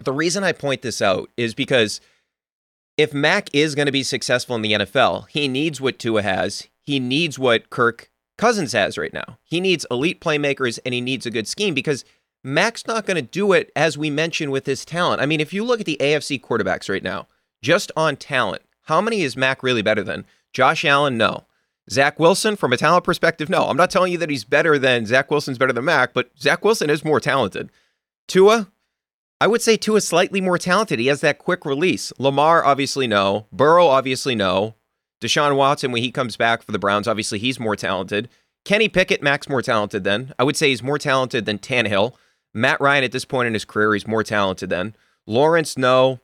the 0.00 0.12
reason 0.12 0.42
I 0.42 0.52
point 0.52 0.82
this 0.82 1.00
out 1.00 1.30
is 1.36 1.54
because 1.54 2.00
if 2.96 3.14
Mac 3.14 3.48
is 3.54 3.74
going 3.74 3.86
to 3.86 3.92
be 3.92 4.02
successful 4.02 4.56
in 4.56 4.62
the 4.62 4.72
NFL, 4.72 5.28
he 5.28 5.48
needs 5.48 5.80
what 5.80 5.98
Tua 5.98 6.22
has. 6.22 6.68
He 6.80 6.98
needs 6.98 7.38
what 7.38 7.70
Kirk 7.70 8.10
Cousins 8.36 8.72
has 8.72 8.98
right 8.98 9.12
now. 9.12 9.38
He 9.44 9.60
needs 9.60 9.86
elite 9.90 10.20
playmakers 10.20 10.78
and 10.84 10.92
he 10.94 11.00
needs 11.00 11.26
a 11.26 11.30
good 11.30 11.46
scheme 11.46 11.74
because 11.74 12.04
Mac's 12.44 12.86
not 12.86 13.06
going 13.06 13.16
to 13.16 13.22
do 13.22 13.52
it 13.52 13.70
as 13.76 13.96
we 13.96 14.10
mentioned 14.10 14.50
with 14.50 14.66
his 14.66 14.84
talent. 14.84 15.22
I 15.22 15.26
mean, 15.26 15.40
if 15.40 15.52
you 15.52 15.64
look 15.64 15.80
at 15.80 15.86
the 15.86 15.98
AFC 16.00 16.40
quarterbacks 16.40 16.88
right 16.88 17.02
now, 17.02 17.28
just 17.62 17.92
on 17.96 18.16
talent, 18.16 18.62
how 18.82 19.00
many 19.00 19.22
is 19.22 19.36
Mac 19.36 19.62
really 19.62 19.82
better 19.82 20.02
than? 20.02 20.24
Josh 20.52 20.84
Allen, 20.84 21.16
no. 21.16 21.44
Zach 21.90 22.18
Wilson, 22.18 22.56
from 22.56 22.72
a 22.72 22.76
talent 22.76 23.04
perspective, 23.04 23.48
no. 23.48 23.64
I'm 23.64 23.76
not 23.76 23.90
telling 23.90 24.12
you 24.12 24.18
that 24.18 24.30
he's 24.30 24.44
better 24.44 24.78
than 24.78 25.06
Zach 25.06 25.30
Wilson's 25.30 25.58
better 25.58 25.72
than 25.72 25.84
Mac, 25.84 26.12
but 26.12 26.30
Zach 26.38 26.64
Wilson 26.64 26.90
is 26.90 27.04
more 27.04 27.20
talented. 27.20 27.70
Tua, 28.28 28.70
I 29.40 29.48
would 29.48 29.62
say 29.62 29.76
Tua 29.76 30.00
slightly 30.00 30.40
more 30.40 30.58
talented. 30.58 31.00
He 31.00 31.08
has 31.08 31.20
that 31.22 31.38
quick 31.38 31.64
release. 31.64 32.12
Lamar, 32.18 32.64
obviously, 32.64 33.08
no. 33.08 33.46
Burrow, 33.50 33.88
obviously, 33.88 34.34
no. 34.36 34.76
Deshaun 35.20 35.56
Watson, 35.56 35.90
when 35.90 36.02
he 36.02 36.12
comes 36.12 36.36
back 36.36 36.62
for 36.62 36.72
the 36.72 36.78
Browns, 36.78 37.08
obviously 37.08 37.38
he's 37.38 37.58
more 37.58 37.76
talented. 37.76 38.28
Kenny 38.64 38.88
Pickett, 38.88 39.22
Mac's 39.22 39.48
more 39.48 39.62
talented 39.62 40.04
than. 40.04 40.32
I 40.38 40.44
would 40.44 40.56
say 40.56 40.68
he's 40.68 40.82
more 40.82 40.98
talented 40.98 41.44
than 41.44 41.58
Tannehill. 41.58 42.14
Matt 42.54 42.80
Ryan, 42.80 43.04
at 43.04 43.12
this 43.12 43.24
point 43.24 43.48
in 43.48 43.54
his 43.54 43.64
career, 43.64 43.94
he's 43.94 44.06
more 44.06 44.22
talented 44.22 44.70
than. 44.70 44.94
Lawrence, 45.26 45.76
no. 45.76 46.20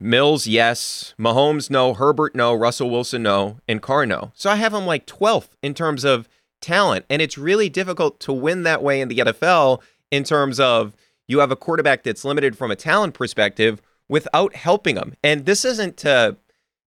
Mills, 0.00 0.46
yes. 0.46 1.14
Mahomes, 1.18 1.70
no. 1.70 1.94
Herbert, 1.94 2.34
no. 2.34 2.54
Russell 2.54 2.90
Wilson, 2.90 3.22
no. 3.22 3.58
And 3.66 3.82
Carr, 3.82 4.06
no. 4.06 4.32
So 4.34 4.50
I 4.50 4.56
have 4.56 4.74
him 4.74 4.86
like 4.86 5.06
12th 5.06 5.50
in 5.62 5.74
terms 5.74 6.04
of 6.04 6.28
talent. 6.60 7.04
And 7.10 7.20
it's 7.20 7.38
really 7.38 7.68
difficult 7.68 8.20
to 8.20 8.32
win 8.32 8.62
that 8.62 8.82
way 8.82 9.00
in 9.00 9.08
the 9.08 9.18
NFL 9.18 9.82
in 10.10 10.24
terms 10.24 10.60
of 10.60 10.94
you 11.26 11.40
have 11.40 11.50
a 11.50 11.56
quarterback 11.56 12.02
that's 12.02 12.24
limited 12.24 12.56
from 12.56 12.70
a 12.70 12.76
talent 12.76 13.14
perspective 13.14 13.82
without 14.08 14.54
helping 14.54 14.96
him. 14.96 15.14
And 15.22 15.46
this 15.46 15.64
isn't 15.64 15.96
to 15.98 16.36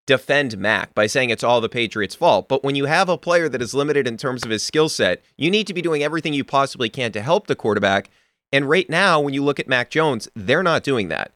defend 0.07 0.57
Mac 0.57 0.93
by 0.95 1.07
saying 1.07 1.29
it's 1.29 1.43
all 1.43 1.61
the 1.61 1.69
Patriots' 1.69 2.15
fault, 2.15 2.49
but 2.49 2.63
when 2.63 2.75
you 2.75 2.85
have 2.85 3.07
a 3.07 3.17
player 3.17 3.47
that 3.47 3.61
is 3.61 3.73
limited 3.73 4.07
in 4.07 4.17
terms 4.17 4.43
of 4.43 4.49
his 4.49 4.63
skill 4.63 4.89
set, 4.89 5.21
you 5.37 5.51
need 5.51 5.67
to 5.67 5.73
be 5.73 5.81
doing 5.81 6.03
everything 6.03 6.33
you 6.33 6.43
possibly 6.43 6.89
can 6.89 7.11
to 7.11 7.21
help 7.21 7.47
the 7.47 7.55
quarterback. 7.55 8.09
And 8.51 8.67
right 8.67 8.89
now, 8.89 9.21
when 9.21 9.33
you 9.33 9.43
look 9.43 9.59
at 9.59 9.67
Mac 9.67 9.89
Jones, 9.89 10.27
they're 10.35 10.63
not 10.63 10.83
doing 10.83 11.09
that. 11.09 11.31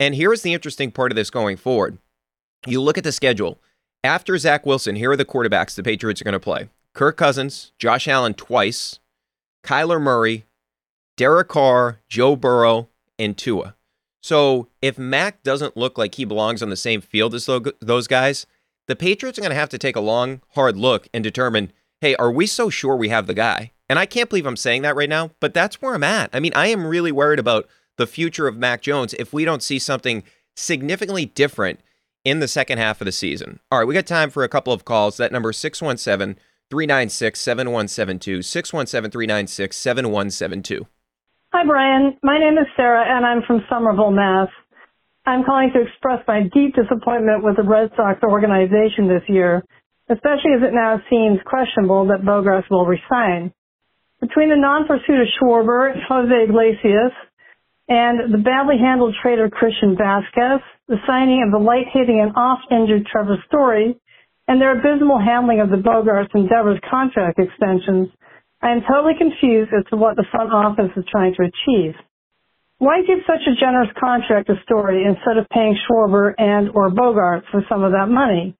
And 0.00 0.14
here's 0.14 0.42
the 0.42 0.54
interesting 0.54 0.90
part 0.90 1.12
of 1.12 1.16
this 1.16 1.30
going 1.30 1.56
forward. 1.56 1.98
You 2.66 2.80
look 2.80 2.98
at 2.98 3.04
the 3.04 3.12
schedule. 3.12 3.58
After 4.04 4.38
Zach 4.38 4.64
Wilson, 4.64 4.96
here 4.96 5.10
are 5.10 5.16
the 5.16 5.24
quarterbacks 5.24 5.74
the 5.74 5.82
Patriots 5.82 6.20
are 6.20 6.24
going 6.24 6.32
to 6.32 6.40
play 6.40 6.68
Kirk 6.94 7.16
Cousins, 7.16 7.72
Josh 7.78 8.06
Allen 8.06 8.34
twice, 8.34 9.00
Kyler 9.64 10.00
Murray, 10.00 10.44
Derek 11.16 11.48
Carr, 11.48 12.00
Joe 12.08 12.36
Burrow, 12.36 12.88
and 13.18 13.36
Tua. 13.36 13.74
So 14.22 14.68
if 14.80 14.98
Mac 14.98 15.42
doesn't 15.42 15.76
look 15.76 15.98
like 15.98 16.14
he 16.14 16.24
belongs 16.24 16.62
on 16.62 16.70
the 16.70 16.76
same 16.76 17.00
field 17.00 17.34
as 17.34 17.48
those 17.80 18.06
guys, 18.06 18.46
the 18.86 18.96
Patriots 18.96 19.38
are 19.38 19.42
going 19.42 19.50
to 19.50 19.56
have 19.56 19.68
to 19.70 19.78
take 19.78 19.96
a 19.96 20.00
long, 20.00 20.42
hard 20.54 20.76
look 20.76 21.08
and 21.12 21.22
determine 21.22 21.72
hey, 22.00 22.14
are 22.14 22.30
we 22.30 22.46
so 22.46 22.70
sure 22.70 22.94
we 22.94 23.08
have 23.08 23.26
the 23.26 23.34
guy? 23.34 23.72
And 23.88 23.98
I 23.98 24.06
can't 24.06 24.28
believe 24.28 24.46
I'm 24.46 24.56
saying 24.56 24.82
that 24.82 24.94
right 24.94 25.08
now, 25.08 25.32
but 25.40 25.52
that's 25.52 25.82
where 25.82 25.94
I'm 25.94 26.04
at. 26.04 26.30
I 26.32 26.38
mean, 26.38 26.52
I 26.54 26.68
am 26.68 26.86
really 26.86 27.10
worried 27.10 27.40
about 27.40 27.68
the 27.98 28.06
future 28.06 28.48
of 28.48 28.56
Mac 28.56 28.80
Jones 28.80 29.12
if 29.14 29.32
we 29.32 29.44
don't 29.44 29.62
see 29.62 29.78
something 29.78 30.22
significantly 30.56 31.26
different 31.26 31.80
in 32.24 32.40
the 32.40 32.48
second 32.48 32.78
half 32.78 33.00
of 33.00 33.04
the 33.04 33.12
season. 33.12 33.60
All 33.70 33.78
right, 33.78 33.86
we 33.86 33.94
got 33.94 34.06
time 34.06 34.30
for 34.30 34.42
a 34.42 34.48
couple 34.48 34.72
of 34.72 34.84
calls. 34.84 35.16
That 35.18 35.32
number 35.32 35.52
617 35.52 36.40
396 36.70 37.40
7172. 37.40 38.42
617 38.42 39.10
396 39.10 39.76
7172. 39.76 40.86
Hi, 41.52 41.64
Brian. 41.64 42.16
My 42.22 42.38
name 42.38 42.58
is 42.58 42.66
Sarah, 42.76 43.04
and 43.08 43.24
I'm 43.24 43.42
from 43.46 43.64
Somerville, 43.70 44.10
Mass. 44.10 44.48
I'm 45.24 45.44
calling 45.44 45.70
to 45.72 45.80
express 45.80 46.20
my 46.28 46.42
deep 46.52 46.74
disappointment 46.74 47.44
with 47.44 47.56
the 47.56 47.62
Red 47.62 47.90
Sox 47.96 48.22
organization 48.22 49.08
this 49.08 49.24
year, 49.28 49.64
especially 50.08 50.56
as 50.56 50.62
it 50.62 50.74
now 50.74 51.00
seems 51.08 51.40
questionable 51.44 52.06
that 52.08 52.24
Bogaerts 52.24 52.70
will 52.70 52.84
resign. 52.84 53.52
Between 54.20 54.50
the 54.50 54.56
non-pursuit 54.56 55.20
of 55.20 55.28
Schwarber, 55.40 55.92
and 55.92 56.02
Jose 56.08 56.44
Iglesias, 56.44 57.12
and 57.88 58.32
the 58.32 58.38
badly 58.38 58.76
handled 58.78 59.16
trade 59.22 59.40
of 59.40 59.50
Christian 59.50 59.96
Vasquez, 59.96 60.60
the 60.88 61.00
signing 61.06 61.42
of 61.42 61.50
the 61.50 61.64
light-hitting 61.64 62.20
and 62.20 62.36
oft-injured 62.36 63.06
Trevor 63.06 63.42
Story, 63.48 63.96
and 64.46 64.60
their 64.60 64.78
abysmal 64.78 65.20
handling 65.20 65.60
of 65.60 65.70
the 65.70 65.80
Bogaerts 65.80 66.32
and 66.34 66.48
Devers 66.48 66.80
contract 66.88 67.38
extensions, 67.38 68.08
I 68.60 68.72
am 68.72 68.82
totally 68.88 69.14
confused 69.16 69.72
as 69.72 69.84
to 69.90 69.96
what 69.96 70.16
the 70.16 70.26
front 70.30 70.52
office 70.52 70.90
is 70.96 71.04
trying 71.10 71.34
to 71.36 71.48
achieve. 71.48 71.94
Why 72.78 73.02
give 73.06 73.18
such 73.26 73.42
a 73.46 73.58
generous 73.58 73.90
contract 73.98 74.48
to 74.48 74.54
Story 74.64 75.04
instead 75.04 75.36
of 75.36 75.48
paying 75.48 75.76
Schwarber 75.84 76.34
and 76.38 76.70
or 76.74 76.90
Bogart 76.90 77.44
for 77.50 77.64
some 77.68 77.82
of 77.84 77.92
that 77.92 78.08
money? 78.08 78.54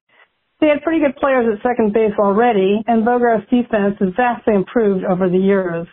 They 0.60 0.68
had 0.68 0.82
pretty 0.82 1.00
good 1.00 1.16
players 1.16 1.46
at 1.46 1.62
second 1.62 1.92
base 1.92 2.14
already, 2.18 2.82
and 2.86 3.04
Bogart's 3.06 3.48
defense 3.48 3.96
has 4.00 4.10
vastly 4.16 4.54
improved 4.54 5.04
over 5.04 5.28
the 5.28 5.38
years. 5.38 5.86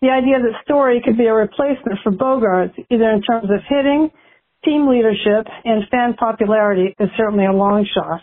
The 0.00 0.10
idea 0.10 0.38
that 0.38 0.62
Story 0.64 1.02
could 1.04 1.18
be 1.18 1.26
a 1.26 1.34
replacement 1.34 1.98
for 2.04 2.12
Bogaerts, 2.12 2.74
either 2.90 3.10
in 3.10 3.22
terms 3.22 3.50
of 3.50 3.60
hitting, 3.68 4.10
team 4.64 4.88
leadership, 4.88 5.46
and 5.64 5.88
fan 5.90 6.14
popularity, 6.14 6.94
is 7.00 7.08
certainly 7.16 7.46
a 7.46 7.52
long 7.52 7.84
shot. 7.92 8.22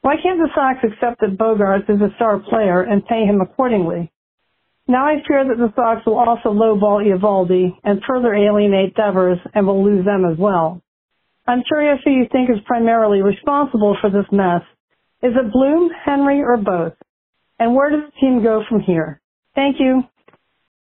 Why 0.00 0.14
can't 0.22 0.38
the 0.38 0.50
Sox 0.54 0.78
accept 0.82 1.20
that 1.20 1.38
Bogaerts 1.38 1.88
is 1.90 2.00
a 2.00 2.14
star 2.16 2.40
player 2.40 2.82
and 2.82 3.06
pay 3.06 3.24
him 3.24 3.40
accordingly? 3.40 4.10
Now 4.88 5.06
I 5.06 5.16
fear 5.26 5.44
that 5.46 5.58
the 5.58 5.72
Sox 5.74 6.06
will 6.06 6.18
also 6.18 6.50
lowball 6.50 7.02
Eovaldi 7.02 7.76
and 7.82 8.02
further 8.06 8.34
alienate 8.34 8.94
Devers 8.94 9.38
and 9.54 9.66
will 9.66 9.84
lose 9.84 10.04
them 10.04 10.24
as 10.24 10.38
well. 10.38 10.80
I'm 11.46 11.62
curious 11.66 11.98
who 12.04 12.10
you 12.10 12.26
think 12.30 12.50
is 12.50 12.56
primarily 12.66 13.22
responsible 13.22 13.96
for 14.00 14.10
this 14.10 14.26
mess. 14.32 14.62
Is 15.22 15.32
it 15.34 15.52
Bloom, 15.52 15.90
Henry, 16.04 16.42
or 16.42 16.56
both? 16.56 16.94
And 17.58 17.74
where 17.74 17.90
does 17.90 18.10
the 18.10 18.20
team 18.20 18.42
go 18.42 18.62
from 18.68 18.80
here? 18.80 19.20
Thank 19.54 19.76
you. 19.78 20.02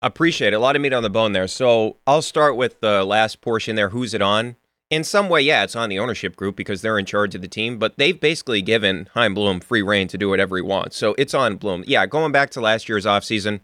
Appreciate 0.02 0.52
it. 0.52 0.56
A 0.56 0.58
lot 0.58 0.74
of 0.74 0.82
meat 0.82 0.92
on 0.92 1.04
the 1.04 1.10
bone 1.10 1.32
there. 1.32 1.46
So 1.46 1.96
I'll 2.06 2.22
start 2.22 2.56
with 2.56 2.80
the 2.80 3.04
last 3.04 3.40
portion 3.40 3.76
there. 3.76 3.90
Who's 3.90 4.14
it 4.14 4.22
on? 4.22 4.56
In 4.90 5.04
some 5.04 5.30
way, 5.30 5.40
yeah, 5.40 5.62
it's 5.62 5.76
on 5.76 5.88
the 5.88 5.98
ownership 5.98 6.36
group 6.36 6.54
because 6.54 6.82
they're 6.82 6.98
in 6.98 7.06
charge 7.06 7.34
of 7.34 7.40
the 7.40 7.48
team, 7.48 7.78
but 7.78 7.96
they've 7.96 8.20
basically 8.20 8.60
given 8.60 9.08
Chaim 9.14 9.32
Bloom 9.32 9.60
free 9.60 9.80
reign 9.80 10.06
to 10.08 10.18
do 10.18 10.28
whatever 10.28 10.56
he 10.56 10.62
wants. 10.62 10.96
So 10.96 11.14
it's 11.16 11.32
on 11.32 11.56
Bloom. 11.56 11.82
Yeah, 11.86 12.04
going 12.04 12.30
back 12.30 12.50
to 12.50 12.60
last 12.60 12.90
year's 12.90 13.06
offseason, 13.06 13.60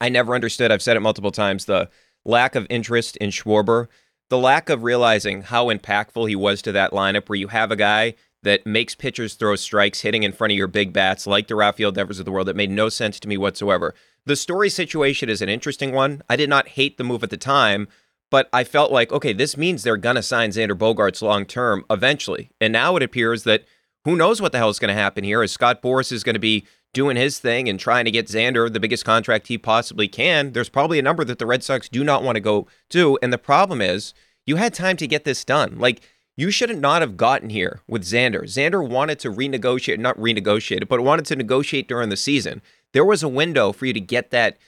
I 0.00 0.08
never 0.08 0.34
understood, 0.34 0.72
I've 0.72 0.82
said 0.82 0.96
it 0.96 1.00
multiple 1.00 1.30
times, 1.30 1.66
the 1.66 1.90
lack 2.24 2.54
of 2.54 2.66
interest 2.70 3.18
in 3.18 3.30
Schwarber, 3.30 3.88
the 4.30 4.38
lack 4.38 4.70
of 4.70 4.82
realizing 4.82 5.42
how 5.42 5.66
impactful 5.66 6.26
he 6.28 6.36
was 6.36 6.62
to 6.62 6.72
that 6.72 6.92
lineup 6.92 7.28
where 7.28 7.38
you 7.38 7.48
have 7.48 7.70
a 7.70 7.76
guy 7.76 8.14
that 8.46 8.64
makes 8.64 8.94
pitchers 8.94 9.34
throw 9.34 9.56
strikes 9.56 10.00
hitting 10.00 10.22
in 10.22 10.32
front 10.32 10.52
of 10.52 10.56
your 10.56 10.68
big 10.68 10.92
bats 10.92 11.26
like 11.26 11.48
the 11.48 11.56
Rafael 11.56 11.92
Devers 11.92 12.20
of 12.20 12.24
the 12.24 12.30
world. 12.30 12.46
That 12.46 12.56
made 12.56 12.70
no 12.70 12.88
sense 12.88 13.18
to 13.20 13.28
me 13.28 13.36
whatsoever. 13.36 13.94
The 14.24 14.36
story 14.36 14.70
situation 14.70 15.28
is 15.28 15.42
an 15.42 15.48
interesting 15.48 15.92
one. 15.92 16.22
I 16.30 16.36
did 16.36 16.48
not 16.48 16.68
hate 16.68 16.96
the 16.96 17.04
move 17.04 17.22
at 17.24 17.30
the 17.30 17.36
time, 17.36 17.88
but 18.30 18.48
I 18.52 18.64
felt 18.64 18.92
like, 18.92 19.12
okay, 19.12 19.32
this 19.32 19.56
means 19.56 19.82
they're 19.82 19.96
going 19.96 20.16
to 20.16 20.22
sign 20.22 20.50
Xander 20.50 20.78
Bogaerts 20.78 21.22
long 21.22 21.44
term 21.44 21.84
eventually. 21.90 22.50
And 22.60 22.72
now 22.72 22.96
it 22.96 23.02
appears 23.02 23.42
that 23.44 23.64
who 24.04 24.16
knows 24.16 24.40
what 24.40 24.52
the 24.52 24.58
hell 24.58 24.70
is 24.70 24.78
going 24.78 24.94
to 24.94 25.00
happen 25.00 25.24
here 25.24 25.42
as 25.42 25.50
Scott 25.50 25.82
Boras 25.82 26.12
is 26.12 26.22
going 26.22 26.34
to 26.34 26.40
be 26.40 26.66
doing 26.94 27.16
his 27.16 27.40
thing 27.40 27.68
and 27.68 27.78
trying 27.78 28.04
to 28.04 28.10
get 28.10 28.28
Xander 28.28 28.72
the 28.72 28.80
biggest 28.80 29.04
contract 29.04 29.48
he 29.48 29.58
possibly 29.58 30.08
can, 30.08 30.52
there's 30.52 30.68
probably 30.68 30.98
a 30.98 31.02
number 31.02 31.24
that 31.24 31.38
the 31.38 31.46
Red 31.46 31.62
Sox 31.62 31.88
do 31.88 32.02
not 32.02 32.22
want 32.22 32.36
to 32.36 32.40
go 32.40 32.68
to. 32.90 33.18
And 33.20 33.32
the 33.32 33.38
problem 33.38 33.82
is, 33.82 34.14
you 34.46 34.56
had 34.56 34.72
time 34.72 34.96
to 34.98 35.08
get 35.08 35.24
this 35.24 35.44
done. 35.44 35.78
Like, 35.78 36.00
you 36.36 36.50
should 36.50 36.76
not 36.78 37.00
have 37.00 37.16
gotten 37.16 37.50
here 37.50 37.80
with 37.88 38.04
Xander. 38.04 38.42
Xander 38.42 38.86
wanted 38.86 39.18
to 39.20 39.32
renegotiate, 39.32 39.98
not 39.98 40.18
renegotiate 40.18 40.82
it, 40.82 40.88
but 40.88 41.00
wanted 41.00 41.24
to 41.26 41.36
negotiate 41.36 41.88
during 41.88 42.10
the 42.10 42.16
season. 42.16 42.60
There 42.92 43.04
was 43.04 43.22
a 43.22 43.28
window 43.28 43.72
for 43.72 43.86
you 43.86 43.92
to 43.94 44.00
get 44.00 44.30
that 44.30 44.58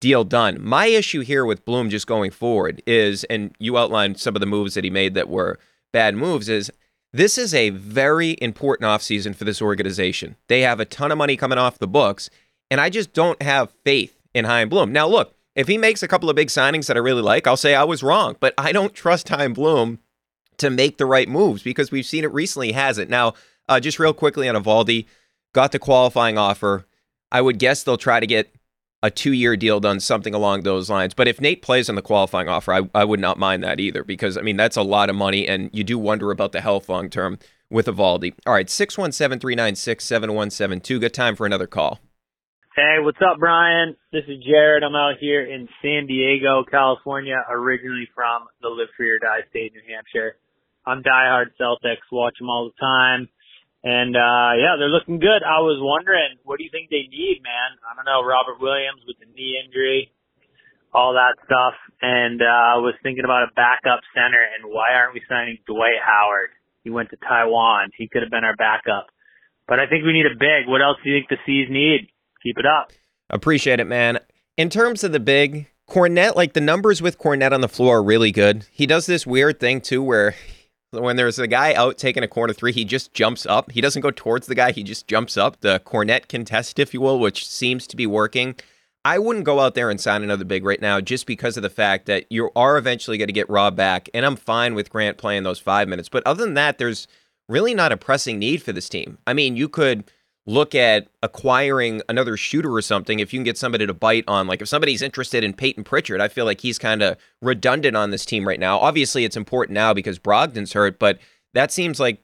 deal 0.00 0.24
done. 0.24 0.58
My 0.60 0.86
issue 0.86 1.20
here 1.20 1.44
with 1.44 1.64
Bloom 1.64 1.90
just 1.90 2.06
going 2.06 2.30
forward 2.30 2.82
is, 2.86 3.24
and 3.24 3.54
you 3.58 3.76
outlined 3.76 4.18
some 4.18 4.34
of 4.34 4.40
the 4.40 4.46
moves 4.46 4.74
that 4.74 4.84
he 4.84 4.90
made 4.90 5.14
that 5.14 5.28
were 5.28 5.58
bad 5.92 6.16
moves, 6.16 6.48
is 6.48 6.70
this 7.12 7.36
is 7.36 7.52
a 7.52 7.70
very 7.70 8.36
important 8.40 8.88
offseason 8.88 9.36
for 9.36 9.44
this 9.44 9.60
organization. 9.60 10.36
They 10.48 10.62
have 10.62 10.80
a 10.80 10.86
ton 10.86 11.12
of 11.12 11.18
money 11.18 11.36
coming 11.36 11.58
off 11.58 11.78
the 11.78 11.86
books, 11.86 12.30
and 12.70 12.80
I 12.80 12.88
just 12.88 13.12
don't 13.12 13.40
have 13.42 13.70
faith 13.84 14.18
in 14.32 14.46
Chaim 14.46 14.70
Bloom. 14.70 14.92
Now, 14.92 15.06
look, 15.06 15.34
if 15.54 15.68
he 15.68 15.76
makes 15.76 16.02
a 16.02 16.08
couple 16.08 16.30
of 16.30 16.36
big 16.36 16.48
signings 16.48 16.86
that 16.86 16.96
I 16.96 17.00
really 17.00 17.20
like, 17.20 17.46
I'll 17.46 17.56
say 17.58 17.74
I 17.74 17.84
was 17.84 18.02
wrong, 18.02 18.36
but 18.40 18.54
I 18.56 18.72
don't 18.72 18.94
trust 18.94 19.28
Chaim 19.28 19.52
Bloom 19.52 19.98
to 20.58 20.70
make 20.70 20.98
the 20.98 21.06
right 21.06 21.28
moves 21.28 21.62
because 21.62 21.90
we've 21.90 22.06
seen 22.06 22.24
it 22.24 22.32
recently, 22.32 22.72
hasn't. 22.72 23.10
Now, 23.10 23.34
uh, 23.68 23.80
just 23.80 23.98
real 23.98 24.12
quickly 24.12 24.48
on 24.48 24.54
Eovaldi, 24.54 25.06
got 25.52 25.72
the 25.72 25.78
qualifying 25.78 26.38
offer. 26.38 26.86
I 27.30 27.40
would 27.40 27.58
guess 27.58 27.82
they'll 27.82 27.96
try 27.96 28.20
to 28.20 28.26
get 28.26 28.54
a 29.02 29.10
two 29.10 29.32
year 29.32 29.56
deal 29.56 29.80
done, 29.80 30.00
something 30.00 30.34
along 30.34 30.62
those 30.62 30.88
lines. 30.88 31.14
But 31.14 31.28
if 31.28 31.40
Nate 31.40 31.62
plays 31.62 31.88
on 31.88 31.96
the 31.96 32.02
qualifying 32.02 32.48
offer, 32.48 32.72
I, 32.72 32.82
I 32.94 33.04
would 33.04 33.20
not 33.20 33.38
mind 33.38 33.64
that 33.64 33.80
either 33.80 34.04
because, 34.04 34.36
I 34.36 34.42
mean, 34.42 34.56
that's 34.56 34.76
a 34.76 34.82
lot 34.82 35.10
of 35.10 35.16
money 35.16 35.48
and 35.48 35.70
you 35.72 35.82
do 35.82 35.98
wonder 35.98 36.30
about 36.30 36.52
the 36.52 36.60
health 36.60 36.88
long 36.88 37.10
term 37.10 37.38
with 37.70 37.86
Eovaldi. 37.86 38.34
All 38.46 38.52
right, 38.52 38.70
617 38.70 39.40
396 39.40 40.04
7172. 40.04 41.00
Good 41.00 41.14
time 41.14 41.34
for 41.34 41.46
another 41.46 41.66
call. 41.66 41.98
Hey, 42.72 43.04
what's 43.04 43.20
up, 43.20 43.36
Brian? 43.36 44.00
This 44.16 44.24
is 44.32 44.40
Jared. 44.48 44.80
I'm 44.80 44.96
out 44.96 45.20
here 45.20 45.44
in 45.44 45.68
San 45.84 46.08
Diego, 46.08 46.64
California, 46.64 47.36
originally 47.52 48.08
from 48.16 48.48
the 48.64 48.72
Live 48.72 48.88
Free 48.96 49.12
or 49.12 49.20
Die 49.20 49.44
state, 49.52 49.76
New 49.76 49.84
Hampshire. 49.84 50.40
I'm 50.88 51.04
diehard 51.04 51.52
Celtics, 51.60 52.08
watch 52.08 52.32
them 52.40 52.48
all 52.48 52.72
the 52.72 52.80
time. 52.80 53.28
And, 53.84 54.16
uh, 54.16 54.56
yeah, 54.56 54.80
they're 54.80 54.88
looking 54.88 55.20
good. 55.20 55.44
I 55.44 55.60
was 55.60 55.84
wondering, 55.84 56.40
what 56.48 56.56
do 56.56 56.64
you 56.64 56.72
think 56.72 56.88
they 56.88 57.04
need, 57.12 57.44
man? 57.44 57.76
I 57.84 57.92
don't 57.92 58.08
know, 58.08 58.24
Robert 58.24 58.56
Williams 58.56 59.04
with 59.04 59.20
the 59.20 59.28
knee 59.28 59.60
injury, 59.60 60.08
all 60.96 61.12
that 61.12 61.36
stuff. 61.44 61.76
And, 62.00 62.40
uh, 62.40 62.72
I 62.72 62.80
was 62.80 62.96
thinking 63.04 63.28
about 63.28 63.52
a 63.52 63.52
backup 63.52 64.00
center 64.16 64.40
and 64.40 64.72
why 64.72 64.96
aren't 64.96 65.12
we 65.12 65.20
signing 65.28 65.60
Dwight 65.68 66.00
Howard? 66.00 66.56
He 66.88 66.88
went 66.88 67.12
to 67.12 67.20
Taiwan. 67.20 67.92
He 68.00 68.08
could 68.08 68.24
have 68.24 68.32
been 68.32 68.48
our 68.48 68.56
backup. 68.56 69.12
But 69.68 69.76
I 69.76 69.92
think 69.92 70.08
we 70.08 70.16
need 70.16 70.24
a 70.24 70.40
big. 70.40 70.72
What 70.72 70.80
else 70.80 70.96
do 71.04 71.12
you 71.12 71.20
think 71.20 71.28
the 71.28 71.44
C's 71.44 71.68
need? 71.68 72.08
Keep 72.42 72.58
it 72.58 72.66
up. 72.66 72.92
Appreciate 73.30 73.80
it, 73.80 73.86
man. 73.86 74.18
In 74.56 74.68
terms 74.68 75.04
of 75.04 75.12
the 75.12 75.20
big, 75.20 75.68
Kornet, 75.88 76.36
like 76.36 76.52
the 76.52 76.60
numbers 76.60 77.00
with 77.00 77.18
Kornet 77.18 77.52
on 77.52 77.60
the 77.60 77.68
floor 77.68 77.98
are 77.98 78.02
really 78.02 78.32
good. 78.32 78.66
He 78.70 78.86
does 78.86 79.06
this 79.06 79.26
weird 79.26 79.60
thing 79.60 79.80
too 79.80 80.02
where 80.02 80.34
when 80.90 81.16
there's 81.16 81.38
a 81.38 81.46
guy 81.46 81.72
out 81.74 81.96
taking 81.96 82.22
a 82.22 82.28
corner 82.28 82.52
three, 82.52 82.72
he 82.72 82.84
just 82.84 83.14
jumps 83.14 83.46
up. 83.46 83.70
He 83.72 83.80
doesn't 83.80 84.02
go 84.02 84.10
towards 84.10 84.46
the 84.46 84.54
guy, 84.54 84.72
he 84.72 84.82
just 84.82 85.08
jumps 85.08 85.36
up. 85.36 85.60
The 85.60 85.80
Kornet 85.80 86.28
contest, 86.28 86.78
if 86.78 86.92
you 86.92 87.00
will, 87.00 87.18
which 87.18 87.48
seems 87.48 87.86
to 87.86 87.96
be 87.96 88.06
working. 88.06 88.56
I 89.04 89.18
wouldn't 89.18 89.44
go 89.44 89.58
out 89.58 89.74
there 89.74 89.90
and 89.90 90.00
sign 90.00 90.22
another 90.22 90.44
big 90.44 90.64
right 90.64 90.80
now 90.80 91.00
just 91.00 91.26
because 91.26 91.56
of 91.56 91.64
the 91.64 91.70
fact 91.70 92.06
that 92.06 92.26
you 92.30 92.50
are 92.54 92.76
eventually 92.76 93.18
going 93.18 93.28
to 93.28 93.32
get 93.32 93.50
Rob 93.50 93.74
back. 93.74 94.08
And 94.14 94.24
I'm 94.24 94.36
fine 94.36 94.74
with 94.74 94.90
Grant 94.90 95.18
playing 95.18 95.42
those 95.42 95.58
five 95.58 95.88
minutes. 95.88 96.08
But 96.08 96.24
other 96.24 96.44
than 96.44 96.54
that, 96.54 96.78
there's 96.78 97.08
really 97.48 97.74
not 97.74 97.90
a 97.90 97.96
pressing 97.96 98.38
need 98.38 98.62
for 98.62 98.72
this 98.72 98.88
team. 98.88 99.18
I 99.26 99.32
mean, 99.32 99.56
you 99.56 99.68
could 99.68 100.04
look 100.46 100.74
at 100.74 101.06
acquiring 101.22 102.02
another 102.08 102.36
shooter 102.36 102.72
or 102.72 102.82
something 102.82 103.20
if 103.20 103.32
you 103.32 103.38
can 103.38 103.44
get 103.44 103.56
somebody 103.56 103.86
to 103.86 103.94
bite 103.94 104.24
on 104.26 104.46
like 104.46 104.60
if 104.60 104.68
somebody's 104.68 105.02
interested 105.02 105.44
in 105.44 105.52
Payton 105.52 105.84
Pritchard 105.84 106.20
I 106.20 106.28
feel 106.28 106.44
like 106.44 106.60
he's 106.60 106.78
kind 106.78 107.02
of 107.02 107.16
redundant 107.40 107.96
on 107.96 108.10
this 108.10 108.24
team 108.24 108.46
right 108.46 108.58
now. 108.58 108.78
Obviously 108.78 109.24
it's 109.24 109.36
important 109.36 109.74
now 109.74 109.94
because 109.94 110.18
Brogdon's 110.18 110.72
hurt 110.72 110.98
but 110.98 111.18
that 111.54 111.70
seems 111.70 112.00
like 112.00 112.22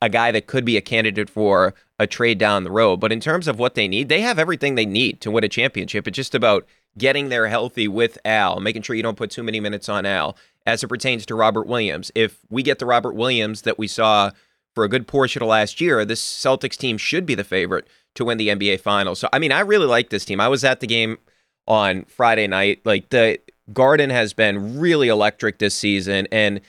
a 0.00 0.08
guy 0.08 0.32
that 0.32 0.48
could 0.48 0.64
be 0.64 0.76
a 0.76 0.80
candidate 0.80 1.30
for 1.30 1.74
a 2.00 2.06
trade 2.08 2.38
down 2.38 2.64
the 2.64 2.70
road. 2.70 2.96
But 2.98 3.12
in 3.12 3.20
terms 3.20 3.46
of 3.46 3.60
what 3.60 3.76
they 3.76 3.86
need 3.86 4.08
they 4.08 4.22
have 4.22 4.40
everything 4.40 4.74
they 4.74 4.86
need 4.86 5.20
to 5.20 5.30
win 5.30 5.44
a 5.44 5.48
championship. 5.48 6.08
It's 6.08 6.16
just 6.16 6.34
about 6.34 6.66
getting 6.98 7.28
there 7.28 7.46
healthy 7.46 7.86
with 7.86 8.18
Al 8.24 8.58
making 8.58 8.82
sure 8.82 8.96
you 8.96 9.04
don't 9.04 9.16
put 9.16 9.30
too 9.30 9.44
many 9.44 9.60
minutes 9.60 9.88
on 9.88 10.04
Al. 10.04 10.36
As 10.66 10.82
it 10.82 10.88
pertains 10.88 11.26
to 11.26 11.36
Robert 11.36 11.68
Williams 11.68 12.10
if 12.16 12.40
we 12.50 12.64
get 12.64 12.80
the 12.80 12.86
Robert 12.86 13.14
Williams 13.14 13.62
that 13.62 13.78
we 13.78 13.86
saw 13.86 14.32
for 14.74 14.84
a 14.84 14.88
good 14.88 15.06
portion 15.06 15.42
of 15.42 15.48
last 15.48 15.80
year, 15.80 16.04
this 16.04 16.22
Celtics 16.22 16.76
team 16.76 16.98
should 16.98 17.26
be 17.26 17.34
the 17.34 17.44
favorite 17.44 17.86
to 18.14 18.24
win 18.24 18.38
the 18.38 18.48
NBA 18.48 18.80
Finals. 18.80 19.18
So, 19.18 19.28
I 19.32 19.38
mean, 19.38 19.52
I 19.52 19.60
really 19.60 19.86
like 19.86 20.10
this 20.10 20.24
team. 20.24 20.40
I 20.40 20.48
was 20.48 20.64
at 20.64 20.80
the 20.80 20.86
game 20.86 21.18
on 21.66 22.04
Friday 22.04 22.46
night. 22.46 22.80
Like, 22.84 23.10
the 23.10 23.38
Garden 23.72 24.10
has 24.10 24.32
been 24.32 24.78
really 24.78 25.08
electric 25.08 25.58
this 25.58 25.74
season. 25.74 26.26
And 26.32 26.60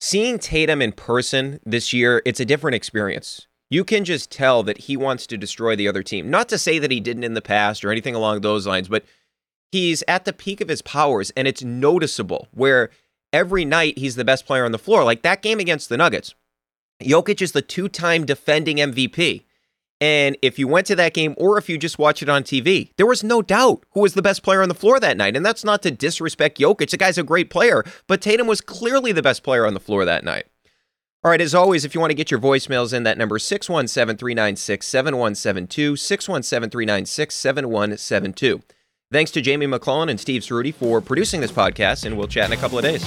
seeing 0.00 0.38
Tatum 0.38 0.82
in 0.82 0.92
person 0.92 1.60
this 1.64 1.92
year, 1.92 2.22
it's 2.24 2.40
a 2.40 2.44
different 2.44 2.74
experience. 2.74 3.46
You 3.70 3.84
can 3.84 4.04
just 4.04 4.30
tell 4.30 4.62
that 4.64 4.82
he 4.82 4.96
wants 4.96 5.26
to 5.28 5.38
destroy 5.38 5.76
the 5.76 5.88
other 5.88 6.02
team. 6.02 6.30
Not 6.30 6.48
to 6.50 6.58
say 6.58 6.78
that 6.78 6.90
he 6.90 7.00
didn't 7.00 7.24
in 7.24 7.34
the 7.34 7.40
past 7.40 7.84
or 7.84 7.90
anything 7.90 8.14
along 8.14 8.40
those 8.40 8.66
lines, 8.66 8.88
but 8.88 9.04
he's 9.70 10.04
at 10.06 10.24
the 10.24 10.32
peak 10.32 10.60
of 10.60 10.68
his 10.68 10.82
powers 10.82 11.30
and 11.36 11.48
it's 11.48 11.62
noticeable 11.62 12.48
where 12.52 12.90
every 13.32 13.64
night 13.64 13.96
he's 13.96 14.16
the 14.16 14.26
best 14.26 14.44
player 14.44 14.66
on 14.66 14.72
the 14.72 14.78
floor. 14.78 15.04
Like 15.04 15.22
that 15.22 15.40
game 15.40 15.58
against 15.58 15.88
the 15.88 15.96
Nuggets 15.96 16.34
Jokic 17.04 17.42
is 17.42 17.52
the 17.52 17.62
two 17.62 17.88
time 17.88 18.24
defending 18.24 18.78
MVP. 18.78 19.44
And 20.00 20.36
if 20.42 20.58
you 20.58 20.66
went 20.66 20.88
to 20.88 20.96
that 20.96 21.14
game 21.14 21.34
or 21.38 21.58
if 21.58 21.68
you 21.68 21.78
just 21.78 21.98
watch 21.98 22.22
it 22.22 22.28
on 22.28 22.42
TV, 22.42 22.90
there 22.96 23.06
was 23.06 23.22
no 23.22 23.40
doubt 23.40 23.84
who 23.92 24.00
was 24.00 24.14
the 24.14 24.22
best 24.22 24.42
player 24.42 24.60
on 24.60 24.68
the 24.68 24.74
floor 24.74 24.98
that 24.98 25.16
night. 25.16 25.36
And 25.36 25.46
that's 25.46 25.64
not 25.64 25.80
to 25.82 25.92
disrespect 25.92 26.58
Jokic. 26.58 26.90
The 26.90 26.96
guy's 26.96 27.18
a 27.18 27.22
great 27.22 27.50
player, 27.50 27.84
but 28.08 28.20
Tatum 28.20 28.48
was 28.48 28.60
clearly 28.60 29.12
the 29.12 29.22
best 29.22 29.44
player 29.44 29.64
on 29.64 29.74
the 29.74 29.80
floor 29.80 30.04
that 30.04 30.24
night. 30.24 30.46
All 31.24 31.30
right, 31.30 31.40
as 31.40 31.54
always, 31.54 31.84
if 31.84 31.94
you 31.94 32.00
want 32.00 32.10
to 32.10 32.16
get 32.16 32.32
your 32.32 32.40
voicemails 32.40 32.92
in, 32.92 33.04
that 33.04 33.16
number 33.16 33.38
617 33.38 34.16
396 34.18 34.84
7172, 34.84 35.94
617 35.94 36.68
396 36.68 37.34
7172. 37.36 38.60
Thanks 39.12 39.30
to 39.30 39.40
Jamie 39.40 39.66
McClellan 39.66 40.08
and 40.08 40.18
Steve 40.18 40.42
Ceruti 40.42 40.74
for 40.74 41.00
producing 41.00 41.40
this 41.40 41.52
podcast, 41.52 42.04
and 42.04 42.18
we'll 42.18 42.26
chat 42.26 42.46
in 42.46 42.58
a 42.58 42.60
couple 42.60 42.76
of 42.78 42.82
days. 42.82 43.06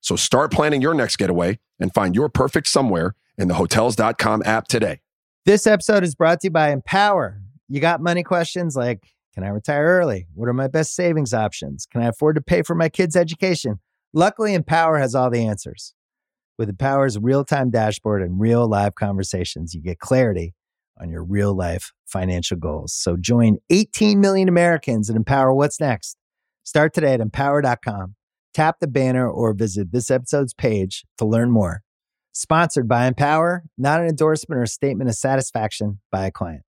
So 0.00 0.16
start 0.16 0.52
planning 0.52 0.82
your 0.82 0.94
next 0.94 1.16
getaway 1.16 1.58
and 1.80 1.92
find 1.92 2.14
your 2.14 2.28
perfect 2.28 2.68
somewhere 2.68 3.14
in 3.36 3.48
the 3.48 3.54
hotels.com 3.54 4.42
app 4.44 4.68
today. 4.68 5.00
This 5.44 5.66
episode 5.66 6.04
is 6.04 6.14
brought 6.14 6.40
to 6.40 6.48
you 6.48 6.50
by 6.50 6.70
Empower. 6.70 7.40
You 7.68 7.80
got 7.80 8.00
money 8.00 8.22
questions 8.22 8.76
like 8.76 9.06
Can 9.34 9.44
I 9.44 9.48
retire 9.48 9.84
early? 9.84 10.26
What 10.34 10.48
are 10.48 10.54
my 10.54 10.68
best 10.68 10.94
savings 10.94 11.32
options? 11.32 11.86
Can 11.86 12.02
I 12.02 12.06
afford 12.06 12.36
to 12.36 12.42
pay 12.42 12.62
for 12.62 12.74
my 12.74 12.88
kids' 12.88 13.16
education? 13.16 13.80
Luckily, 14.12 14.54
Empower 14.54 14.98
has 14.98 15.14
all 15.14 15.30
the 15.30 15.46
answers. 15.46 15.94
With 16.58 16.68
Empower's 16.68 17.18
real 17.18 17.44
time 17.44 17.70
dashboard 17.70 18.22
and 18.22 18.40
real 18.40 18.66
live 18.68 18.94
conversations, 18.94 19.74
you 19.74 19.80
get 19.80 20.00
clarity 20.00 20.54
on 21.00 21.08
your 21.08 21.22
real 21.22 21.54
life 21.54 21.92
financial 22.04 22.56
goals. 22.56 22.92
So 22.92 23.16
join 23.16 23.58
18 23.70 24.20
million 24.20 24.48
Americans 24.48 25.08
and 25.08 25.16
empower 25.16 25.54
what's 25.54 25.78
next. 25.78 26.16
Start 26.64 26.92
today 26.92 27.14
at 27.14 27.20
empower.com 27.20 28.16
Tap 28.54 28.76
the 28.80 28.88
banner 28.88 29.28
or 29.28 29.52
visit 29.54 29.92
this 29.92 30.10
episode's 30.10 30.54
page 30.54 31.04
to 31.18 31.24
learn 31.24 31.50
more. 31.50 31.82
Sponsored 32.32 32.88
by 32.88 33.06
Empower, 33.06 33.64
not 33.76 34.00
an 34.00 34.06
endorsement 34.06 34.60
or 34.60 34.66
statement 34.66 35.08
of 35.08 35.16
satisfaction 35.16 36.00
by 36.10 36.26
a 36.26 36.30
client. 36.30 36.62